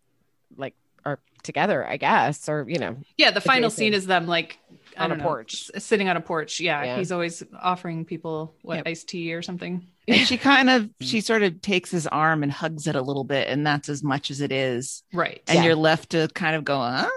[0.56, 0.76] like
[1.06, 4.58] are together, I guess, or you know, yeah the final scene is them like
[4.98, 5.70] On a know, porch.
[5.78, 6.98] sitting on a porch yeah, Yeah.
[6.98, 8.88] he's always offering people what Yep.
[8.88, 10.92] iced tea or something And she kind of Mm.
[11.02, 14.04] she sort of takes his arm and hugs it a little bit, and that's as
[14.04, 15.04] much as it is.
[15.14, 15.66] right And Yeah.
[15.66, 17.10] you're left to kind of go, huh?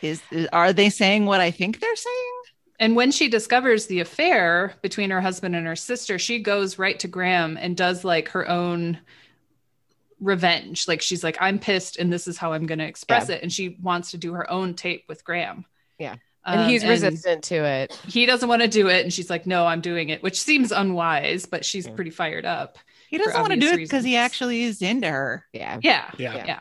[0.00, 2.31] Is, is are they saying what I think they're saying?
[2.80, 6.98] And when she discovers the affair between her husband and her sister she goes right
[7.00, 8.98] to graham and does like her own
[10.20, 13.42] revenge like she's like i'm pissed and this is how i'm going to express it
[13.42, 15.64] and she wants to do her own tape with graham
[15.98, 16.14] Yeah.
[16.46, 17.92] and Um, he's resistant to it.
[18.06, 20.70] he doesn't want to do it and she's like no i'm doing it which seems
[20.70, 21.94] unwise but she's Yeah.
[21.94, 22.78] pretty fired up
[23.08, 25.80] He doesn't want to do it because he actually is into her, Yeah.
[25.82, 26.44] yeah Yeah.
[26.46, 26.58] yeah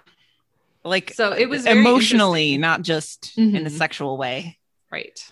[0.83, 3.71] like so it was emotionally, not just in a Mhm.
[3.71, 4.57] sexual way.
[4.91, 5.23] right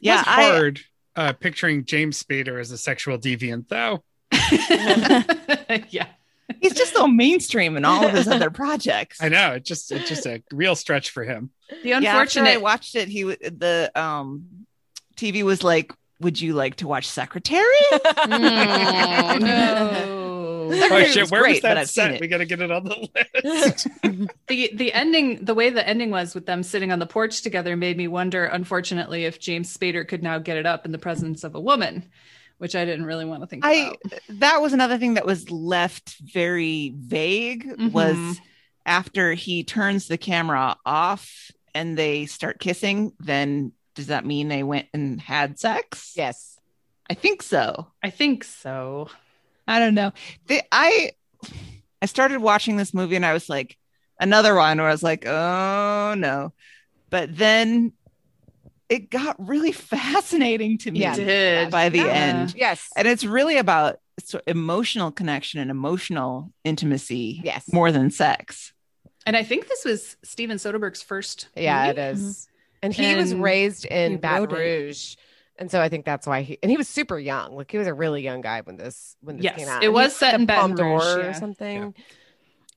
[0.00, 0.80] Yeah, it's I, hard
[1.16, 4.04] uh, picturing James Spader as a sexual deviant, though.
[5.90, 6.06] yeah
[6.60, 9.18] he's just so mainstream in all of his other projects.
[9.22, 11.50] I know it just it's just a real stretch for him.
[11.82, 14.66] the Yeah, I unfortunate watched it, he w- the um
[15.16, 20.17] TV was like, "Would you like to watch Secretary?" Mm, no
[20.90, 22.20] Oh shit, where was great, but that I've set?
[22.20, 23.08] We got to get it on the
[23.44, 23.88] list.
[24.48, 27.76] the the ending the way the ending was with them sitting on the porch together
[27.76, 31.44] made me wonder unfortunately if james spader could now get it up in the presence
[31.44, 32.08] of a woman
[32.58, 33.96] which i didn't really want to think I about
[34.40, 38.40] that was another thing that was left very vague was Mhm.
[38.86, 44.62] after he turns the camera off and they start kissing, then does that mean they
[44.62, 46.14] went and had sex?
[46.16, 46.58] yes.
[47.10, 47.86] I think so.
[48.02, 49.08] i think so
[49.68, 50.12] I don't know.
[50.46, 51.12] The, I
[52.02, 53.76] I started watching this movie and I was like,
[54.20, 56.52] another one where I was like, oh no.
[57.10, 57.92] But then
[58.88, 61.14] it got really fascinating to me Yeah.
[61.14, 62.06] Did by the Yeah.
[62.06, 62.54] end.
[62.56, 62.88] Yes.
[62.96, 67.70] And it's really about so emotional connection and emotional intimacy Yes.
[67.72, 68.72] more than sex.
[69.26, 72.00] and i think this was steven soderbergh's first Yeah, movie.
[72.00, 72.20] it is.
[72.20, 72.54] Mm-hmm.
[72.82, 75.16] And he was raised in Baton wrote it.
[75.58, 75.62] Rouge.
[75.62, 77.56] And so I think that's why he and he was super young.
[77.56, 79.82] Like he was a really young guy when this when this Yes, came out.
[79.82, 81.32] it was he set in a Baton Pompadour Rouge, or yeah.
[81.32, 81.94] something.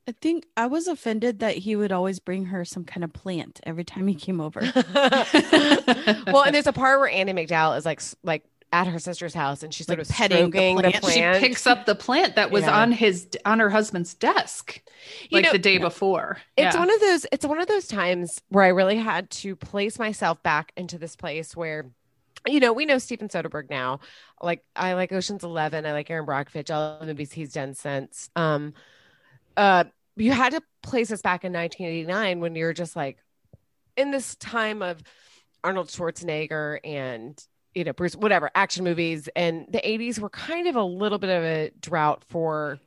[0.07, 3.59] I think I was offended that he would always bring her some kind of plant
[3.63, 4.59] every time he came over.
[4.95, 8.43] well, and there's a part where Andie MacDowell is like like
[8.73, 11.01] at her sister's house and she's Like sort of petting the stroking the plant.
[11.03, 11.35] plant.
[11.35, 12.79] she picks up the plant that was Yeah.
[12.81, 14.81] on his on her husband's desk
[15.29, 16.79] You like know, the day before It's Yeah.
[16.79, 20.41] one of those it's one of those times where I really had to place myself
[20.41, 21.91] back into this place where
[22.47, 23.99] you know, we know Steven Soderbergh now.
[24.41, 28.29] Like I like Ocean's 11, I like Erin Brockovich, all the movies he's done since.
[28.35, 28.73] Um
[29.57, 29.85] uh
[30.15, 33.17] you had to place us back in 1989 when you're just like
[33.95, 35.01] in this time of
[35.63, 37.43] Arnold Schwarzenegger and
[37.73, 41.29] you know Bruce whatever action movies and the 80s were kind of a little bit
[41.29, 42.79] of a drought for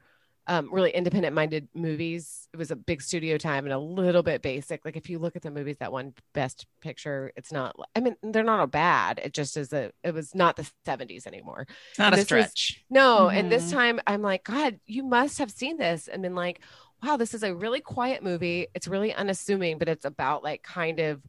[0.47, 2.49] um, really independent minded movies.
[2.53, 4.85] It was a big studio time and a little bit basic.
[4.85, 7.75] Like if you look at the movies that won Best Picture, it's not.
[7.97, 9.21] I mean, they're not all bad.
[9.25, 9.91] It just is a.
[10.03, 11.67] It was not the '70s anymore.
[11.91, 12.85] It's not a This was- stretch.
[12.91, 13.73] No, and this Mhm.
[13.73, 16.61] time I'm like, God, you must have seen this and been like,
[17.03, 18.67] wow, this is a really quiet movie.
[18.75, 21.23] It's really unassuming, but it's about like kind of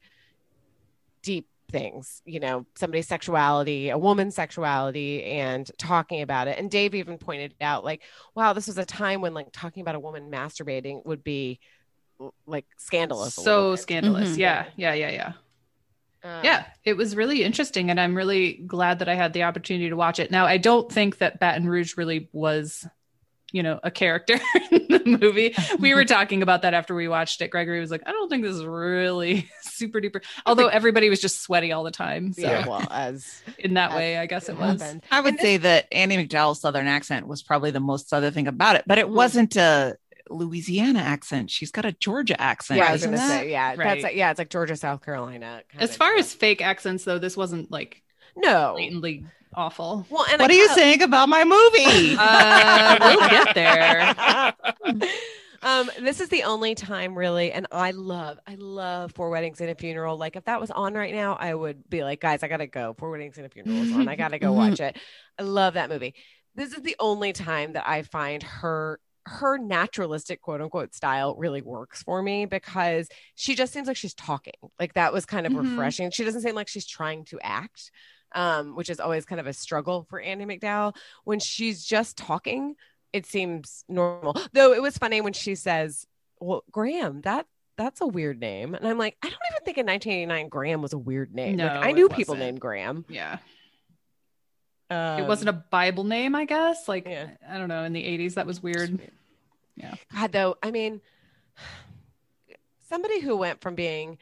[1.22, 6.58] deep things, you know, somebody's sexuality, a woman's sexuality, and talking about it.
[6.58, 8.02] And Dave even pointed out, like,
[8.34, 11.60] wow, this was a time when like talking about a woman masturbating would be
[12.48, 13.34] like scandalous.
[13.34, 13.82] so bit.
[13.82, 14.30] scandalous.
[14.32, 14.38] Mhm.
[14.38, 15.34] Yeah, yeah, yeah, yeah.
[16.24, 19.90] Um, yeah, it was really interesting, and I'm really glad that I had the opportunity
[19.90, 20.32] to watch it.
[20.32, 22.88] Now, I don't think that Baton Rouge really was,
[23.52, 24.34] you know, a character
[24.72, 25.56] in the movie.
[25.80, 27.50] We were talking about that after we watched it.
[27.52, 31.42] Gregory was like, "I don't think this is really super duper." Although everybody was just
[31.42, 34.58] sweaty all the time, so Yeah, well, as in that as way, I guess it
[34.58, 34.82] was.
[34.82, 35.04] happened.
[35.12, 38.34] I would And this- say that Andie MacDowell's Southern accent was probably the most Southern
[38.34, 39.12] thing about it, but it Mhm.
[39.16, 39.96] wasn't a
[40.30, 41.52] Louisiana accent.
[41.52, 42.80] She's got a Georgia accent.
[42.80, 43.40] Yeah, I was isn't gonna that?
[43.42, 43.78] say, yeah, Right.
[43.78, 45.62] that's like, yeah, it's like Georgia, South Carolina.
[45.70, 46.20] kind As of, far yeah.
[46.20, 48.02] as fake accents, though, this wasn't like
[48.36, 49.24] no, blatantly
[49.56, 50.06] awful.
[50.10, 52.16] well, and What I are you kinda- saying about my movie?
[52.20, 54.14] Uh, we'll get there.
[55.64, 59.70] um, this is the only time really, and I love, I love Four Weddings and
[59.70, 60.18] a Funeral.
[60.18, 62.96] Like if that was on right now, I would be like, guys, I gotta go.
[62.98, 64.08] Four Weddings and a Funeral is on.
[64.08, 64.98] I gotta go watch it.
[65.40, 66.14] I love that movie.
[66.56, 71.64] This is the only time that I find her her naturalistic quote unquote style really
[71.64, 74.54] works for me because she just seems like she's talking.
[74.80, 75.72] Like that was kind of Mhm.
[75.72, 76.12] refreshing.
[76.12, 77.90] She doesn't seem like she's trying to act.
[78.36, 80.96] Um, which is always kind of a struggle for Andie MacDowell.
[81.24, 82.76] When she's just talking,
[83.14, 84.36] it seems normal.
[84.52, 86.06] Though it was funny when she says,
[86.42, 87.48] "Well, Graham, that
[87.78, 90.92] that's a weird name," and I'm like, I don't even think in 1989 Graham was
[90.92, 91.56] a weird name.
[91.56, 93.06] No, like, I knew people named Graham.
[93.08, 93.38] Yeah.
[94.90, 96.88] Um, it wasn't a Bible name, I guess.
[96.88, 97.30] Like Yeah.
[97.50, 99.00] I don't know, in the 80s that was weird.
[99.76, 99.96] Yeah.
[100.14, 100.58] God, though.
[100.62, 101.02] I mean,
[102.90, 104.18] somebody who went from being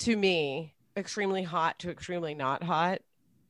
[0.00, 3.00] to me extremely hot to extremely not hot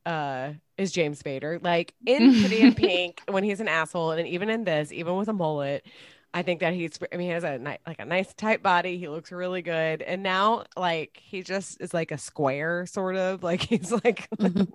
[0.05, 1.63] uh is James Spader.
[1.63, 5.27] Like in Pretty in Pink, when he's an asshole, and even in this, even with
[5.27, 5.85] a mullet,
[6.33, 6.97] I think that he's.
[7.11, 8.97] I mean, he has a ni- like a nice tight body.
[8.97, 13.43] He looks really good, and now like he just is like a square, sort of
[13.43, 14.69] like he's like, and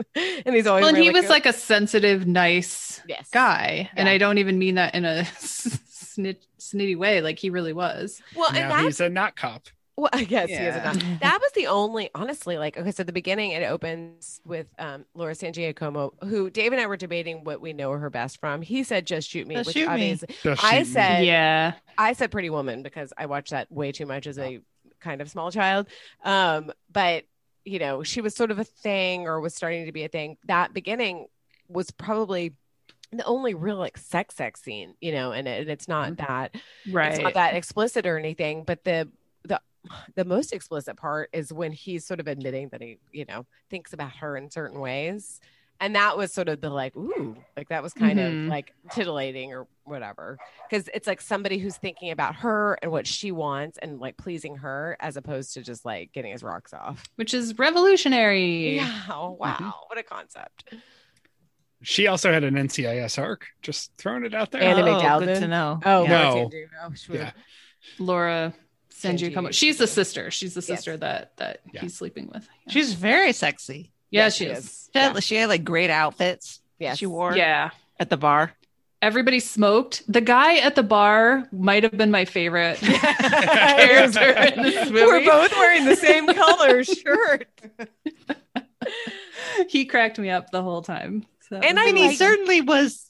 [0.47, 0.83] he's always.
[0.83, 1.31] Well, and he was good.
[1.31, 3.91] like a sensitive, nice yes, guy.
[3.97, 7.21] And I don't even mean that in a snit, snitty way.
[7.21, 8.23] Like he really was.
[8.37, 9.67] Well, and now that's he's a not cop.
[9.99, 10.93] Well, I guess he is a Yeah.
[10.93, 11.03] not.
[11.21, 15.35] That was the only, honestly, like, okay, so the beginning it opens with um, Laura
[15.35, 18.63] San Giacomo, who Dave and I were debating what we know her best from.
[18.63, 19.57] He said, just shoot me.
[19.57, 19.93] Just which Shoot Me.
[19.93, 20.93] obviously, Just I shoot me.
[20.93, 21.73] said, yeah.
[21.99, 24.61] I said Pretty Woman because I watched that way too much as a
[25.01, 25.87] kind of small child.
[26.25, 27.25] Um, but,
[27.65, 30.37] you know, she was sort of a thing or was starting to be a thing.
[30.47, 31.27] That beginning
[31.69, 32.55] was probably
[33.11, 36.55] the only real like sex sex scene, you know, and, it, and it's not that
[36.91, 37.11] Right.
[37.13, 39.09] it's not that explicit or anything but the
[39.49, 39.61] the
[40.17, 43.93] the most explicit part is when he's sort of admitting that he you know thinks
[43.93, 45.41] about her in certain ways
[45.81, 48.45] and that was sort of the like ooh like that was kind Mhm.
[48.45, 50.37] of like titillating or whatever
[50.69, 54.57] because it's like somebody who's thinking about her and what she wants and like pleasing
[54.57, 58.77] her as opposed to just like getting his rocks off Which is revolutionary.
[58.77, 60.75] yeah oh, wow what a concept
[61.83, 63.47] She also had an NCIS arc.
[63.63, 64.61] Just throwing it out there.
[64.63, 65.79] Andie oh, MacDowell good to know.
[65.85, 66.09] oh Yeah.
[66.09, 66.35] No.
[66.35, 66.95] Laura San Giacomo.
[67.11, 67.31] Oh, Yeah.
[68.01, 68.55] Laura
[68.99, 69.51] San San Giacomo.
[69.53, 70.31] She's the sister.
[70.31, 70.67] She's the Yes.
[70.67, 71.81] sister that that Yeah.
[71.83, 72.47] he's sleeping with.
[72.67, 72.73] Yeah.
[72.73, 73.93] She's very sexy.
[74.11, 74.59] yeah, Yes, she she is.
[74.65, 74.91] is.
[74.93, 77.71] She had, she had like great outfits Yeah, she wore Yeah.
[78.01, 78.53] at the bar.
[79.01, 80.03] Everybody smoked.
[80.13, 85.05] The guy at the bar might have been my favorite character in this movie.
[85.07, 87.47] We're both wearing the same color shirt.
[89.69, 91.27] he cracked me up the whole time.
[91.49, 93.08] So And I I mean, he like- certainly was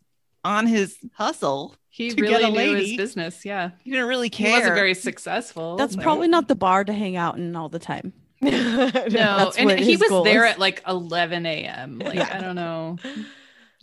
[0.49, 1.75] on his hustle.
[1.91, 3.45] he to get really a knew his business.
[3.45, 4.49] Yeah, He didn't really care.
[4.49, 5.77] he wasn't very successful.
[5.77, 8.13] That's but- probably not the bar to hang out in all the time.
[8.41, 8.51] no.
[8.51, 10.53] That's And he was goal there is.
[10.53, 11.99] at like 11 a.m.
[11.99, 12.29] Like Yeah.
[12.33, 12.97] I don't know.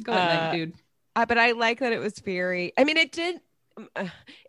[0.04, 0.74] Go at Uh, night, dude.
[1.16, 2.74] Uh, but I like that it was very.
[2.78, 3.40] I mean, it did.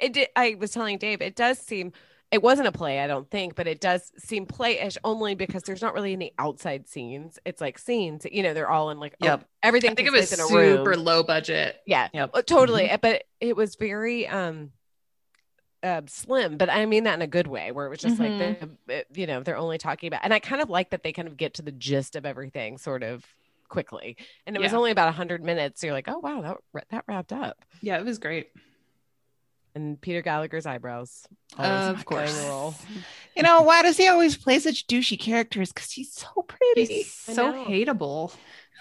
[0.00, 0.28] It did.
[0.36, 1.92] I was telling Dave, it does seem.
[2.36, 5.80] It wasn't a play, I don't think, but it does seem playish only because there's
[5.80, 7.38] not really any outside scenes.
[7.46, 9.92] It's like scenes, you know, they're all in like oh, everything.
[9.92, 10.76] I think it takes was in a room.
[10.76, 11.80] super low budget.
[11.86, 12.44] Yeah, Yep.
[12.44, 12.94] totally.
[13.00, 14.72] But it was very um
[15.82, 18.36] uh, slim, but I mean that in a good way, where it was just like
[18.86, 21.28] the, you know they're only talking about, and I kind of like that they kind
[21.28, 23.24] of get to the gist of everything sort of
[23.70, 25.80] quickly, and it was only about hundred minutes.
[25.80, 28.48] So you're like, oh wow, that that wrapped up, Yeah, it was great.
[29.76, 31.26] And Peter Gallagher's eyebrows,
[31.56, 32.36] Of course.
[32.48, 32.74] role.
[33.36, 35.72] You know, why does he always play such douchey characters?
[35.72, 36.86] Because he's so pretty.
[36.86, 38.34] He's so hateable.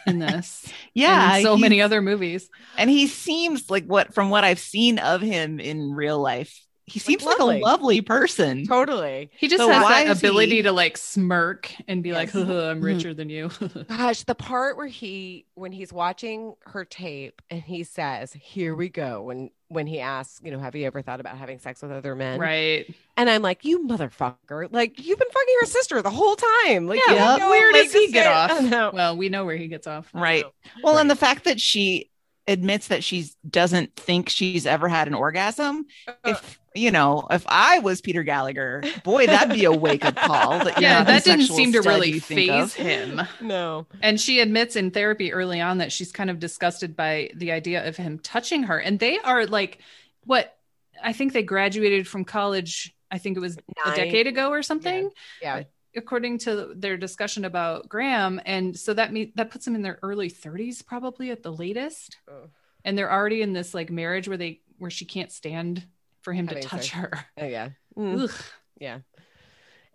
[0.08, 0.72] in this.
[0.94, 2.50] Yeah, and so many other movies.
[2.78, 6.58] and he seems like what from what I've seen of him in real life,
[6.88, 7.60] he seems like, lovely.
[7.60, 8.66] a lovely person.
[8.66, 9.32] Totally.
[9.38, 12.28] He just So has why that is he- ability to like smirk and be like,
[12.34, 12.46] Yes.
[12.48, 12.86] "Haha, "I'm mm-hmm.
[12.86, 13.50] richer than you."
[13.90, 18.88] Gosh, the part where he when he's watching her tape and he says, "Here we
[18.90, 21.92] go," when when he asks, you know, have you ever thought about having sex with
[21.92, 22.40] other men?
[22.40, 22.94] right?
[23.18, 24.68] And I'm like, you motherfucker!
[24.72, 26.88] Like you've been fucking your sister the whole time.
[26.88, 28.94] Like, Yeah, you know, where like, does he get off?
[28.94, 30.10] Well, we know where he gets off.
[30.14, 30.44] Right.
[30.46, 30.52] Oh.
[30.84, 32.10] Well, and the fact that she
[32.48, 35.86] admits that she doesn't think she's ever had an orgasm.
[36.08, 36.14] Uh.
[36.26, 40.60] If you know, if I was Peter Gallagher, boy, that'd be a wake up call.
[40.60, 43.22] That Yeah, that didn't seem to really you phase him.
[43.42, 43.88] No.
[44.02, 47.88] And she admits in therapy early on that she's kind of disgusted by the idea
[47.88, 48.78] of him touching her.
[48.78, 49.80] And they are like,
[50.26, 50.58] what?
[51.02, 52.94] I think they graduated from college.
[53.10, 55.12] I think it was a decade ago or something.
[55.42, 55.64] Yeah.
[55.96, 60.00] According to their discussion about Graham, and so that means that puts them in their
[60.04, 62.18] early 30s, probably at the latest.
[62.28, 62.50] Ugh.
[62.84, 65.86] And they're already in this like marriage where they where she can't stand
[66.22, 66.90] for him to touch sex.
[66.90, 67.26] her.
[67.38, 67.70] Oh yeah.
[67.98, 68.30] Mm.
[68.78, 69.00] Yeah.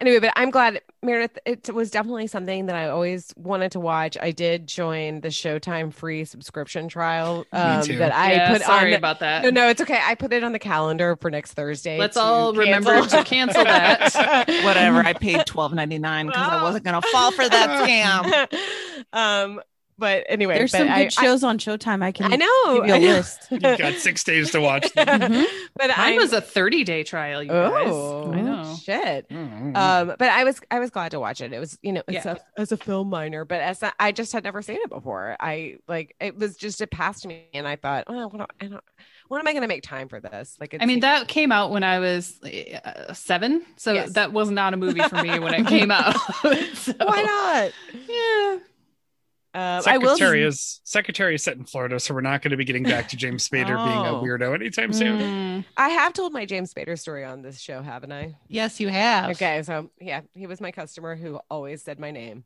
[0.00, 1.38] Anyway, but I'm glad Meredith.
[1.44, 4.16] It was definitely something that I always wanted to watch.
[4.20, 7.98] I did join the Showtime free subscription trial um, too.
[7.98, 8.98] that I Yeah, put sorry on.
[8.98, 9.42] about that.
[9.42, 10.00] No, no, it's okay.
[10.02, 11.98] I put it on the calendar for next Thursday.
[11.98, 13.18] Let's to all remember cancel.
[13.18, 14.46] to cancel that.
[14.64, 15.00] Whatever.
[15.00, 19.12] I paid twelve ninety nine because I wasn't gonna fall for that scam.
[19.12, 19.60] um,
[20.00, 22.02] but anyway, There's but some good I, shows on Showtime.
[22.02, 22.74] I can I, I know.
[22.80, 23.06] give you a I know.
[23.18, 23.46] list.
[23.50, 24.92] You've got six days to watch.
[24.94, 25.06] them.
[25.20, 25.44] Mhm.
[25.76, 27.86] but Mine I was a 30 day trial, you guys.
[27.88, 28.74] oh, I know.
[28.82, 29.28] shit.
[29.28, 29.76] Mm.
[29.76, 31.52] Um, but I was I was glad to watch it.
[31.52, 32.36] It was you know it's Yeah.
[32.56, 35.36] a, as a film minor, but as a, I just had never seen it before.
[35.38, 38.82] I like it was just it passed me, and I thought, oh, what, I don't,
[39.28, 40.56] when am I going to make time for this?
[40.58, 43.64] Like, I mean, that came out when I was uh, seven.
[43.76, 44.12] So Yes.
[44.14, 46.16] that was not a movie for me when it came out.
[46.74, 47.72] So- why not?
[48.08, 48.58] Yeah.
[49.54, 50.16] I will.
[50.16, 53.08] Secretary is Secretary is set in Florida, so we're not going to be getting back
[53.08, 54.22] to James Spader being a Oh.
[54.22, 55.18] weirdo anytime soon.
[55.20, 55.64] Mm.
[55.76, 58.36] I have told my James Spader story on this show, haven't I?
[58.48, 59.30] Yes, you have.
[59.30, 62.44] Okay, so yeah, he was my customer who always said my name,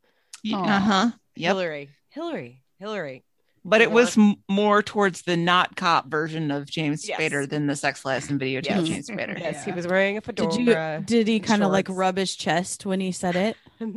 [0.52, 1.10] Uh huh.
[1.36, 1.48] Yep.
[1.48, 3.24] Hillary, Hillary, Hillary.
[3.66, 3.94] But it Yeah.
[3.94, 7.18] was m- more towards the not cop version of James Yes.
[7.18, 8.84] Spader than the sex lesson videotape Yes.
[8.84, 9.38] James Spader.
[9.38, 10.50] Yes, he was wearing a fedora.
[10.50, 11.04] Did you?
[11.06, 13.56] Did he kind of like rub his chest when he said it?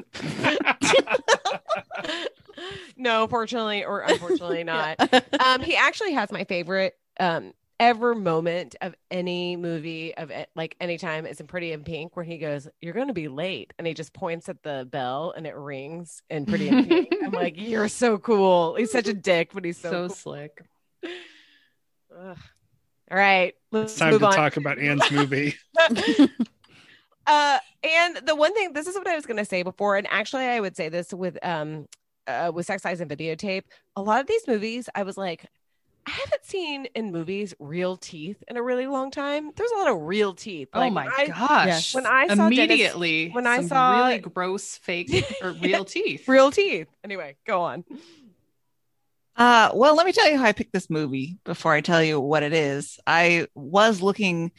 [2.98, 4.96] no, fortunately or unfortunately not.
[5.44, 10.76] Um, he actually has my favorite um ever moment of any movie of it, like
[10.82, 13.86] anytime is in Pretty in Pink where he goes, "You're going to be late," and
[13.88, 17.14] he just points at the bell and it rings in Pretty in Pink.
[17.24, 20.16] I'm like, "You're so cool." He's such a dick, but he's so, So cool.
[20.16, 20.62] slick.
[22.18, 22.38] Ugh.
[23.10, 24.34] All right, let's It's time move to on.
[24.34, 25.56] talk about Anne's movie.
[27.28, 30.08] uh and the one thing this is what i was going to say before and
[30.10, 31.86] actually i would say this with um
[32.26, 33.64] uh, with sex lies and videotape
[33.98, 35.46] a lot of these movies i was like
[36.08, 39.92] i haven't seen in movies real teeth in a really long time there's a lot
[39.92, 41.94] of real teeth oh my when I- gosh.
[41.94, 45.12] when I saw Dennis- immediately when I saw- really gross fake
[45.42, 46.28] or real teeth.
[46.28, 47.84] real teeth anyway go on
[49.36, 52.20] Uh, well, let me tell you how I picked this movie before I tell you
[52.20, 52.98] what it is.
[53.06, 54.52] I was looking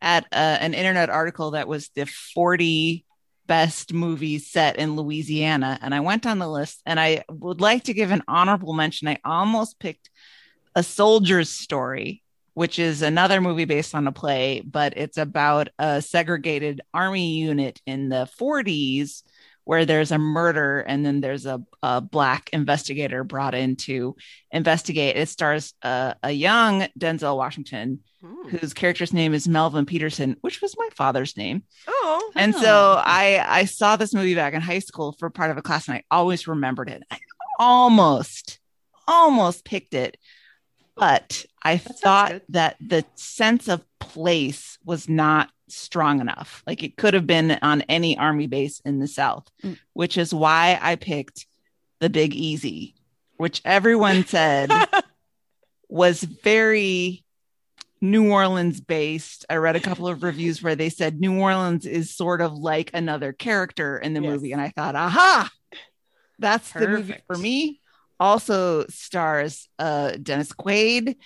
[0.00, 3.04] at uh, an internet article that was the 40
[3.46, 7.84] best movies set in Louisiana, and I went on the list and I would like
[7.84, 9.06] to give an honorable mention.
[9.08, 10.08] I almost picked
[10.74, 12.22] A Soldier's Story,
[12.54, 17.80] which is another movie based on a play, but it's about a segregated army unit
[17.86, 19.22] in the 40s
[19.64, 24.16] where there's a murder and then there's a, a black investigator brought in to
[24.50, 25.16] investigate.
[25.16, 28.48] It stars uh, a young Denzel Washington, Hmm.
[28.50, 31.64] whose character's name is Melvin Peterson, which was my father's name.
[31.88, 32.60] oh And Oh.
[32.60, 35.88] so I I saw this movie back in high school for part of a class,
[35.88, 37.02] and I always remembered it.
[37.10, 37.18] I
[37.58, 38.60] almost
[39.08, 40.16] almost picked it,
[40.96, 46.62] but I sounds thought that the sense of place was not strong enough.
[46.66, 49.78] Like it could have been on any army base in the South, Mm.
[49.94, 51.46] which is why I picked
[52.00, 52.94] the Big Easy,
[53.36, 54.70] which everyone said
[55.88, 57.24] was very
[58.00, 59.44] New Orleans based.
[59.48, 62.90] I read a couple of reviews where they said New Orleans is sort of like
[62.94, 64.30] another character in the Yes.
[64.30, 64.52] movie.
[64.52, 65.48] And I thought, aha,
[66.38, 67.80] that's the movie for me.
[68.22, 71.16] Also stars uh, Dennis Quaid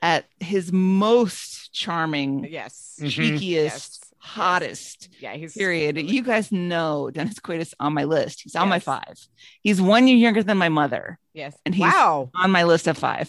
[0.00, 3.10] at his most charming, yes Mhm.
[3.10, 4.00] cheekiest, Yes.
[4.18, 5.08] hottest.
[5.18, 5.98] yeah he's Period.
[5.98, 8.42] You guys know Dennis Quaid is on my list.
[8.42, 9.16] He's on my five.
[9.62, 12.96] He's one year younger than my mother yes and he's- wow on my list of
[12.96, 13.28] five.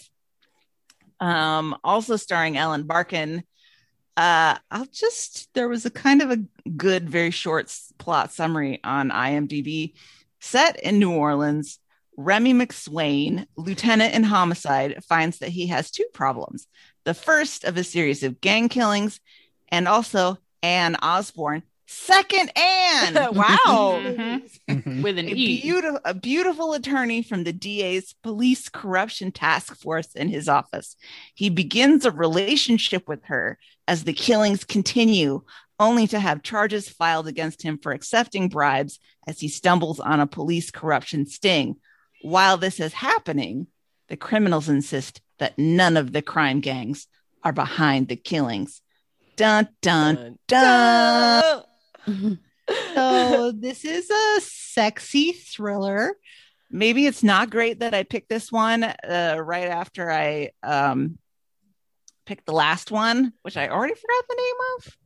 [1.19, 3.43] Um, also starring Ellen Barkin.
[4.17, 6.37] Uh, I'll just there was a kind of a
[6.85, 9.93] good, very short plot summary on IMDb.
[10.39, 11.79] Set in New Orleans,
[12.17, 16.67] Remy McSwain, lieutenant in homicide, finds that he has two problems.
[17.03, 19.19] The first of a series of gang killings,
[19.69, 23.13] and also Anne Osborne, second Anne.
[23.33, 24.01] wow.
[24.01, 24.59] Mhm.
[24.69, 25.03] Mhm.
[25.03, 25.61] With an a, E.
[25.61, 30.95] beautiful, a beautiful attorney from the DA's police corruption task force in his office.
[31.35, 35.43] He begins a relationship with her as the killings continue,
[35.79, 40.27] only to have charges filed against him for accepting bribes as he stumbles on a
[40.27, 41.75] police corruption sting.
[42.25, 43.67] While this is happening,
[44.09, 47.05] the criminals insist that none of the crime gangs
[47.43, 48.81] are behind the killings.
[49.35, 51.61] Dun dun dun.
[52.95, 56.15] so this is a sexy thriller.
[56.71, 61.19] maybe it's not great that I picked this one uh, right after I um,
[62.25, 64.97] picked the last one, which I already forgot the name of.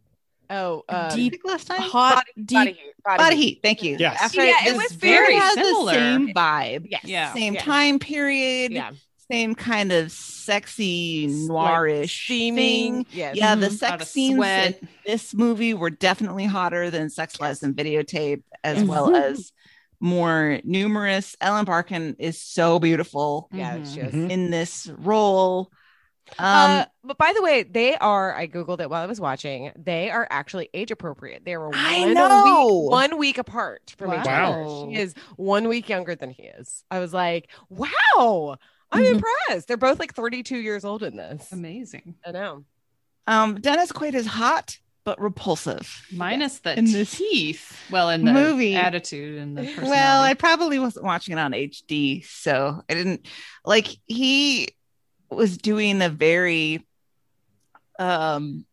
[0.50, 1.82] Oh, um, Deep last time.
[1.82, 2.48] Hot, deep.
[2.50, 2.94] body heat.
[3.06, 3.42] Body, Body heat.
[3.46, 3.60] Heat.
[3.64, 3.98] Thank you.
[4.00, 4.20] Yes.
[4.22, 5.94] After Yeah, I- it was very has similar.
[5.94, 6.88] the same vibe.
[6.90, 7.02] Yes.
[7.06, 7.34] Yeah.
[7.34, 7.62] Same Yeah.
[7.62, 8.72] time period.
[8.72, 8.92] Yeah.
[9.32, 13.06] Same kind of sexy noirish Steaming.
[13.06, 13.06] thing.
[13.12, 13.36] Yes.
[13.36, 13.78] Yeah, the Mhm.
[13.78, 14.80] sex scenes sweat.
[14.82, 18.88] in this movie were definitely hotter than Sex Lies and Videotape, as Yes.
[18.88, 19.52] well as
[20.00, 21.36] more numerous.
[21.42, 23.94] Ellen Barkin is so beautiful Yeah, Mhm.
[23.94, 24.14] she is.
[24.16, 24.32] Mhm.
[24.32, 25.72] in this role.
[26.38, 26.45] Um,
[26.81, 28.35] uh, but by the way, they are.
[28.35, 29.72] I googled it while I was watching.
[29.76, 31.43] They are actually age appropriate.
[31.45, 32.80] They were I one know.
[32.84, 34.64] week, one week apart from each other.
[34.91, 36.84] She is one week younger than he is.
[36.91, 38.57] I was like, wow,
[38.91, 39.15] I'm Mhm.
[39.15, 39.68] impressed.
[39.68, 41.51] They're both like 32 years old in this.
[41.51, 42.15] Amazing.
[42.26, 42.65] I know.
[43.27, 46.06] um, Dennis Quaid is hot but repulsive.
[46.11, 47.76] Minus the In this teeth.
[47.89, 49.89] Well, in the movie- attitude and the personality.
[49.89, 53.26] Well, I probably wasn't watching it on HD, so I didn't
[53.65, 54.69] like he
[55.30, 56.85] was doing a very
[57.97, 58.65] um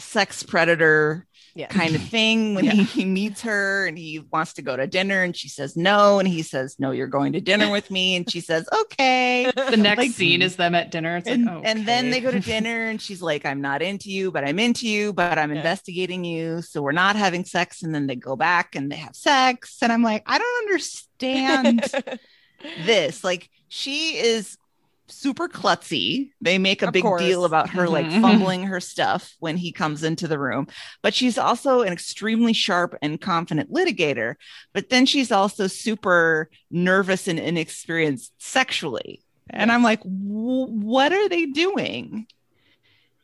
[0.00, 1.24] sex predator
[1.54, 1.68] Yeah.
[1.68, 2.72] kind of thing when Yeah.
[2.72, 6.18] he, he meets her and he wants to go to dinner and she says no
[6.18, 9.76] and he says no you're going to dinner with me and she says okay the
[9.76, 11.16] next like- scene is them at dinner.
[11.18, 14.10] It's and, like, and then they go to dinner and she's like i'm not into
[14.10, 15.58] you but i'm into you but i'm Yeah.
[15.58, 19.14] investigating you so we're not having sex and then they go back and they have
[19.14, 21.84] sex and i'm like i don't understand
[22.84, 24.58] this like she is
[25.06, 27.20] super klutzy they make a Of big course.
[27.20, 28.22] deal about her like Mhm.
[28.22, 30.66] fumbling her stuff when he comes into the room
[31.02, 34.36] but she's also an extremely sharp and confident litigator
[34.72, 39.20] but then she's also super nervous and inexperienced sexually
[39.50, 42.26] and i'm like what are they doing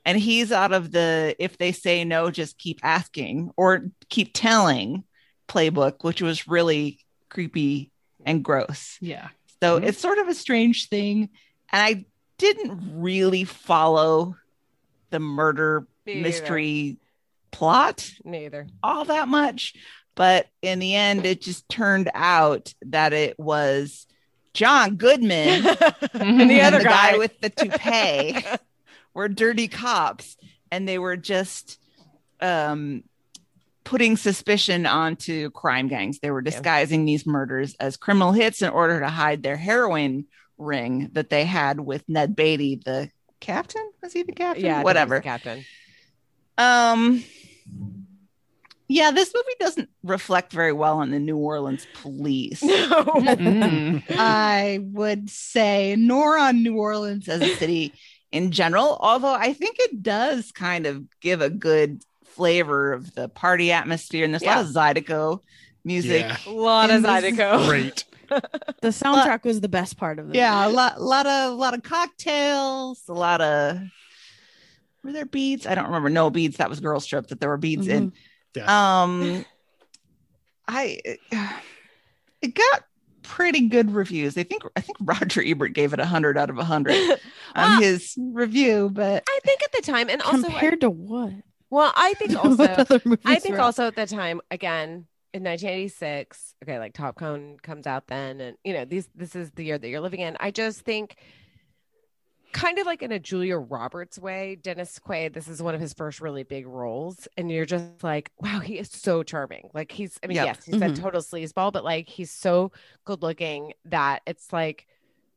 [0.04, 5.02] and he's out of the if they say no just keep asking or keep telling
[5.48, 6.98] playbook which was really
[7.30, 7.90] creepy
[8.26, 9.28] and gross yeah.
[9.62, 9.84] so Mhm.
[9.86, 11.30] it's sort of a strange thing.
[11.72, 12.04] And I
[12.38, 14.36] didn't really follow
[15.10, 16.22] the murder Me either.
[16.22, 16.96] mystery
[17.50, 19.74] plot neither all that much.
[20.14, 24.06] But in the end, it just turned out that it was
[24.54, 25.66] John Goodman
[26.14, 28.44] and the and other the guy, guy with the toupee
[29.14, 30.36] were dirty cops.
[30.72, 31.78] And they were just
[32.40, 33.02] um,
[33.84, 36.18] putting suspicion onto crime gangs.
[36.18, 40.26] They were disguising these murders as criminal hits in order to hide their heroin
[40.60, 43.10] ring that they had with Ned Beatty, the
[43.40, 43.90] captain.
[44.02, 44.64] Was he the captain?
[44.64, 45.14] yeah, I think he's whatever.
[45.16, 45.64] the captain.
[46.58, 47.24] Um,
[48.88, 52.62] yeah, this movie doesn't reflect very well on the New Orleans police.
[52.90, 53.04] No.
[53.04, 54.02] Mm.
[54.10, 57.94] I would say, nor on New Orleans as a city
[58.32, 58.96] in general.
[59.00, 64.24] Although I think it does kind of give a good flavor of the party atmosphere,
[64.24, 65.40] and there's a lot of Zydeco
[65.84, 66.26] music.
[66.26, 66.36] Yeah.
[66.46, 67.68] A lot of Zydeco.
[67.68, 68.04] Great.
[68.30, 68.40] The
[68.88, 73.02] soundtrack was the best part of the Yeah, a lot, lot of, lot of cocktails,
[73.08, 73.78] a lot of.
[75.02, 75.66] Were there beads?
[75.66, 76.08] I don't remember.
[76.10, 76.58] No beads.
[76.58, 77.26] That was Girls Trip.
[77.28, 78.12] That there were beads in.
[78.66, 79.44] Um,
[80.68, 81.00] I
[82.42, 82.84] it got
[83.22, 84.36] pretty good reviews.
[84.38, 86.96] I think I think Roger Ebert gave it a hundred out of a hundred
[87.54, 91.32] on Well, his review, but I think at the time, and also, Compared to what?
[91.70, 92.64] well, I think also,
[93.24, 97.86] I think were also at the time, again, in 1986, okay, like Top Gun comes
[97.86, 100.36] out then, and you know, these this is the year that you're living in.
[100.40, 101.16] I just think,
[102.52, 105.92] kind of like in a Julia Roberts way, Dennis Quaid, this is one of his
[105.94, 109.70] first really big roles, and you're just like, wow, he is so charming.
[109.72, 110.44] Like he's, I mean, Yep.
[110.44, 110.94] yes, he's a Mhm.
[110.94, 112.72] total sleazeball, but like he's so
[113.04, 114.86] good looking that it's like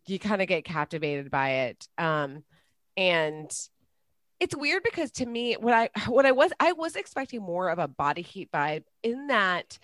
[0.07, 1.87] you kind of get captivated by it.
[1.97, 2.43] Um,
[2.97, 3.51] and
[4.39, 7.79] it's weird because to me what i what i was i was expecting more of
[7.79, 9.77] a body heat vibe in that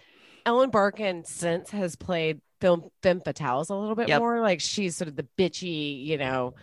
[0.46, 4.20] ellen barkin since has played film femme fatales a little bit Yep.
[4.20, 6.54] more like she's sort of the bitchy you know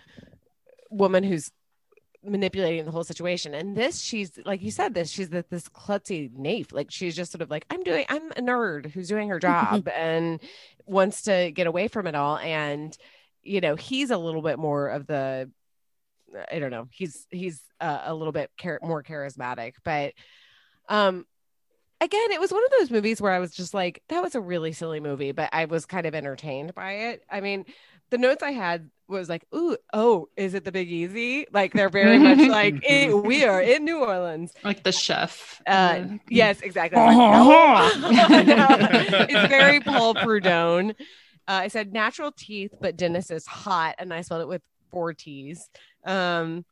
[0.90, 1.50] woman who's
[2.28, 3.54] manipulating the whole situation.
[3.54, 6.72] And this, she's like you said, this she's the, this klutzy naif.
[6.72, 9.88] Like she's just sort of like, I'm doing, I'm a nerd who's doing her job
[9.96, 10.40] and
[10.86, 12.36] wants to get away from it all.
[12.38, 12.96] And
[13.42, 15.50] you know, he's a little bit more of the,
[16.50, 20.12] I don't know, he's he's uh, a little bit char- more charismatic, but
[20.88, 21.26] um
[22.00, 24.40] again, it was one of those movies where I was just like, that was a
[24.40, 27.22] really silly movie, but I was kind of entertained by it.
[27.30, 27.64] I mean,
[28.10, 31.46] the notes I had was like, ooh, oh, is it the Big Easy?
[31.52, 34.52] Like they're very much like eh, we are in New Orleans.
[34.62, 35.60] Like the chef.
[35.66, 36.16] Uh, Yeah.
[36.28, 37.00] yes, exactly.
[37.00, 37.16] Like.
[37.16, 37.90] No.
[39.28, 40.90] it's very Paul Prudhomme.
[40.90, 40.92] Uh,
[41.48, 45.68] I said natural teeth, but Dennis is hot, and I spelled it with four T's.
[46.06, 46.64] Um,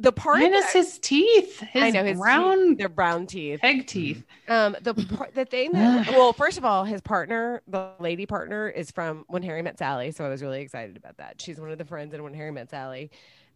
[0.00, 1.60] the part Minus that- his teeth.
[1.60, 3.60] His I know his brown they're brown teeth.
[3.60, 4.24] peg teeth.
[4.46, 8.68] Um, the part, the thing that well, first of all, his partner, the lady partner,
[8.68, 11.40] is from When Harry Met Sally, so I was really excited about that.
[11.40, 13.10] She's one of the friends in When Harry Met Sally.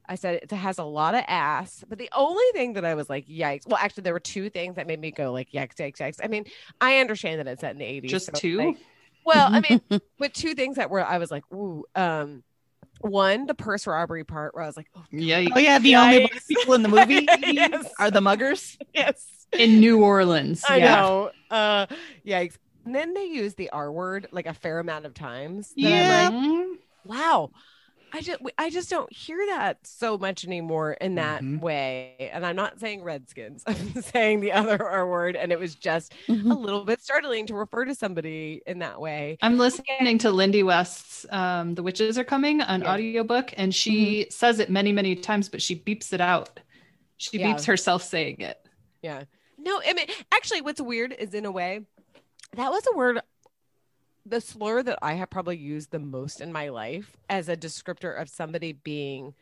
[0.09, 3.09] I said it has a lot of ass, but the only thing that I was
[3.09, 3.69] like, yikes.
[3.69, 6.19] Well, actually, there were two things that made me go like, yikes, yikes, yikes.
[6.23, 6.45] I mean,
[6.81, 8.11] I understand that it's set in the eighties.
[8.11, 8.57] Just two?
[8.59, 8.77] Like,
[9.25, 9.81] well, I mean,
[10.19, 12.43] but two things that were I was like, ooh, um,
[13.03, 15.51] one the purse robbery part where I was like, oh Yikes.
[15.55, 17.89] Oh yeah, the only black people in the movie Yes.
[17.99, 18.79] are the muggers.
[18.95, 20.65] yes, In New Orleans.
[20.69, 20.97] I yeah.
[20.97, 21.31] know.
[21.51, 21.87] Uh,
[22.27, 22.57] yikes.
[22.85, 25.73] And then they use the R word like a fair amount of times.
[25.77, 26.59] that I'm Yeah.
[26.69, 27.51] like, wow.
[28.15, 31.61] I just I just don't hear that so much anymore in that Mhm.
[31.61, 32.31] way.
[32.33, 33.63] And I'm not saying Redskins.
[33.67, 37.55] I'm saying the other R word, and it was just a little bit startling to
[37.55, 39.39] refer to somebody in that way.
[39.41, 42.93] I'm listening to Lindy West's um, The Witches Are Coming on Yeah.
[42.93, 46.61] audiobook, and she says it many, many times, but she beeps it out.
[47.17, 47.55] She Yeah.
[47.55, 48.59] beeps herself saying it.
[49.03, 49.25] Yeah.
[49.59, 51.81] No, I mean, actually, what's weird is in a way,
[52.57, 53.21] that was a word,
[54.24, 58.20] the slur that I have probably used the most in my life as a descriptor
[58.20, 59.35] of somebody being.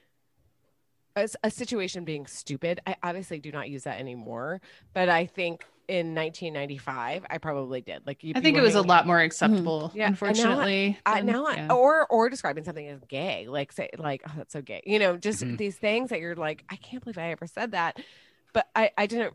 [1.17, 2.81] As a situation being stupid.
[2.87, 4.61] I obviously do not use that anymore,
[4.95, 8.07] but I think in 1995 I probably did.
[8.07, 10.99] Like you, I think it was a lot more acceptable, Yeah, and now I- unfortunately.
[11.05, 14.53] I than- now I, or or describing something as gay, like say like oh that's
[14.53, 15.59] so gay, you know, just Mhm.
[15.59, 17.99] these things that you're like I can't believe I ever said that,
[18.53, 19.35] but I I didn't.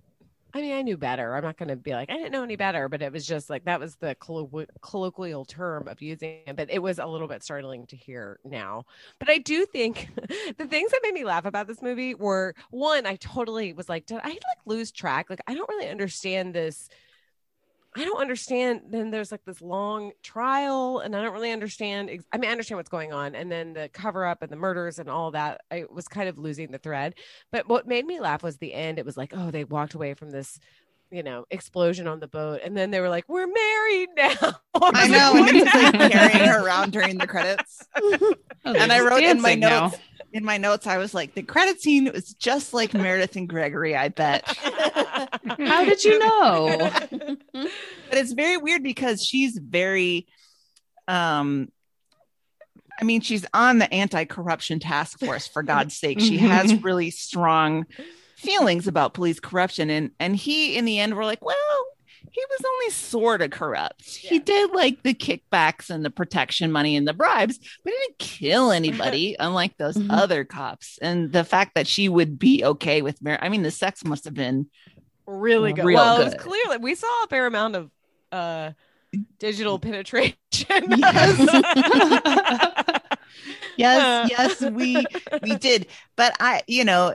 [0.55, 1.35] I mean, I knew better.
[1.35, 3.49] I'm not going to be like I didn't know any better, but it was just
[3.49, 6.55] like that was the collo- colloquial term of using it.
[6.55, 8.85] But it was a little bit startling to hear now.
[9.19, 10.07] But I do think
[10.57, 14.05] the things that made me laugh about this movie were one, I totally was like,
[14.05, 15.29] did I like lose track?
[15.29, 16.87] Like I don't really understand this.
[17.97, 18.81] I don't understand.
[18.89, 22.09] Then there's like this long trial, and I don't really understand.
[22.09, 24.57] ex- I mean, I understand what's going on, and then the cover up and the
[24.57, 25.61] murders and all that.
[25.71, 27.15] I was kind of losing the thread.
[27.51, 28.99] But what made me laugh was the end.
[28.99, 30.59] It was like, oh, they walked away from this,
[31.09, 34.55] you know, explosion on the boat, and then they were like, we're married now.
[34.81, 37.85] I know, and he's like carrying her around during the credits.
[38.67, 39.91] Oh, and I wrote in my dancing now.
[40.35, 43.47] Notes- In my notes, I was like, the credit scene was just like Meredith and
[43.49, 43.95] Gregory.
[43.95, 44.45] I bet.
[45.59, 46.89] How did you know?
[47.51, 50.27] but it's very weird because she's very
[51.07, 51.69] um
[52.99, 57.85] i mean she's on the anti-corruption task force for god's sake she has really strong
[58.37, 61.85] feelings about police corruption and and he in the end were like well
[62.35, 66.95] he was only sort of corrupt he did like the kickbacks and the protection money
[66.97, 70.07] and the bribes but he didn't kill anybody unlike those Mhm.
[70.11, 73.71] other cops and the fact that she would be okay with Mar- i mean the
[73.71, 74.67] sex must have been
[75.27, 75.85] really good.
[75.85, 77.89] Well, it was clearly we saw a fair amount of
[78.31, 78.71] uh
[79.39, 80.35] digital penetration.
[83.77, 84.27] yes Uh.
[84.29, 85.03] yes we
[85.41, 87.13] we did but i you know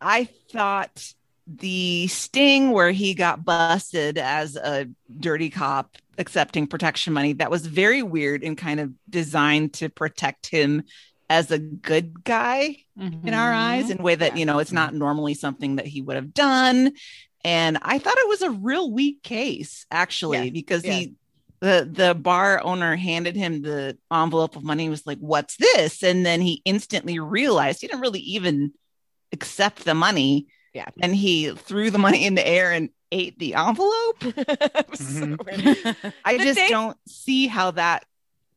[0.00, 1.12] i thought
[1.46, 4.88] the sting where he got busted as a
[5.20, 10.46] dirty cop accepting protection money that was very weird and kind of designed to protect
[10.46, 10.82] him
[11.28, 13.60] as a good guy in our mm-hmm.
[13.60, 14.38] eyes in a way that Yeah.
[14.38, 14.98] you know it's not mm-hmm.
[15.00, 16.92] normally something that he would have done.
[17.44, 21.14] And i thought it was a real weak case actually because he
[21.60, 26.02] the the bar owner handed him the envelope of money and was like what's this?
[26.02, 28.72] And then he instantly realized he didn't really even
[29.32, 30.46] accept the money
[30.76, 30.88] Yeah.
[31.02, 35.26] and he threw the money in the air and ate the envelope It was so
[35.36, 36.12] Mhm.
[36.24, 38.04] i just don't see how that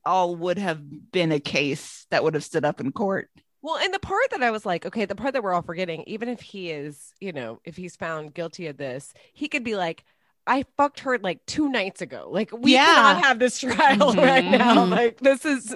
[0.05, 3.29] all would have been a case that would have stood up in court
[3.61, 6.03] Well, and the part that I was like, okay, the part that we're all forgetting,
[6.07, 9.75] even if he is, you know, if he's found guilty of this, he could be
[9.75, 10.05] like,
[10.47, 12.29] I fucked her like two nights ago.
[12.31, 12.85] Like we Yeah.
[12.85, 14.85] cannot have this trial right now.
[14.85, 15.75] Like this is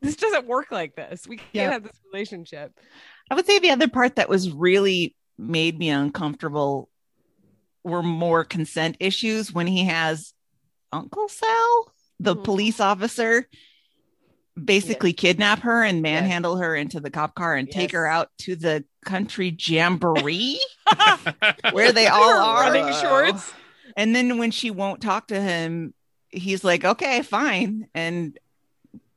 [0.00, 1.26] this doesn't work like this.
[1.28, 1.70] We can't Yeah.
[1.72, 2.72] have this relationship.
[3.30, 6.88] I would say the other part that was really made me uncomfortable
[7.82, 10.34] were more consent issues when he has
[10.92, 12.44] Uncle Sal, the Mhm.
[12.44, 13.48] police officer,
[14.62, 18.56] basically kidnap her and manhandle her into the cop car and take her out to
[18.56, 20.60] the country jamboree
[21.72, 23.52] where they all are running shorts.
[23.96, 25.94] And then when she won't talk to him,
[26.28, 27.88] he's like, okay, fine.
[27.94, 28.38] And,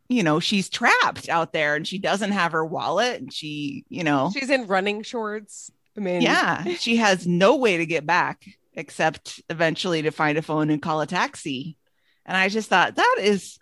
[0.08, 4.04] you know, she's trapped out there and she doesn't have her wallet and she, you
[4.04, 5.72] know, She's in running shorts.
[5.98, 10.42] I mean, yeah, she has no way to get back except eventually to find a
[10.42, 11.78] phone and call a taxi.
[12.26, 13.60] And I just thought that is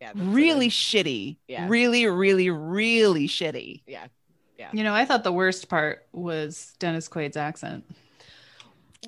[0.00, 0.70] yeah really it.
[0.72, 1.36] shitty.
[1.48, 1.66] Yeah.
[1.68, 3.82] Really, really, really shitty.
[3.86, 4.06] yeah.
[4.58, 4.70] Yeah.
[4.72, 7.84] You know, I thought the worst part was Dennis Quaid's accent.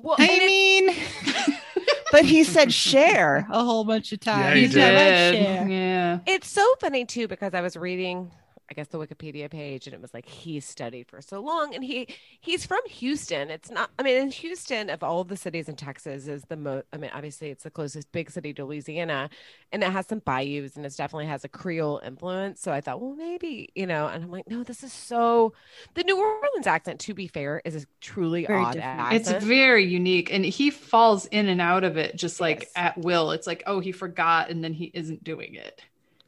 [0.03, 0.89] Well, I mean,
[2.11, 3.47] but he said share.
[3.49, 4.45] a whole bunch of times.
[4.45, 5.31] Yeah, he He did.
[5.67, 5.69] did.
[5.71, 6.19] Yeah.
[6.27, 8.29] It's so funny too because I was reading,
[8.69, 11.83] I guess, the Wikipedia page, and it was like he studied for so long, and
[11.83, 12.07] he
[12.41, 13.49] he's from Houston.
[13.49, 13.89] It's not.
[13.97, 16.85] I mean, in Houston, of all the cities in Texas, is the most.
[16.91, 19.29] I mean, obviously, it's the closest big city to Louisiana,
[19.71, 22.59] and it has some bayous, and it definitely has a Creole influence.
[22.61, 25.53] So I thought, well, maybe you know, and I'm like, no, this is so.
[25.93, 28.99] The New Orleans accent, to be fair, is a truly Very odd different.
[28.99, 29.37] accent.
[29.37, 30.31] It's very unique.
[30.33, 32.71] And he falls in and out of it just like Yes.
[32.75, 33.31] at will.
[33.31, 35.81] It's like, oh, he forgot and then he isn't doing it.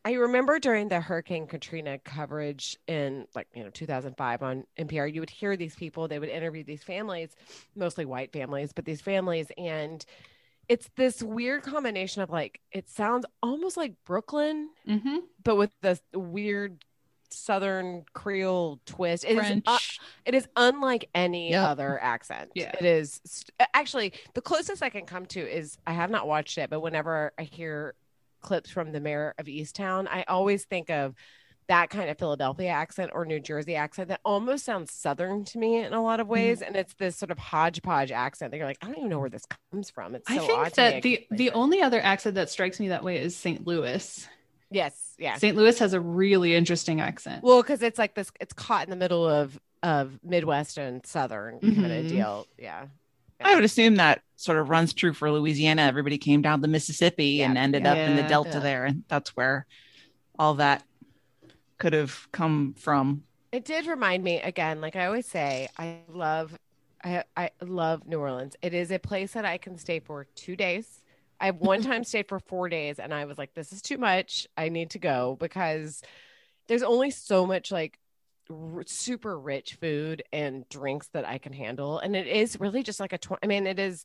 [0.10, 5.22] I remember during the Hurricane Katrina coverage in like, you know, 2005 on NPR, you
[5.22, 7.36] would hear these people, they would interview these families,
[7.76, 9.52] mostly white families, but these families.
[9.56, 10.04] And
[10.68, 15.18] it's this weird combination of like, it sounds almost like Brooklyn, Mm-hmm.
[15.44, 16.84] but with this weird
[17.30, 19.24] Southern Creole twist.
[19.24, 19.64] It is, French.
[19.68, 19.78] uh,
[20.26, 21.68] it is unlike any Yep.
[21.68, 22.50] other accent.
[22.56, 22.72] Yeah.
[22.80, 26.58] It is st- actually the closest I can come to is I have not watched
[26.58, 27.94] it, but whenever I hear
[28.42, 31.16] clips from the Mare of Easttown, I always think of
[31.68, 35.78] that kind of Philadelphia accent or New Jersey accent that almost sounds southern to me
[35.84, 36.34] in a lot of Mm-hmm.
[36.34, 36.62] ways.
[36.64, 39.30] And it's this sort of hodgepodge accent that you're like, I don't even know where
[39.30, 40.16] this comes from.
[40.16, 41.54] It's so I think that the the it.
[41.54, 43.68] only other accent that strikes me that way is St.
[43.68, 44.28] Louis.
[44.72, 45.36] yes, yeah.
[45.38, 45.56] St.
[45.56, 47.44] Louis has a really interesting accent.
[47.44, 51.60] Well, because it's like this, it's caught in the middle of of Midwest and Southern
[51.60, 52.10] kind of Mhm.
[52.10, 52.48] deal.
[52.58, 52.88] Yeah.
[53.42, 55.84] I would assume that sort of runs true for Louisiana.
[55.84, 57.64] Everybody came down the Mississippi and Yeah.
[57.64, 58.60] ended up in the Delta Yeah.
[58.60, 58.86] there.
[58.86, 59.66] And that's where
[60.38, 60.84] all that
[61.78, 63.24] could have come from.
[63.52, 66.58] It did remind me again, like I always say, I love
[67.04, 68.56] I I love New Orleans.
[68.62, 71.02] It is a place that I can stay for two days.
[71.40, 74.48] I one time stayed for four days and I was like, this is too much.
[74.58, 76.02] I need to go because
[76.68, 78.00] there's only so much like
[78.50, 82.00] r- super rich food and drinks that I can handle.
[82.00, 84.04] And it is really just like a, tw- I mean, it is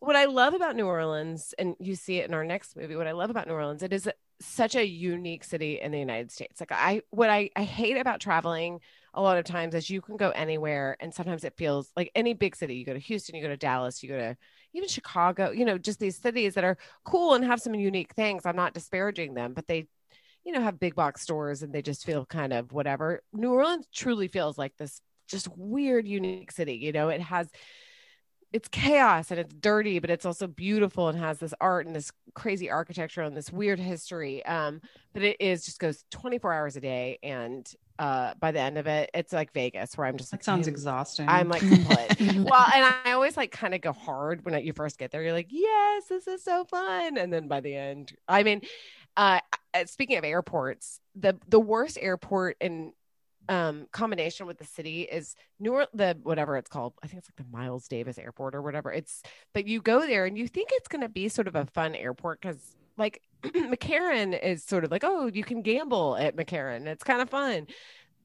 [0.00, 2.96] what I love about New Orleans, and you see it in our next movie.
[2.96, 4.08] What I love about New Orleans, it is
[4.40, 6.60] such a unique city in the United States.
[6.60, 8.80] Like I, what I, I hate about traveling
[9.14, 12.34] a lot of times is you can go anywhere, and sometimes it feels like any
[12.34, 12.74] big city.
[12.74, 14.36] You go to Houston, you go to Dallas, you go to
[14.74, 15.52] even Chicago.
[15.52, 18.44] You know, just these cities that are cool and have some unique things.
[18.44, 19.86] I'm not disparaging them, but they,
[20.44, 23.22] you know, have big box stores and they just feel kind of whatever.
[23.32, 26.74] New Orleans truly feels like this just weird, unique city.
[26.74, 27.48] You know, it has
[28.54, 32.12] it's chaos and it's dirty, but it's also beautiful and has this art and this
[32.34, 34.46] crazy architecture and this weird history.
[34.46, 34.80] Um,
[35.12, 37.18] but it is just goes 24 hours a day.
[37.24, 37.68] And
[37.98, 41.28] uh, by the end of it, it's like Vegas, where I'm just like, sounds exhausting.
[41.28, 41.62] I'm like,
[42.20, 45.24] well, and I always like kind of go hard when you first get there.
[45.24, 47.18] You're like, yes, this is so fun.
[47.18, 48.60] And then by the end, I mean,
[49.16, 49.40] uh,
[49.74, 52.92] uh, speaking of airports, the the worst airport in
[53.48, 56.94] um combination with the city is New Or- the whatever it's called.
[57.02, 58.92] I think it's like the Miles Davis Airport or whatever.
[58.92, 59.22] It's
[59.52, 61.94] but you go there and you think it's going to be sort of a fun
[61.94, 62.58] airport because
[62.96, 66.86] like McCarran is sort of like oh you can gamble at McCarran.
[66.86, 67.66] It's kind of fun.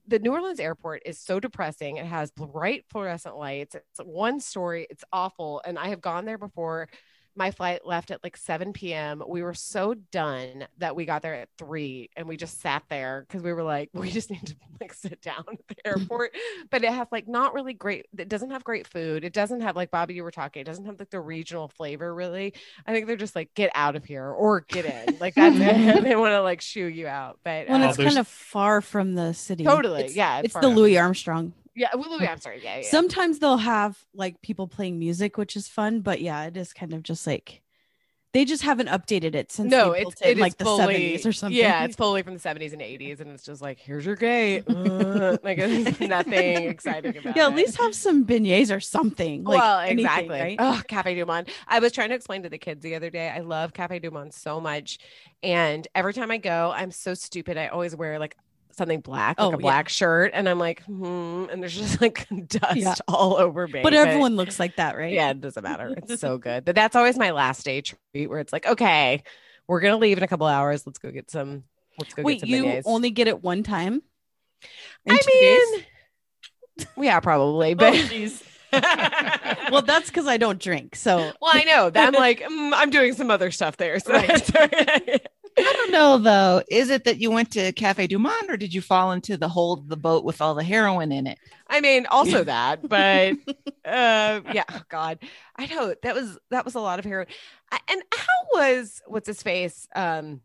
[0.07, 1.97] The New Orleans airport is so depressing.
[1.97, 3.75] It has bright fluorescent lights.
[3.75, 4.87] It's one story.
[4.89, 5.61] It's awful.
[5.65, 6.89] And I have gone there before.
[7.35, 9.23] My flight left at like 7 p.m.
[9.27, 13.25] We were so done that we got there at three and we just sat there
[13.27, 16.35] because we were like, we just need to like sit down at the airport.
[16.69, 19.23] but it has like not really great, it doesn't have great food.
[19.23, 22.13] It doesn't have like Bobby, you were talking, it doesn't have like the regional flavor
[22.13, 22.53] really.
[22.85, 25.17] I think they're just like, get out of here or get in.
[25.19, 26.03] Like that's it.
[26.03, 27.39] they want to like shoo you out.
[27.43, 29.63] But When uh, it's kind of far from the city.
[29.63, 31.53] Totally, It's- yeah, it's It's the from- Louis Armstrong.
[31.79, 32.61] Yeah, I'm sorry.
[32.63, 32.89] Yeah, yeah.
[32.89, 36.93] Sometimes they'll have like people playing music, which is fun, but yeah, it is kind
[36.93, 37.61] of just like
[38.31, 41.33] they just haven't updated it since no, it's it it like the fully, 70s or
[41.33, 41.57] something.
[41.57, 44.65] Yeah, it's fully from the 70s and 80s, and it's just like, here's your gate.
[44.79, 46.33] Uh, like there's nothing
[46.69, 47.35] exciting about it.
[47.35, 47.51] yeah, it.
[47.51, 49.43] at least have some beignets or something.
[49.43, 50.39] Like well, anything, exactly.
[50.39, 50.55] right?
[50.57, 51.49] Oh, Cafe Du Monde.
[51.67, 53.29] I was trying to explain to the kids the other day.
[53.29, 54.99] I love Cafe Du Monde so much,
[55.43, 57.57] and every time I go, I'm so stupid.
[57.57, 58.37] I always wear like
[58.79, 59.61] something black, like Oh, a yeah.
[59.61, 62.95] black shirt, and I'm like, hmm, and there's just like dust Yeah.
[63.07, 63.81] all over me.
[63.83, 65.13] But everyone looks like that, right?
[65.13, 65.93] yeah, it doesn't matter.
[65.95, 66.65] It's so good.
[66.65, 69.21] But that's always my last day treat, where it's like, okay,
[69.67, 70.87] we're gonna leave in a couple hours.
[70.87, 71.63] Let's go get some.
[71.99, 72.85] Let's go Wait, get some you beignets.
[72.85, 74.01] only get it one time?
[75.07, 75.83] I mean,
[76.97, 77.71] Yeah, probably.
[77.71, 78.43] Oh, But jeez.
[79.71, 80.95] well, that's because I don't drink.
[80.95, 83.99] So well, I know that I'm like mm, I'm doing some other stuff there.
[83.99, 85.27] So Right.
[85.63, 85.75] That's all right.
[85.75, 86.63] I don't know though.
[86.69, 89.47] Is it that you went to Cafe Du Monde or did you fall into the
[89.47, 91.37] hold of the boat with all the heroin in it?
[91.67, 93.33] I mean, also that, but
[93.85, 95.19] uh, yeah, oh God,
[95.55, 97.27] I know that was that was a lot of heroin.
[97.71, 99.87] I, and how was what's his face?
[99.95, 100.41] Um,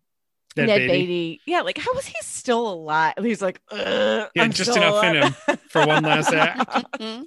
[0.57, 0.93] Ned Ned, Beatty.
[0.93, 1.41] Beatty.
[1.47, 3.15] Yeah, like how was he still alive?
[3.19, 6.87] He's like, Yeah, I'm just still enough in him for one last act.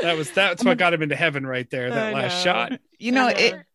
[0.00, 1.88] That was that's what got him into heaven right there.
[1.88, 2.52] That I last know.
[2.52, 2.80] shot.
[2.98, 3.66] You know, I it,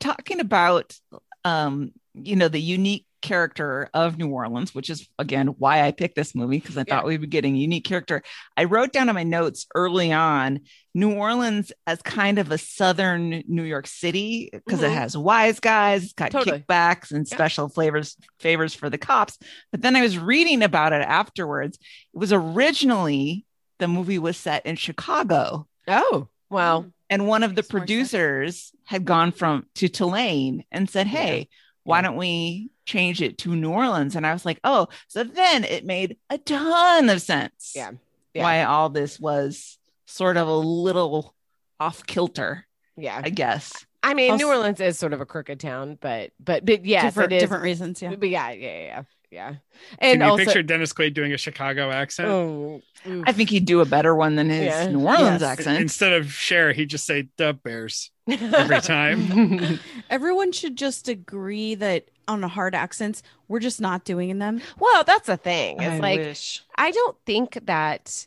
[0.00, 0.98] talking about
[1.44, 6.16] um, you know, the unique character of New Orleans, which is again why I picked
[6.16, 6.96] this movie because I Yeah.
[6.96, 8.22] thought we'd be getting a unique character.
[8.56, 10.60] I wrote down in my notes early on
[10.94, 14.94] New Orleans as kind of a southern New York City because it Mhm.
[14.94, 16.60] has wise guys, it's got Totally.
[16.60, 17.34] kickbacks and Yeah.
[17.36, 19.38] special flavors favors for the cops.
[19.70, 21.78] But then I was reading about it afterwards.
[22.14, 23.44] It was originally
[23.78, 27.88] the movie was set in Chicago Oh, well, and one of the Makes more sense.
[27.88, 31.44] producers had gone from to Tulane and said, Yeah.
[31.88, 35.24] "Hey, why don't we change it to New Orleans?" And I was like, "Oh, so
[35.24, 37.72] then it made a ton of sense.
[37.74, 37.92] Yeah.
[38.34, 38.42] Yeah.
[38.42, 41.34] why all this was sort of a little
[41.80, 42.66] off kilter,
[42.96, 43.20] yeah.
[43.24, 46.84] I guess." I mean, New Orleans is sort of a crooked town, but but but
[46.84, 48.00] yes, different, different reasons.
[48.00, 48.14] Yeah.
[48.14, 49.48] But yeah, yeah, yeah, yeah.
[49.50, 49.58] Can
[49.98, 52.28] And you also, picture Dennis Quaid doing a Chicago accent?
[52.28, 53.24] oh, oof.
[53.26, 54.88] I think he'd do a better one than his Yeah.
[54.88, 55.42] New Orleans Yes.
[55.42, 55.80] accent.
[55.80, 59.78] Instead of share, he'd just say the Bears every time.
[60.10, 64.60] Everyone should just agree that on the hard accents, we're just not doing them.
[64.78, 65.76] well, that's the thing.
[65.80, 66.62] It's I like wish.
[66.76, 68.26] I don't think that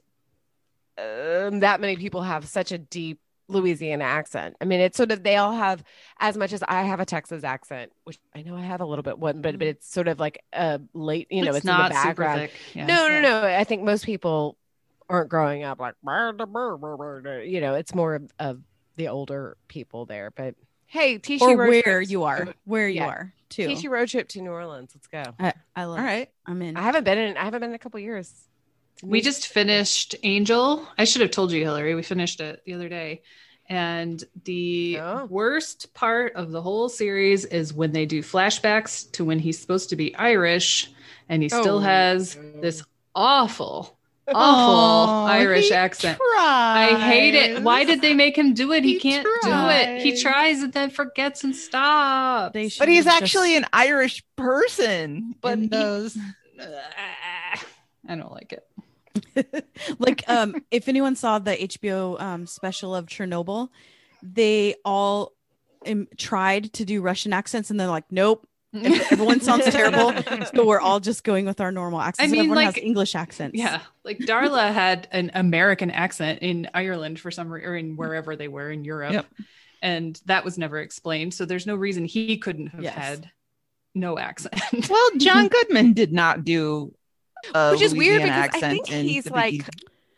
[0.97, 3.19] um, that many people have such a deep
[3.51, 4.55] Louisiana accent.
[4.59, 5.83] I mean, it's sort of they all have
[6.19, 9.03] as much as I have a Texas accent, which I know I have a little
[9.03, 9.69] bit one, but but mm-hmm.
[9.69, 12.41] it's sort of like a late, you know, it's, in the not super background.
[12.41, 12.51] thick.
[12.73, 12.85] Yeah.
[12.85, 13.21] No, no, Yeah.
[13.21, 13.43] no.
[13.43, 14.57] I think most people
[15.09, 18.61] aren't growing up like, you know, it's more of, of
[18.95, 20.31] the older people there.
[20.31, 20.55] But
[20.85, 23.07] hey, Tishy or where trip- you are, where you Yeah.
[23.07, 23.67] are too.
[23.67, 24.91] Tishy road trip to New Orleans.
[24.95, 25.23] Let's go.
[25.39, 25.99] I, I love.
[25.99, 26.29] All right.
[26.45, 26.77] I'm in.
[26.77, 27.37] I haven't been in.
[27.37, 28.33] I haven't been in a couple years.
[29.01, 30.87] It's We just finished Angel.
[30.97, 31.95] I should have told you, Hillary.
[31.95, 33.21] We finished it the other day.
[33.67, 35.25] And the Oh.
[35.25, 39.89] worst part of the whole series is when they do flashbacks to when he's supposed
[39.89, 40.91] to be Irish
[41.29, 41.79] and he still Oh.
[41.79, 42.83] has this
[43.15, 43.97] awful,
[44.27, 46.19] awful Aw, Irish he accent.
[46.37, 47.63] I hate it.
[47.63, 48.83] Why did they make him do it?
[48.83, 50.01] He, He can't do it.
[50.01, 50.21] He tries.
[50.21, 52.53] tries and then forgets and stops.
[52.53, 55.35] They But he's actually just- an Irish person.
[55.41, 56.17] But in he- those.
[58.07, 58.65] I don't like it.
[59.99, 63.69] like um if anyone saw the HBO um special of Chernobyl,
[64.21, 65.33] they all
[65.87, 68.47] um, tried to do Russian accents and they're like, nope.
[68.73, 70.13] Everyone sounds terrible,
[70.55, 72.29] so we're all just going with our normal accents.
[72.29, 73.57] I mean, everyone like- has English accents.
[73.57, 78.37] Yeah, like Darla had an American accent in Ireland for some reason, or in wherever
[78.37, 79.25] they were in Europe, Yep.
[79.81, 81.33] and that was never explained.
[81.33, 82.93] So there's no reason he couldn't have Yes.
[82.95, 83.29] had
[83.93, 84.87] no accent.
[84.89, 86.93] Well, John Goodman did not do
[87.55, 89.69] a Which is weird because I think in he's like Biggie.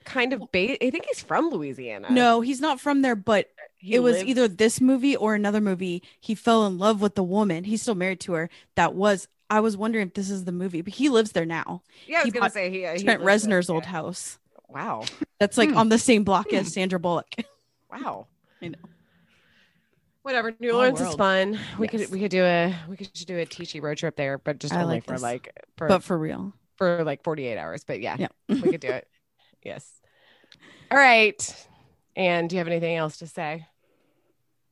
[0.06, 2.08] kind of ba- I think he's from Louisiana.
[2.12, 5.62] No, he's not from there, but He it was lives- either this movie or another
[5.62, 6.04] movie.
[6.20, 7.64] He fell in love with the woman.
[7.66, 8.50] He's still married to her.
[8.76, 9.28] That was.
[9.50, 11.84] I was wondering if this is the movie, but he lives there now.
[12.08, 13.28] Yeah, I was he gonna say he, uh, he Trent there.
[13.30, 13.90] Reznor's old Yeah.
[13.90, 14.40] house.
[14.68, 15.04] Wow,
[15.40, 15.78] That's like Hmm.
[15.78, 16.72] on the same block as hmm.
[16.72, 17.28] Sandra Bullock.
[17.92, 18.26] wow.
[18.62, 18.78] I know.
[20.24, 20.56] Whatever.
[20.60, 21.60] New Orleans is fun.
[21.78, 22.04] We Yes.
[22.06, 24.74] could we could do a we could do a Tichy road trip there, but just
[24.74, 25.22] I only like for this.
[25.22, 26.54] like for but for real.
[26.78, 27.84] For like forty eight hours.
[27.84, 28.28] But yeah, Yeah.
[28.50, 29.08] we could do it.
[29.64, 29.90] Yes.
[30.92, 31.68] All right.
[32.18, 33.66] And do you have anything else to say?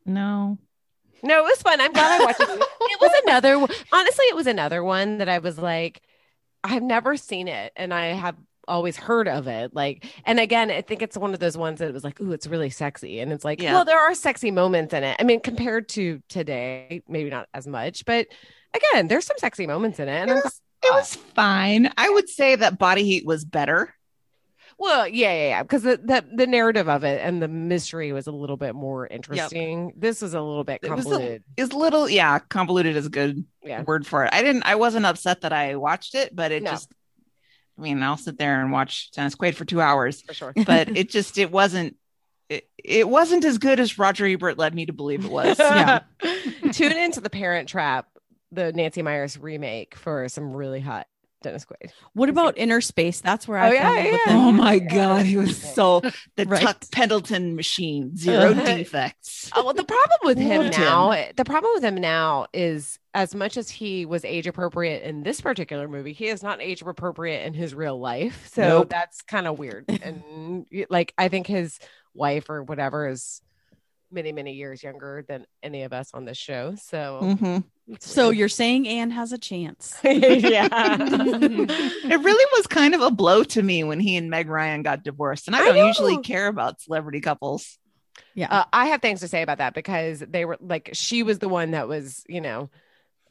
[0.06, 0.58] no.
[1.24, 1.80] No, it was fun.
[1.80, 2.50] I'm glad I watched it.
[2.50, 6.02] It was another one- honestly, it was another one that I was like,
[6.64, 8.36] I've never seen it and I have
[8.68, 9.74] always heard of it.
[9.76, 12.48] Like, and again, I think it's one of those ones that was like, ooh, it's
[12.48, 13.20] really sexy.
[13.20, 13.74] And it's like, Yeah.
[13.74, 15.16] well, there are sexy moments in it.
[15.20, 18.28] I mean, compared to today, maybe not as much, but
[18.74, 20.14] again, there's some sexy moments in it.
[20.22, 20.96] And It I'm was, it oh.
[20.96, 21.92] was fine.
[21.98, 23.94] I would say that Body Heat was better.
[24.82, 28.26] Well, yeah, yeah, yeah, because the, the the narrative of it and the mystery was
[28.26, 29.94] a little bit more interesting.
[29.96, 31.44] This was a little bit It was a- convoluted.
[31.56, 34.34] Is little, yeah, convoluted is a good yeah, word for it.
[34.34, 34.64] I didn't.
[34.64, 36.72] I wasn't upset that I watched it, but it No.
[36.72, 36.92] just.
[37.78, 40.54] I mean, I'll sit there and watch Dennis Quaid for two hours, for sure.
[40.66, 41.96] but it just it wasn't.
[42.50, 45.60] It, it wasn't as good as Roger Ebert led me to believe it was.
[45.60, 46.00] Yeah.
[46.72, 48.08] Tune into the Parent Trap,
[48.52, 51.08] the Nancy Meyers remake for some really hot
[51.44, 51.90] Dennis Quaid.
[52.14, 53.20] What about Innerspace?
[53.20, 54.34] That's where Oh, I yeah, fell in love with yeah.
[54.36, 56.02] Oh my god, he was so
[56.36, 56.62] the Right.
[56.62, 59.50] Tuck Pendleton machine, zero defects.
[59.56, 60.84] Oh, well, the problem with him Loved him.
[60.84, 65.24] now, the problem with him now is as much as he was age appropriate in
[65.24, 68.48] this particular movie, he is not age appropriate in his real life.
[68.54, 68.90] So Nope.
[68.90, 69.86] that's kind of weird.
[70.04, 71.80] And like, I think his
[72.14, 73.42] wife or whatever is
[74.12, 76.76] many, many years younger than any of us on this show.
[76.76, 77.64] So, Mhm.
[78.00, 79.98] So you're saying Anne has a chance?
[80.04, 80.70] yeah.
[81.00, 85.04] It really was kind of a blow to me when he and Meg Ryan got
[85.04, 85.88] divorced, and I I don't know.
[85.88, 87.78] usually care about celebrity couples.
[88.36, 88.48] Yeah.
[88.50, 91.50] Uh, I have things to say about that because they were like, she was the
[91.50, 92.70] one that was, you know,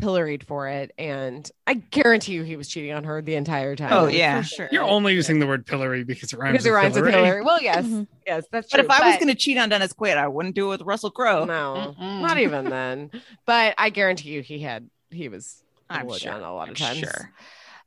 [0.00, 0.92] pilloried for it.
[0.98, 3.92] And I guarantee you he was cheating on her the entire time.
[3.92, 4.40] Oh, yeah.
[4.42, 4.68] for sure.
[4.72, 6.52] You're only using the word pillory because it rhymes.
[6.52, 7.42] because it rhymes with Hillary.
[7.42, 8.06] Well, yes, Mhm.
[8.26, 8.84] yes, that's But true.
[8.84, 11.10] if I was going to cheat on Dennis Quaid, I wouldn't do it with Russell
[11.10, 11.44] Crowe.
[11.44, 12.20] no, Mm-mm.
[12.22, 13.10] not even then.
[13.46, 16.32] But I guarantee you, he had he was I'm low sure.
[16.32, 16.98] down a lot of I'm times.
[16.98, 17.32] sure.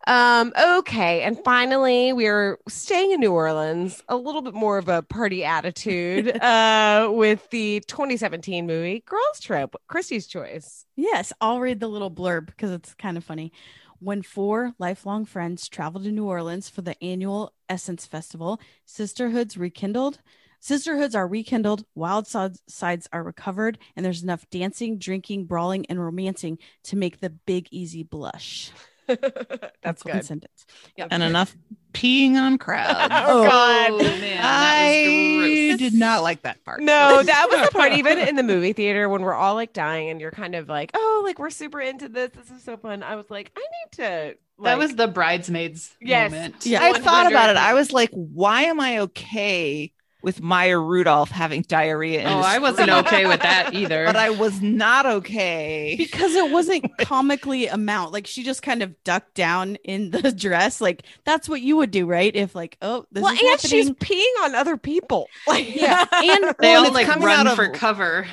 [0.05, 5.01] Um, okay, and finally, we're staying in New Orleans, a little bit more of a
[5.01, 10.85] party attitude, uh, with the 2017 movie Girls Trip, Christy's choice.
[10.95, 13.53] Yes, I'll read the little blurb because it's kind of funny.
[13.99, 20.19] When four lifelong friends travel to New Orleans for the annual Essence Festival, sisterhoods rekindled.
[20.59, 26.57] Sisterhoods are rekindled, wild sides are recovered, and there's enough dancing, drinking, brawling, and romancing
[26.84, 28.71] to make the Big Easy blush.
[29.81, 30.25] That's one good.
[30.25, 30.65] sentence.
[30.97, 31.55] And enough
[31.93, 32.93] peeing on crowds.
[33.25, 33.91] Oh, God.
[33.91, 35.77] Oh, man, I that was gross.
[35.80, 36.81] did not like that part.
[36.81, 40.09] No, that was the part even in the movie theater when we're all like dying
[40.09, 42.31] and you're kind of like, oh, like we're super into this.
[42.31, 43.03] This is so fun.
[43.03, 44.38] I was like, I need to.
[44.63, 46.31] that was the bridesmaids Yes.
[46.31, 46.65] moment.
[46.65, 46.81] Yeah.
[46.81, 47.57] I thought about it.
[47.57, 49.93] I was like, why am I okay
[50.24, 52.22] with Maya Rudolph having diarrhea?
[52.22, 54.06] In Oh, I wasn't okay with that either.
[54.08, 55.95] but I was not okay.
[55.98, 58.14] Because it wasn't comically amount.
[58.14, 60.82] Like she just kind of ducked down in the dress.
[60.82, 62.36] Like that's what you would do, right?
[62.36, 63.70] If like, oh, this well, is and happening.
[63.70, 65.28] she's peeing on other people.
[65.45, 68.26] Like, Yeah, and they Well, all it's like coming run out of- for cover.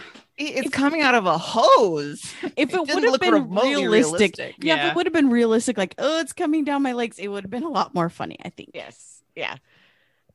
[0.42, 2.22] It's coming out of a hose.
[2.56, 4.54] if it, It would have been realistic, realistic.
[4.60, 4.90] Yeah, if Yeah.
[4.90, 7.50] it would have been realistic, like, oh, it's coming down my legs, it would have
[7.50, 8.70] been a lot more funny, I think.
[8.72, 9.56] yes, yeah.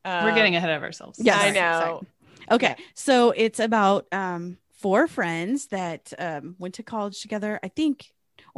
[0.05, 1.19] We're Um, getting ahead of ourselves.
[1.21, 1.41] Yes.
[1.43, 1.79] I know.
[1.79, 2.07] sorry.
[2.51, 2.75] Okay.
[2.93, 7.59] So it's about um four friends that um went to college together.
[7.63, 8.05] I think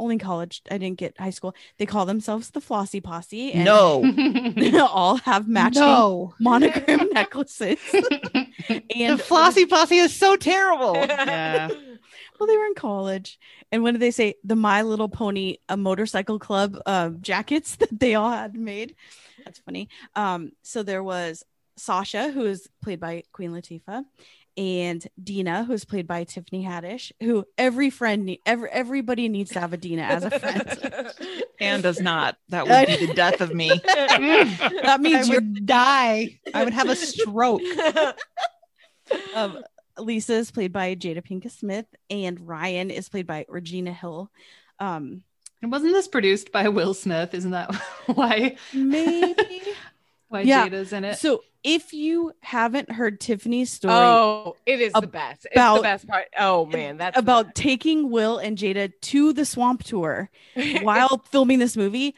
[0.00, 0.62] only college.
[0.70, 1.54] I didn't get high school.
[1.78, 4.04] They call themselves the Flossy Posse and No.
[4.86, 6.34] all have matching No.
[6.38, 7.78] monogram necklaces.
[7.90, 10.94] The And Flossy Posse is so terrible.
[10.94, 11.68] Yeah.
[12.38, 13.38] well, they were in college.
[13.72, 14.34] And what did they say?
[14.44, 18.94] The My Little Pony a motorcycle club uh, jackets that they all had made.
[19.48, 19.88] That's funny.
[20.14, 21.42] Um, so there was
[21.76, 24.04] Sasha, who is played by Queen Latifah,
[24.56, 29.60] and Dina, who's played by Tiffany Haddish, who every friend, ne- every everybody needs to
[29.60, 31.12] have a Dina as a friend.
[31.60, 32.36] Anne does not.
[32.48, 33.68] That would be the death of me.
[33.84, 36.40] that means you're die.
[36.52, 37.62] I would have a stroke.
[39.34, 39.62] um,
[39.98, 44.30] Lisa is played by Jada Pinkett Smith, and Ryan is played by Regina Hall.
[44.78, 45.22] Um, And
[45.62, 47.34] wasn't this produced by Will Smith?
[47.34, 47.74] Isn't that
[48.06, 49.62] why maybe.
[50.28, 50.68] why Yeah.
[50.68, 51.18] Jada's in it?
[51.18, 55.46] so if you haven't heard Tiffany's story Oh, it is the best.
[55.50, 56.26] It's the best part.
[56.38, 60.30] Oh man, that's about taking Will and Jada to the swamp tour
[60.82, 62.14] while filming this movie,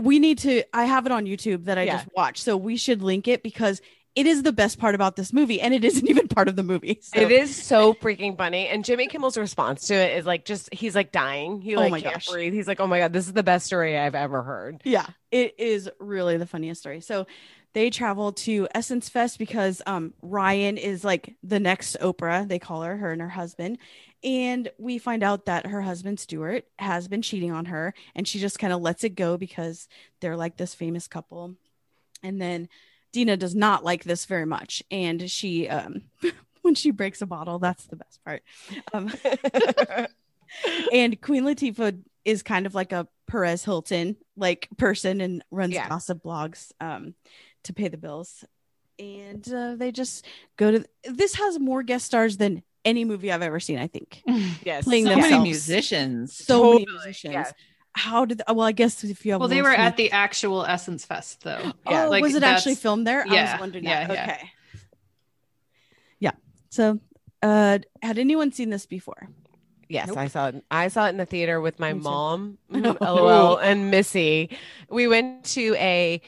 [0.00, 0.62] we need to.
[0.74, 1.96] I have it on YouTube that I Yeah.
[1.96, 3.80] just watched, so we should link it because
[4.14, 6.62] it is the best part about this movie, and it isn't even part of the
[6.62, 6.98] movie.
[7.02, 7.20] So.
[7.20, 8.68] It is so freaking funny.
[8.68, 11.60] And Jimmy Kimmel's response to it is like just he's like dying.
[11.60, 12.28] He Oh like my can't gosh.
[12.28, 12.52] breathe.
[12.52, 14.82] He's like, Oh my god, this is the best story I've ever heard.
[14.84, 17.00] Yeah, it is really the funniest story.
[17.00, 17.26] So
[17.74, 22.82] they travel to Essence Fest because um Ryan is like the next Oprah, they call
[22.82, 23.78] her, her and her husband.
[24.24, 28.38] And we find out that her husband Stuart has been cheating on her and she
[28.38, 29.88] just kind of lets it go because
[30.20, 31.54] they're like this famous couple.
[32.22, 32.68] And then
[33.12, 36.02] Dina does not like this very much and she um
[36.62, 38.42] when she breaks a bottle, that's the best part.
[38.92, 39.12] Um
[40.92, 45.88] and Queen Latifah is kind of like a Perez Hilton like person and runs Yeah.
[45.88, 47.14] gossip blogs um
[47.64, 48.44] to pay the bills.
[48.98, 50.26] And uh, they just
[50.56, 54.22] go to this has more guest stars than any movie I've ever seen, I think.
[54.62, 54.84] yes.
[54.84, 55.30] Playing So themselves.
[55.30, 56.36] many musicians.
[56.36, 57.32] So many musicians.
[57.34, 57.50] yeah.
[57.94, 60.64] How did well I guess if you have well, they were Smith- at the actual
[60.64, 61.72] Essence Fest though.
[61.90, 63.24] Yeah, oh, like, was it actually filmed there?
[63.28, 64.14] I was wondering yeah, that.
[64.14, 64.22] yeah.
[64.22, 64.50] Okay.
[66.18, 66.30] Yeah.
[66.70, 67.00] So
[67.42, 69.28] uh had anyone seen this before?
[69.92, 70.16] Yes, Nope.
[70.16, 70.64] I saw it.
[70.70, 74.56] I saw it in the theater with my mom, LOL, and Missy.
[74.88, 76.22] We went to a,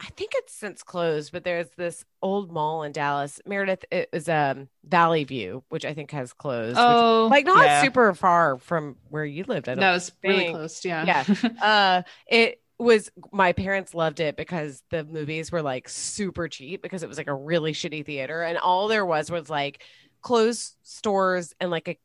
[0.00, 3.40] I think it's since closed, but there's this old mall in Dallas.
[3.46, 6.76] Meredith, it was um Valley View, which I think has closed.
[6.76, 7.82] which- Oh, like not yeah.
[7.82, 9.68] super far from where you lived.
[9.68, 10.84] I don't That was really close.
[10.84, 11.24] Yeah.
[11.42, 11.48] Yeah.
[11.62, 17.02] uh it was my parents loved it because the movies were like super cheap because
[17.02, 19.82] it was like a really shitty theater and all there was was like
[20.20, 21.98] closed stores and like a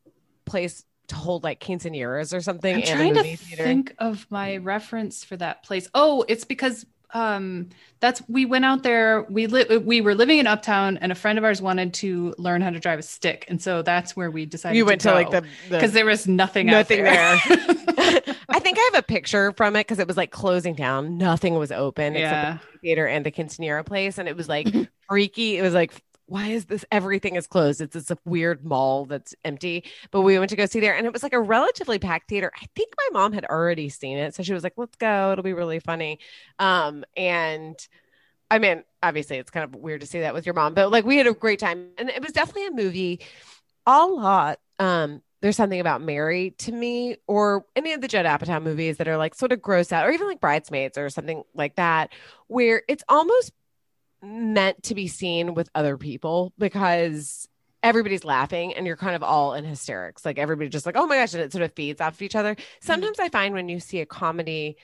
[0.46, 2.76] place to hold like quinceañeras or something.
[2.76, 3.62] I'm and a trying to theater.
[3.64, 5.88] think of my reference for that place.
[5.94, 7.68] Oh, it's because um
[8.00, 11.38] that's we went out there we lit we were living in uptown and a friend
[11.38, 13.44] of ours wanted to learn how to drive a stick.
[13.48, 16.68] And so that's where we decided You went to, like the because there was nothing
[16.68, 17.40] out nothing there,
[18.48, 21.18] I think I have a picture from it because it was like closing down.
[21.18, 24.68] Nothing was open yeah except the theater and the quinceanera place, and it was like
[25.08, 25.58] freaky.
[25.58, 25.92] It was like,
[26.32, 26.82] why is this?
[26.90, 27.82] Everything is closed.
[27.82, 29.84] It's this weird mall that's empty.
[30.10, 32.50] But we went to go see there, and it was like a relatively packed theater.
[32.56, 35.32] I think my mom had already seen it, so she was like, "Let's go.
[35.32, 36.20] It'll be really funny."
[36.58, 37.76] Um, and
[38.50, 41.04] I mean, obviously, it's kind of weird to see that with your mom, but like
[41.04, 43.20] we had a great time, and it was definitely a movie.
[43.86, 44.58] A lot.
[44.78, 49.08] Um, there's something about Mary to me, or any of the Judd Apatow movies that
[49.08, 52.10] are like sort of gross out, or even like Bridesmaids or something like that,
[52.46, 53.52] where it's almost
[54.22, 57.48] meant to be seen with other people because
[57.82, 60.24] everybody's laughing and you're kind of all in hysterics.
[60.24, 62.36] Like everybody just like, oh my gosh, and it sort of feeds off of each
[62.36, 62.54] other.
[62.54, 62.86] Mm-hmm.
[62.86, 64.76] Sometimes I find when you see a comedy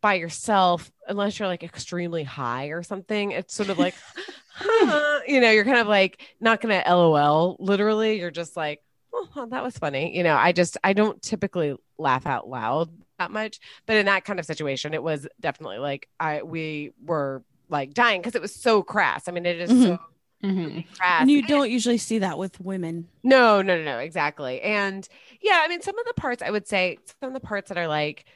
[0.00, 3.94] by yourself, unless you're like extremely high or something, it's sort of like,
[4.54, 8.18] huh, you know, you're kind of like not gonna LOL literally.
[8.18, 8.82] You're just like,
[9.12, 10.16] oh, well, that was funny.
[10.16, 14.24] You know, I just I don't typically laugh out loud that much, but in that
[14.24, 18.54] kind of situation, it was definitely like I we were like dying because it was
[18.54, 19.28] so crass.
[19.28, 19.98] I mean, it is so
[20.42, 20.84] Mhm.
[20.96, 21.22] crass.
[21.22, 23.08] And you don't usually see that with women.
[23.22, 24.60] No, no, no, no, exactly.
[24.60, 25.08] And
[25.40, 27.78] yeah, I mean, some of the parts I would say, some of the parts that
[27.78, 28.26] are like,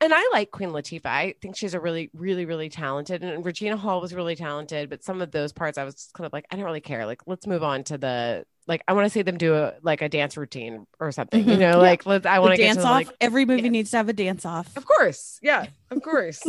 [0.00, 1.04] and I like Queen Latifah.
[1.06, 4.88] I think she's a really, really, really talented, and Regina Hall was really talented.
[4.88, 7.04] But some of those parts, I was just kind of like, I don't really care.
[7.06, 8.82] Like, let's move on to the like.
[8.88, 11.46] I want to see them do a like a dance routine or something.
[11.46, 11.58] You Mhm.
[11.58, 11.76] know, Yeah.
[11.76, 12.24] like let's.
[12.24, 12.84] I want to dance off.
[12.84, 14.74] like Every movie needs to have a dance off.
[14.76, 15.38] Of course.
[15.42, 16.42] Yeah, of course.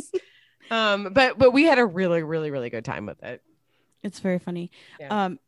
[0.72, 3.42] Um, but but we had a really, really, really good time with it.
[4.04, 4.72] It's very funny.
[5.00, 5.26] Yeah.
[5.26, 5.40] Um,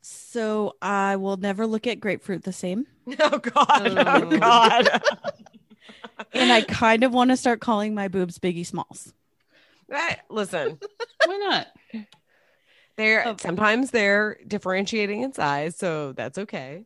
[0.00, 2.86] so I will never look at grapefruit the same,
[3.20, 3.98] Oh God.
[3.98, 4.38] Oh Oh.
[4.38, 4.88] God.
[6.32, 9.12] and I kind of want to start calling my boobs Biggie Smalls.
[9.90, 10.78] Eh, Listen,
[11.26, 11.66] why not
[12.96, 13.36] they're Oh.
[13.38, 16.84] sometimes they're differentiating in size, so that's okay.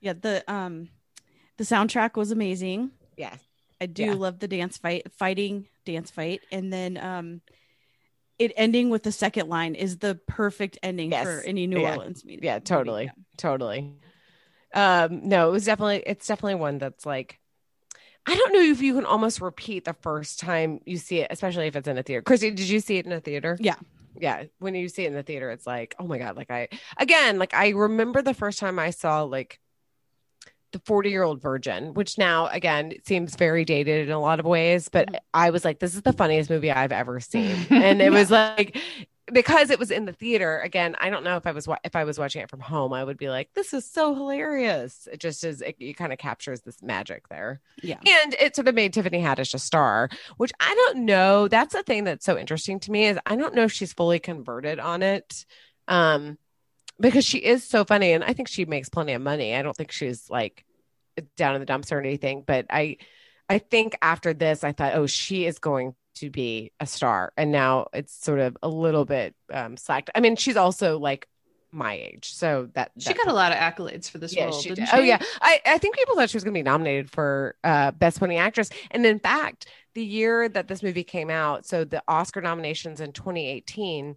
[0.00, 0.88] Yeah, the um,
[1.58, 2.90] the soundtrack was amazing.
[3.16, 3.34] Yeah.
[3.80, 4.14] I do Yeah.
[4.14, 7.40] love the dance fight, fighting dance fight, and then um,
[8.38, 11.24] it ending with the second line is the perfect ending Yes.
[11.24, 11.92] for any New Yeah.
[11.96, 12.44] Orleans meeting.
[12.44, 13.10] Yeah, totally.
[13.36, 13.94] Totally.
[14.74, 17.38] Um, no, it was definitely it's definitely one that's like
[18.26, 21.66] I don't know if you can almost repeat the first time you see it, especially
[21.66, 22.20] if it's in a theater.
[22.20, 23.56] Chrissy, did you see it in a theater?
[23.58, 23.76] Yeah.
[24.20, 24.44] Yeah.
[24.58, 26.36] When you see it in the theater, it's like, oh my God.
[26.36, 26.68] Like I
[26.98, 29.58] again, like I remember the first time I saw like
[30.72, 34.46] the 40 year old virgin, which now again seems very dated in a lot of
[34.46, 37.56] ways, but I was like, this is the funniest movie I've ever seen.
[37.70, 38.76] And it was like
[39.32, 41.94] because it was in the theater again i don't know if i was wa- if
[41.94, 45.06] i was watching it from home i would be like this is so hilarious.
[45.12, 47.60] It just is it, it kind of captures this magic there.
[47.82, 47.98] Yeah.
[48.06, 50.08] and it sort of made tiffany haddish a star
[50.38, 51.46] which i don't know.
[51.48, 54.18] That's the thing that's so interesting to me is i don't know if she's fully
[54.18, 55.44] converted on it.
[55.88, 56.38] Um
[57.00, 59.76] because she is so funny and i think she makes plenty of money i don't
[59.76, 60.64] think she's like
[61.36, 62.96] down in the dumps or anything but i
[63.48, 67.52] i think after this i thought oh she is going to be a star and
[67.52, 71.28] now it's sort of a little bit um slacked i mean she's also like
[71.70, 74.70] my age so that she got a lot of accolades for this yeah, role she
[74.70, 74.88] didn't did.
[74.88, 74.96] she?
[74.96, 77.90] Oh yeah, I, I think people thought she was going to be nominated for uh,
[77.90, 82.02] best supporting actress, and in fact, the year that this movie came out, so the
[82.08, 84.16] Oscar nominations in 2018,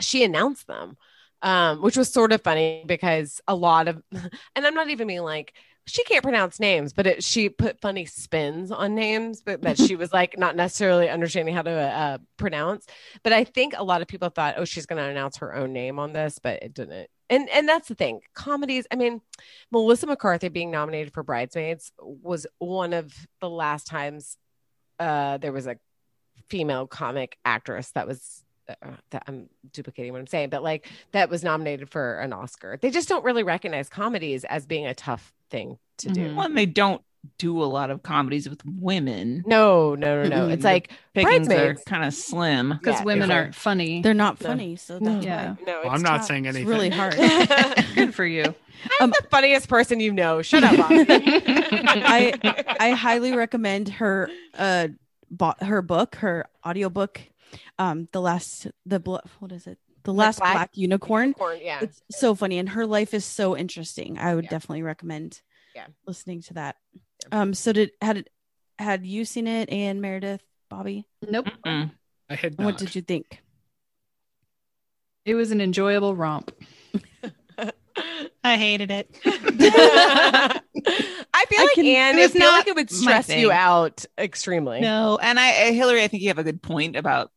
[0.00, 0.96] she announced them,
[1.42, 5.22] um, which was sort of funny because a lot of, and I'm not even being
[5.22, 5.54] like
[5.88, 9.96] she can't pronounce names, but it, she put funny spins on names, but that she
[9.96, 12.86] was like not necessarily understanding how to uh, pronounce.
[13.22, 15.72] But I think a lot of people thought, oh, she's going to announce her own
[15.72, 17.08] name on this, but it didn't.
[17.30, 18.20] And and that's the thing.
[18.34, 18.86] Comedies.
[18.90, 19.20] I mean,
[19.70, 24.36] Melissa McCarthy being nominated for Bridesmaids was one of the last times
[24.98, 25.76] uh, there was a
[26.48, 28.44] female comic actress that was.
[28.68, 28.74] Uh,
[29.10, 32.78] that I'm duplicating what I'm saying, but like that was nominated for an Oscar.
[32.80, 36.20] They just don't really recognize comedies as being a tough thing to do.
[36.20, 36.34] Mhm.
[36.34, 37.00] Well, and they don't
[37.38, 39.42] do a lot of comedies with women.
[39.46, 40.48] No, no, no, no.
[40.48, 40.52] Mhm.
[40.52, 42.74] It's like Pickings are kind of slim.
[42.78, 44.48] because Yeah, women aren't funny They're not No.
[44.48, 45.50] funny, so no, that's Yeah.
[45.52, 45.56] why.
[45.66, 45.80] no.
[45.84, 46.26] Well, I'm not tough.
[46.26, 46.62] saying anything.
[46.62, 47.14] It's really hard.
[47.94, 48.54] good for you
[49.00, 50.42] I'm the funniest person you know.
[50.42, 51.04] Shut up, Bobby.
[51.08, 54.88] I I highly recommend her uh
[55.30, 57.20] bought her book, her audiobook.
[57.78, 59.78] Um the last the bl- what is it?
[60.04, 61.34] The last Black- black, unicorn.
[61.34, 61.80] Corn, yeah.
[61.82, 64.18] It's so funny and her life is so interesting.
[64.18, 64.50] I would Yeah.
[64.50, 65.40] definitely recommend
[65.74, 65.86] Yeah.
[66.06, 66.76] listening to that.
[67.32, 68.28] Um so did had
[68.78, 70.42] had you seen it and Meredith?
[70.70, 71.06] Bobby?
[71.28, 71.48] Nope.
[71.66, 71.90] Mm.
[72.30, 73.42] I had And What did you think?
[75.24, 76.52] It was an enjoyable romp.
[78.44, 79.10] I hated it.
[79.24, 80.60] I
[81.48, 83.50] feel I like can- Anne, it I was feel not like it would stress you
[83.50, 84.80] out extremely.
[84.80, 87.30] No, and I, I, Hillary, I think you have a good point about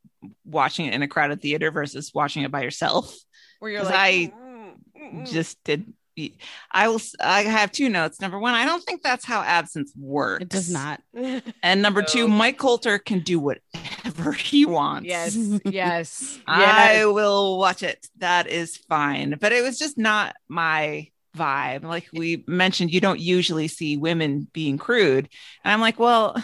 [0.45, 3.15] watching it in a crowded theater versus watching it by yourself.
[3.59, 5.93] Where you're 'Cause like, I "Mm, mm, mm." Just did.
[6.71, 6.99] I will.
[7.21, 8.19] I have two notes.
[8.19, 10.41] Number one, I don't think that's how absinthe works.
[10.43, 11.01] It does not.
[11.63, 15.07] And number two, Mike Colter can do whatever he wants.
[15.07, 15.35] yes,
[15.65, 17.05] yes, I yes.
[17.05, 18.05] will watch it.
[18.17, 19.37] That is fine.
[19.39, 21.83] But it was just not my vibe.
[21.85, 25.29] Like we mentioned, you don't usually see women being crude.
[25.63, 26.35] And I'm like, well,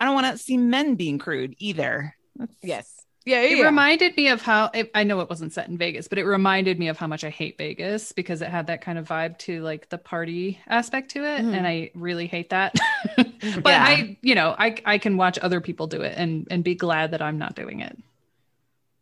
[0.00, 2.14] I don't want to see men being crude either.
[2.36, 2.93] That's- yes.
[3.26, 3.64] Yeah, It yeah.
[3.64, 6.78] reminded me of how it, I know it wasn't set in Vegas, but it reminded
[6.78, 9.62] me of how much I hate Vegas because it had that kind of vibe to
[9.62, 11.54] like the party aspect to it, Mhm.
[11.56, 12.74] and I really hate that.
[13.16, 13.26] but
[13.64, 13.82] Yeah.
[13.84, 17.12] I, you know, I I can watch other people do it and and be glad
[17.12, 17.96] that I'm not doing it.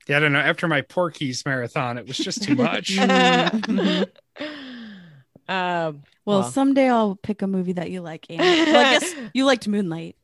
[0.07, 0.39] Yeah, I don't know.
[0.41, 2.97] After my Porky's marathon, it was just too much.
[2.97, 4.07] Mhm.
[5.49, 6.43] um, Well, Well.
[6.45, 8.27] someday I'll pick a movie that you like.
[8.31, 8.39] Anne.
[8.39, 10.15] Well, I guess you liked Moonlight.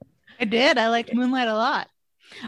[0.41, 0.79] I did.
[0.79, 1.89] I liked Moonlight a lot.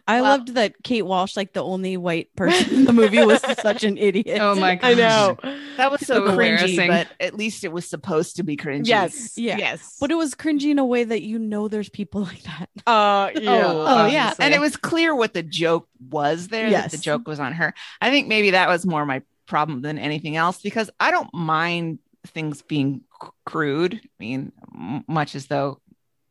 [0.07, 3.41] I Well- loved that Kate Walsh, like the only white person in the movie, was
[3.63, 4.39] such an idiot.
[4.41, 4.87] Oh my god!
[4.91, 5.39] I know.
[5.77, 6.89] That was so So cringy, embarrassing.
[6.89, 8.87] but at least it was supposed to be cringy.
[8.87, 9.37] Yes.
[9.39, 9.57] Yeah.
[9.59, 9.97] Yes.
[10.01, 12.69] But it was cringy in a way that you know there's people like that.
[12.87, 13.63] uh, yeah.
[13.67, 16.65] Oh, Oh yeah, and it was clear what the joke was there.
[16.71, 16.93] That Yes.
[16.93, 17.75] the joke was on her.
[18.01, 21.99] I think maybe that was more my problem than anything else because I don't mind
[22.27, 23.95] things being c- crude.
[23.95, 25.81] I mean, m- much as though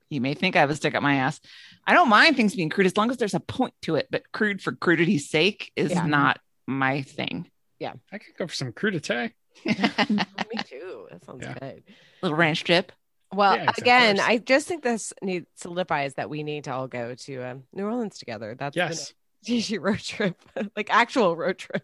[0.09, 1.39] you may think I have a stick up my ass,
[1.89, 4.09] I don't mind things being crude as long as there's a point to it.
[4.11, 6.05] But crude for crudity's sake is Yeah.
[6.05, 7.49] not my thing.
[7.79, 7.93] Yeah.
[8.11, 9.31] I could go for some crudité.
[9.65, 9.75] Me
[10.65, 11.07] too.
[11.11, 11.55] That sounds Yeah.
[11.59, 11.83] good.
[12.21, 12.91] Little ranch dip.
[13.33, 14.19] Well, Yeah, again.
[14.19, 17.85] I just think this needs solidifies that we need to all go to um, New
[17.85, 18.55] Orleans together.
[18.57, 19.13] That's the Yes.
[19.47, 20.37] next road trip,
[20.75, 21.83] like actual road trip,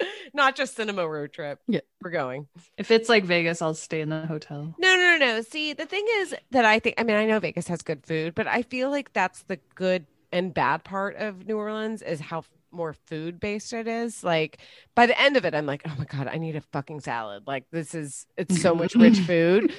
[0.34, 1.60] not just cinema road trip.
[1.66, 1.80] Yeah.
[2.02, 2.48] we're going.
[2.76, 4.74] If it's like Vegas, I'll stay in the hotel.
[4.78, 5.42] No, no, no, no.
[5.42, 8.34] See, the thing is that I think, I mean, I know Vegas has good food,
[8.34, 12.44] but I feel like that's the good and bad part of New Orleans is how
[12.72, 14.22] more food based it is.
[14.24, 14.58] Like
[14.94, 17.44] by the end of it, I'm like, oh my God, I need a fucking salad.
[17.46, 19.72] Like this is, it's so much rich food,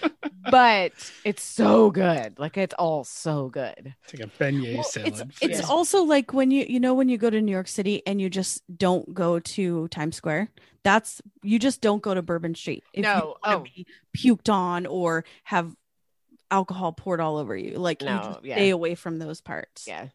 [0.52, 0.92] but
[1.26, 2.38] it's so good.
[2.40, 3.94] Like it's all so good.
[4.08, 5.08] Take a beignet Well, salad.
[5.08, 5.68] it's it's you.
[5.68, 8.30] also like when you you know when you go to New York City and you
[8.30, 10.50] just don't go to Times Square.
[10.84, 12.84] That's you just don't go to Bourbon Street.
[12.94, 13.64] If No, you wanna oh.
[13.64, 13.88] be
[14.18, 15.74] puked on or have
[16.52, 17.78] alcohol poured all over you.
[17.78, 18.56] Like you No, just yeah.
[18.56, 19.88] stay away from those parts.
[19.88, 20.08] Yeah.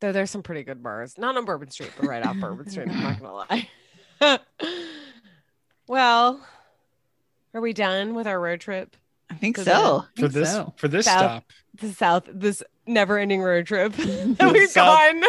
[0.00, 1.18] Though there's some pretty good bars.
[1.18, 2.88] Not on Bourbon Street, but right off Bourbon Street.
[2.88, 3.34] I'm not gonna
[4.20, 4.38] lie.
[5.88, 6.40] well,
[7.54, 8.96] are we done with our road trip?
[9.30, 9.72] I think So so.
[9.72, 10.74] I for think this so.
[10.76, 11.44] for this South- stop.
[11.80, 15.20] The South, this never-ending road trip that we've South- gone.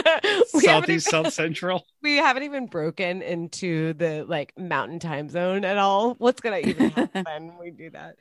[0.53, 1.85] we, haven't Southeast, even, South Central.
[2.01, 6.15] we haven't even broken into the like mountain time zone at all.
[6.15, 8.15] What's gonna even happen when we do that?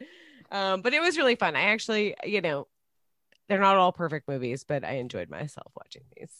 [0.51, 1.57] Um, but it was really fun.
[1.57, 2.67] I actually, you know,
[3.49, 6.33] they're not all perfect movies, but I enjoyed myself watching these.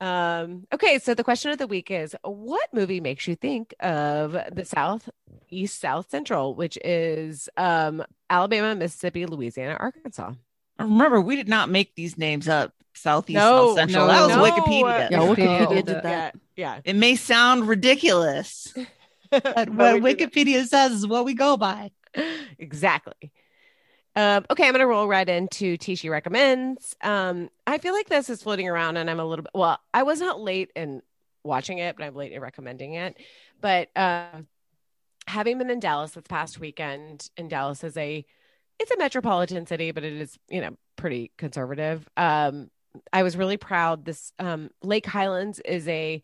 [0.00, 4.32] Um, okay, so the question of the week is what movie makes you think of
[4.32, 5.08] the South,
[5.48, 10.32] East, South Central, which is um Alabama, Mississippi, Louisiana, Arkansas?
[10.78, 12.72] Remember, we did not make these names up.
[12.96, 14.06] Southeast, No, South Central.
[14.06, 14.62] no, that was no.
[14.62, 15.10] Wikipedia.
[15.10, 16.34] Yeah, Wikipedia Wikipedia did did that.
[16.56, 16.80] Yeah.
[16.84, 18.72] It may sound ridiculous,
[19.30, 21.90] but But what Wikipedia says is what we go by.
[22.58, 23.32] exactly.
[24.16, 26.94] Um, okay, I'm gonna roll right into Tishi recommends.
[27.02, 29.50] Um, I feel like this is floating around, and I'm a little bit.
[29.54, 31.02] Well, I was not late in
[31.42, 33.16] watching it, but I'm late in recommending it.
[33.60, 34.46] But um,
[35.26, 38.24] having been in Dallas this past weekend, and Dallas is a
[38.78, 42.08] it's a metropolitan city, but it is you know pretty conservative.
[42.16, 42.70] Um,
[43.12, 44.04] I was really proud.
[44.04, 46.22] This um, Lake Highlands is a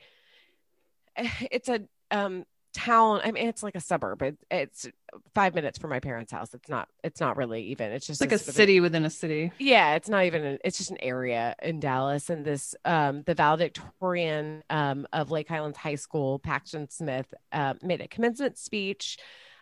[1.17, 4.23] it's a um town i mean it's like a suburb.
[4.23, 4.89] It, it's
[5.35, 6.55] five minutes from my parents house.
[6.55, 9.11] It's not it's not really even it's just It's like a of- city within a
[9.11, 9.51] city.
[9.59, 12.31] yeah it's not even an, it's just an area in dallas.
[12.31, 18.01] And this um the valedictorian um of lake highlands high school paxton smith uh, made
[18.01, 19.19] a commencement speech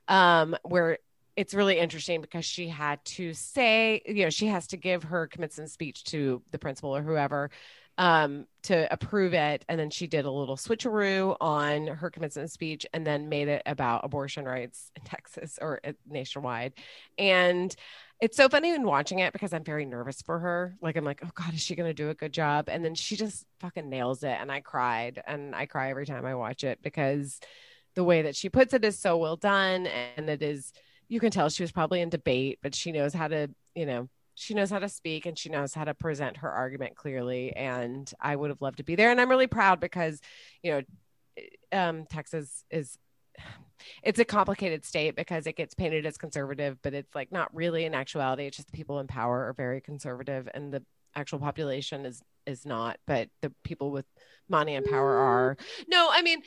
[0.08, 0.98] um where
[1.36, 5.26] it's really interesting because she had to say you know she has to give her
[5.26, 7.50] commencement speech to the principal or whoever
[7.98, 9.64] um, to approve it.
[9.68, 13.62] And then she did a little switcheroo on her commencement speech and then made it
[13.66, 16.74] about abortion rights in Texas or uh, nationwide.
[17.18, 17.74] And
[18.20, 20.76] it's so funny when watching it because I'm very nervous for her.
[20.80, 22.68] Like, I'm like, oh God, is she going to do a good job?
[22.68, 24.36] And then she just fucking nails it.
[24.40, 25.20] And I cried.
[25.26, 27.40] And I cry every time I watch it because
[27.94, 29.86] the way that she puts it is so well done.
[30.16, 30.72] And it is,
[31.08, 34.08] you can tell she was probably in debate, but she knows how to, you know,
[34.38, 37.54] she knows how to speak and she knows how to present her argument clearly.
[37.56, 39.10] And I would have loved to be there.
[39.10, 40.20] And I'm really proud because,
[40.62, 40.82] you know,
[41.72, 42.96] um, Texas is
[44.02, 47.84] it's a complicated state because it gets painted as conservative, but it's like not really
[47.84, 48.46] in actuality.
[48.46, 50.84] It's just the people in power are very conservative and the
[51.16, 54.06] actual population is is not, but the people with
[54.48, 55.56] money and power are.
[55.88, 56.40] No, I mean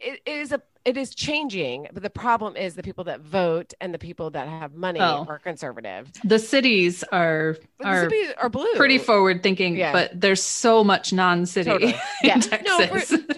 [0.00, 3.92] it, is a it is changing, but the problem is the people that vote and
[3.92, 5.26] the people that have money Oh.
[5.28, 6.12] are conservative.
[6.22, 8.72] The cities are But are cities are blue.
[8.76, 9.90] pretty forward thinking, Yeah.
[9.92, 11.96] but there's so much non-city Totally.
[12.22, 12.36] Yeah.
[12.64, 12.86] No,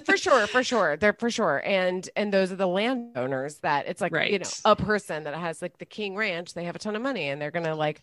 [0.05, 0.97] for sure, for sure.
[0.99, 1.63] They're for sure.
[1.65, 5.63] And and those are the landowners that it's like you know, a person that has
[5.63, 8.03] like the King Ranch, they have a ton of money and they're gonna like,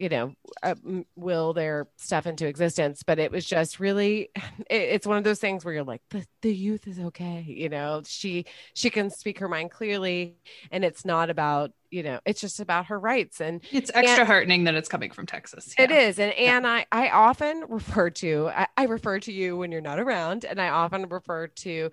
[0.00, 0.32] you know,
[0.62, 0.74] uh,
[1.14, 3.04] will their stuff into existence.
[3.04, 4.30] But it was just really
[4.68, 7.68] it, it's one of those things where you're like, the, the youth is okay, you
[7.68, 10.36] know, she she can speak her mind clearly
[10.72, 14.26] and it's not about, you know, it's just about her rights and it's extra And-
[14.26, 15.74] heartening that it's coming from Texas.
[15.78, 15.98] it Yeah.
[15.98, 16.18] is.
[16.18, 20.00] And and I, I often refer to I, I refer to you when you're not
[20.00, 20.44] around.
[20.46, 21.90] And I often refer to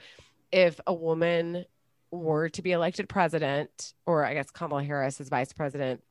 [0.53, 1.65] if a woman
[2.09, 6.01] were to be elected president, or I guess Kamala Harris as vice president,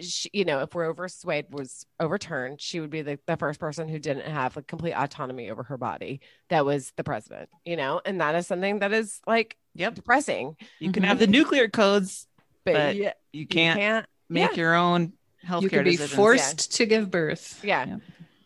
[0.00, 3.60] she, you know, if Roe versus Wade was overturned, she would be the, the first
[3.60, 6.20] person who didn't have like complete autonomy over her body.
[6.48, 9.94] That was the president, you know, and that is something that is like Yep.
[9.94, 10.56] depressing.
[10.80, 11.06] You can mhm.
[11.06, 12.26] have the nuclear codes,
[12.64, 15.14] But, But yeah, you you can't, can't make your own
[15.46, 16.14] healthcare You can be decisions.
[16.14, 17.60] forced to give birth.
[17.64, 17.86] Yeah.
[17.86, 17.96] Yeah.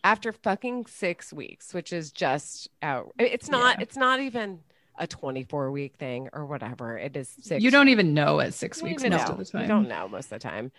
[0.03, 3.11] After fucking six weeks, which is just out.
[3.19, 3.77] It's not.
[3.77, 3.83] Yeah.
[3.83, 4.59] It's not even
[4.97, 6.97] a twenty-four week thing or whatever.
[6.97, 7.61] It is six.
[7.61, 9.33] You don't even know at six weeks even most know.
[9.33, 9.61] of the time.
[9.63, 10.71] You don't know most of the time.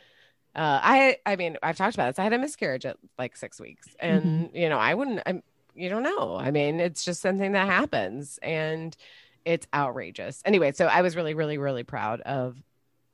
[0.54, 1.16] Uh, I.
[1.26, 2.18] I mean, I've talked about this.
[2.18, 4.56] I had a miscarriage at like six weeks, and Mm-hmm.
[4.56, 5.20] you know, I wouldn't.
[5.26, 5.42] I'm.
[5.74, 6.36] You don't know.
[6.36, 8.96] I mean, it's just something that happens, and
[9.44, 10.42] it's outrageous.
[10.44, 12.56] Anyway, so I was really, really, really proud of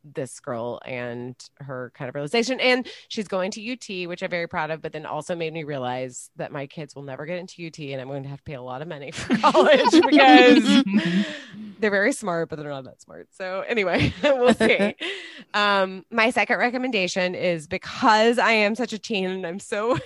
[0.05, 2.61] this girl and her kind of realization.
[2.61, 5.65] And she's going to UT, which I'm very proud of, but then also made me
[5.65, 8.45] realize that my kids will never get into UT and I'm going to have to
[8.45, 10.85] pay a lot of money for college because
[11.79, 13.29] they're very smart, but they're not that smart.
[13.33, 14.95] So anyway, we'll see.
[15.55, 19.99] um, my second recommendation is because I am such a teen and I'm so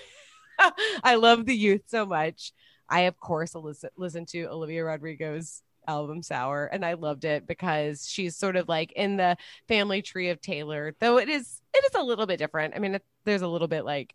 [1.05, 2.53] I love the youth so much.
[2.89, 8.07] I of course listen listen to Olivia Rodrigo's album Sour and I loved it because
[8.09, 9.37] she's sort of like in the
[9.67, 12.75] family tree of Taylor, though it is it is a little bit different.
[12.77, 14.15] I mean, it, there's a little bit like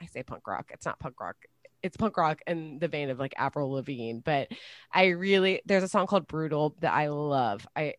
[0.00, 0.70] I say punk rock.
[0.72, 1.36] It's not punk rock.
[1.82, 4.48] It's punk rock in the vein of like Avril Lavigne, but
[4.92, 7.66] I really there's a song called Brutal that I love.
[7.76, 7.94] I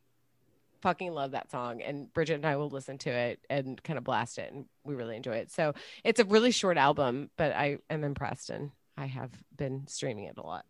[0.81, 4.03] fucking love that song and Bridget and I will listen to it and kind of
[4.03, 5.49] blast it and we really enjoy it.
[5.49, 5.73] So
[6.03, 10.37] it's a really short album, but I am impressed and I have been streaming it
[10.37, 10.65] a lot.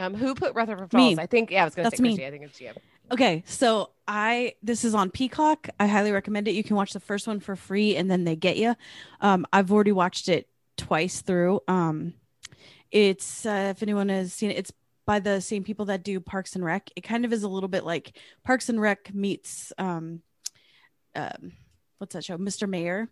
[0.00, 1.16] Um, who put Rutherford Falls?
[1.16, 1.22] Me.
[1.22, 2.08] I think yeah, I was gonna That's say me.
[2.10, 2.26] Christy.
[2.26, 2.72] I think it's you.
[3.12, 5.68] Okay, so I this is on Peacock.
[5.78, 6.52] I highly recommend it.
[6.52, 8.74] You can watch the first one for free, and then they get you.
[9.20, 11.60] Um, I've already watched it twice through.
[11.68, 12.14] Um,
[12.90, 14.72] it's uh, if anyone has seen it, it's
[15.06, 16.90] by the same people that do Parks and Rec.
[16.96, 20.22] It kind of is a little bit like Parks and Rec meets um,
[21.14, 21.52] um,
[21.98, 22.68] what's that show, Mr.
[22.68, 23.10] Mayor.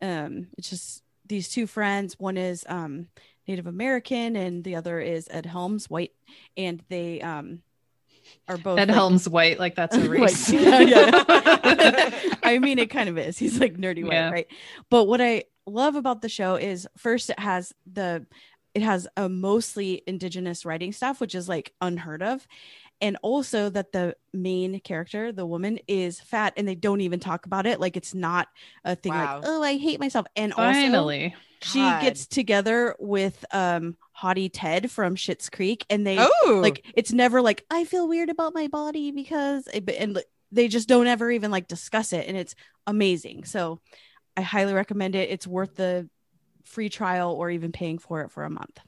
[0.00, 2.18] Um, it's just these two friends.
[2.18, 3.08] One is um
[3.48, 6.12] Native American, and the other is Ed Helms, white,
[6.56, 7.62] and they um
[8.48, 10.50] are both Ed like- Helms white, like that's a Like, race.
[10.52, 12.34] yeah, yeah.
[12.42, 13.38] I mean, it kind of is.
[13.38, 14.30] He's like nerdy white, Yeah.
[14.30, 14.46] right?
[14.90, 18.26] But what I love about the show is first it has the
[18.74, 22.46] it has a mostly indigenous writing staff, which is like unheard of.
[23.02, 27.44] And also that the main character, the woman, is fat and they don't even talk
[27.46, 27.80] about it.
[27.80, 28.48] Like it's not
[28.84, 29.40] a thing Wow.
[29.40, 30.24] like, oh, I hate myself.
[30.36, 31.34] And also Finally.
[31.62, 37.12] She gets together with um Hottie Ted from Schitt's Creek and they Oh, like it's
[37.12, 41.50] never like i feel weird about my body because and they just don't ever even
[41.50, 42.54] like discuss it and it's
[42.86, 43.44] amazing.
[43.44, 43.80] So
[44.36, 45.30] i highly recommend it.
[45.30, 46.08] It's worth the
[46.64, 48.78] free trial or even paying for it for a month.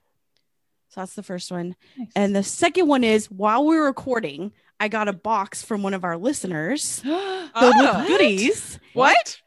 [0.90, 1.74] So that's the first one.
[1.98, 2.08] Nice.
[2.14, 6.04] and the second one is while we're recording i got a box from one of
[6.04, 7.00] our listeners.
[7.00, 8.78] Filled Oh, with goodies.
[8.92, 9.40] What?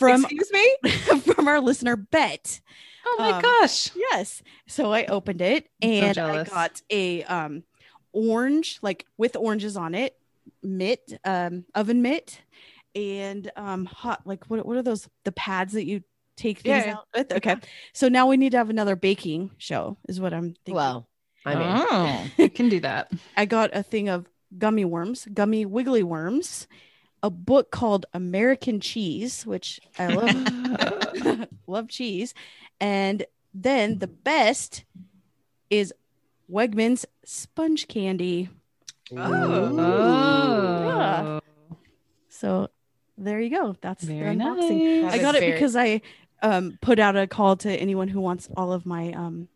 [0.00, 0.90] From Excuse me?
[1.20, 2.60] from our listener bet
[3.06, 3.90] oh my um, gosh.
[3.94, 4.42] Yes.
[4.66, 7.62] So I opened it I'm so and I got a um
[8.12, 10.16] orange, like with oranges on it,
[10.62, 12.40] mitt, um, oven mitt,
[12.94, 16.02] and um hot like what what are those the pads that you
[16.36, 16.92] take things Yeah.
[16.94, 17.32] out with?
[17.32, 17.56] Okay.
[17.92, 20.74] So now we need to have another baking show, is what I'm thinking.
[20.74, 21.08] Well,
[21.44, 22.26] I mean, oh.
[22.38, 23.12] You can do that.
[23.36, 24.26] I got a thing of
[24.58, 26.66] gummy worms, gummy wiggly worms,
[27.22, 32.34] a book called American Cheese, which I love love cheese.
[32.80, 34.84] And then the best
[35.68, 35.92] is
[36.50, 38.48] Wegmans sponge candy.
[39.16, 41.40] Oh.
[42.28, 42.68] So
[43.18, 43.76] there you go.
[43.80, 45.02] That's the Very unboxing.
[45.02, 45.14] nice.
[45.14, 46.00] I got it because I
[46.42, 49.48] um put out a call to anyone who wants all of my um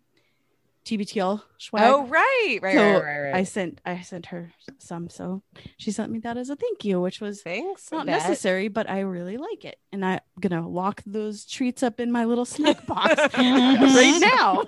[0.84, 1.82] TBTL swag.
[1.86, 3.34] Oh, right, right, So right, right, right.
[3.34, 5.42] I sent I sent her some, so
[5.78, 7.90] she sent me that as a thank you, which was Thanks.
[7.90, 12.12] not necessary, but I really like it, and I'm gonna lock those treats up in
[12.12, 14.64] my little snack box right now.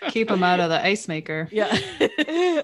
[0.10, 1.48] Keep them out of the ice maker.
[1.50, 1.74] yeah.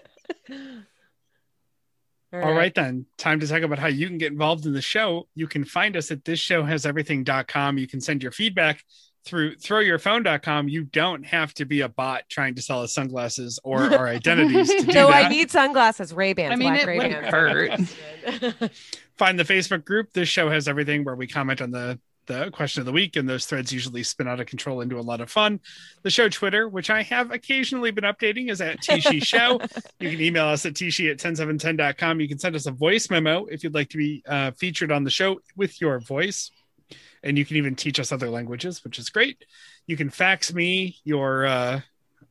[2.33, 3.07] All right, then.
[3.17, 5.29] Time to talk about how you can get involved in the show.
[5.37, 7.79] You can find us at thisshowhaseverything.com.
[7.79, 8.83] You can send your feedback
[9.25, 10.69] through throwyourphone.com.
[10.69, 14.69] You don't have to be a bot trying to sell us sunglasses or our identities
[14.69, 15.27] to do So that.
[15.27, 16.53] I need sunglasses, Ray Bans.
[16.53, 17.95] I mean, black it Ray wouldn't Bans.
[18.61, 18.71] hurt.
[19.17, 20.13] Find the Facebook group.
[20.13, 23.29] This show has everything where we comment on the the question of the week, and
[23.29, 25.61] those threads usually spin out of control into a lot of fun.
[26.05, 29.61] The show Twitter, which I have occasionally been updating, is at Tishi Show.
[30.01, 32.21] You can email us at tishi at 10710.com.
[32.21, 35.05] You can send us a voice memo if you'd like to be uh, featured on
[35.05, 36.51] the show with your voice.
[37.25, 39.45] And you can even teach us other languages, which is great.
[39.87, 41.81] You can fax me your uh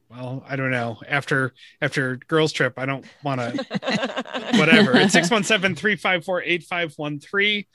[0.09, 0.99] well, I don't know.
[1.07, 3.57] After after girls trip, I don't want to
[4.57, 4.95] whatever.
[4.95, 7.65] It's 617-354-8513.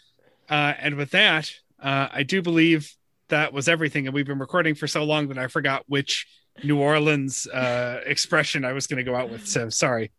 [0.49, 1.51] Uh, and with that,
[1.83, 2.95] uh, I do believe
[3.29, 4.07] that was everything.
[4.07, 6.27] And we've been recording for so long that I forgot which
[6.63, 9.47] New Orleans uh, expression I was going to go out with.
[9.47, 10.11] So sorry.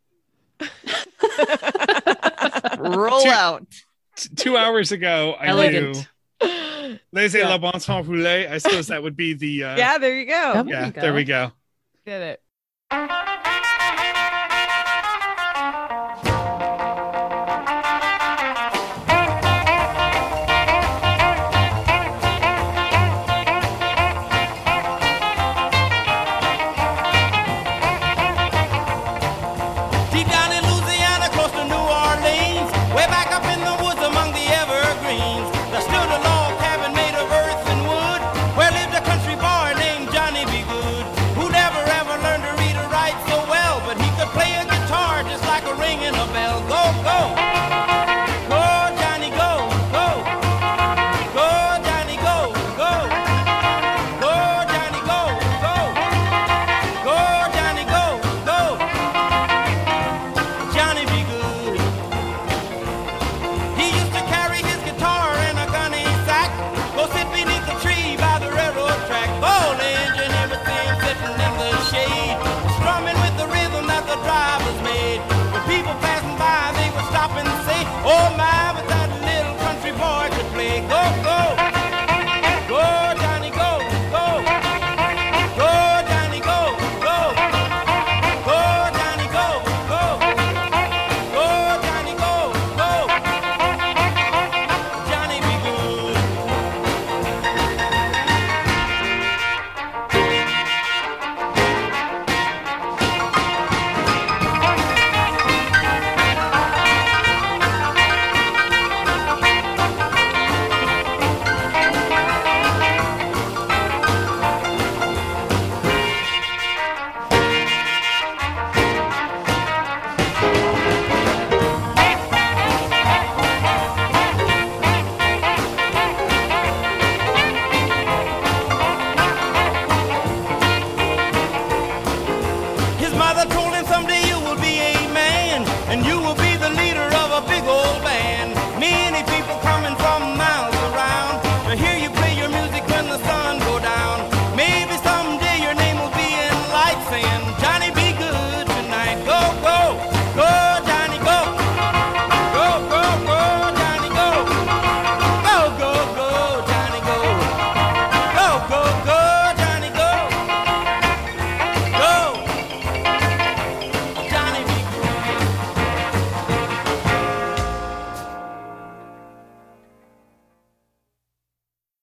[2.78, 3.66] Roll Two- out.
[4.16, 6.08] T- two hours ago, I Elegant.
[6.42, 6.48] knew
[7.12, 8.48] laissez la bon temps rouler.
[8.50, 9.64] I suppose that would be the.
[9.64, 10.54] Uh, yeah, there you go.
[10.56, 10.66] Yep.
[10.68, 11.02] yeah, you go.
[11.02, 11.52] there we go.
[12.06, 12.38] Did
[12.92, 13.66] it.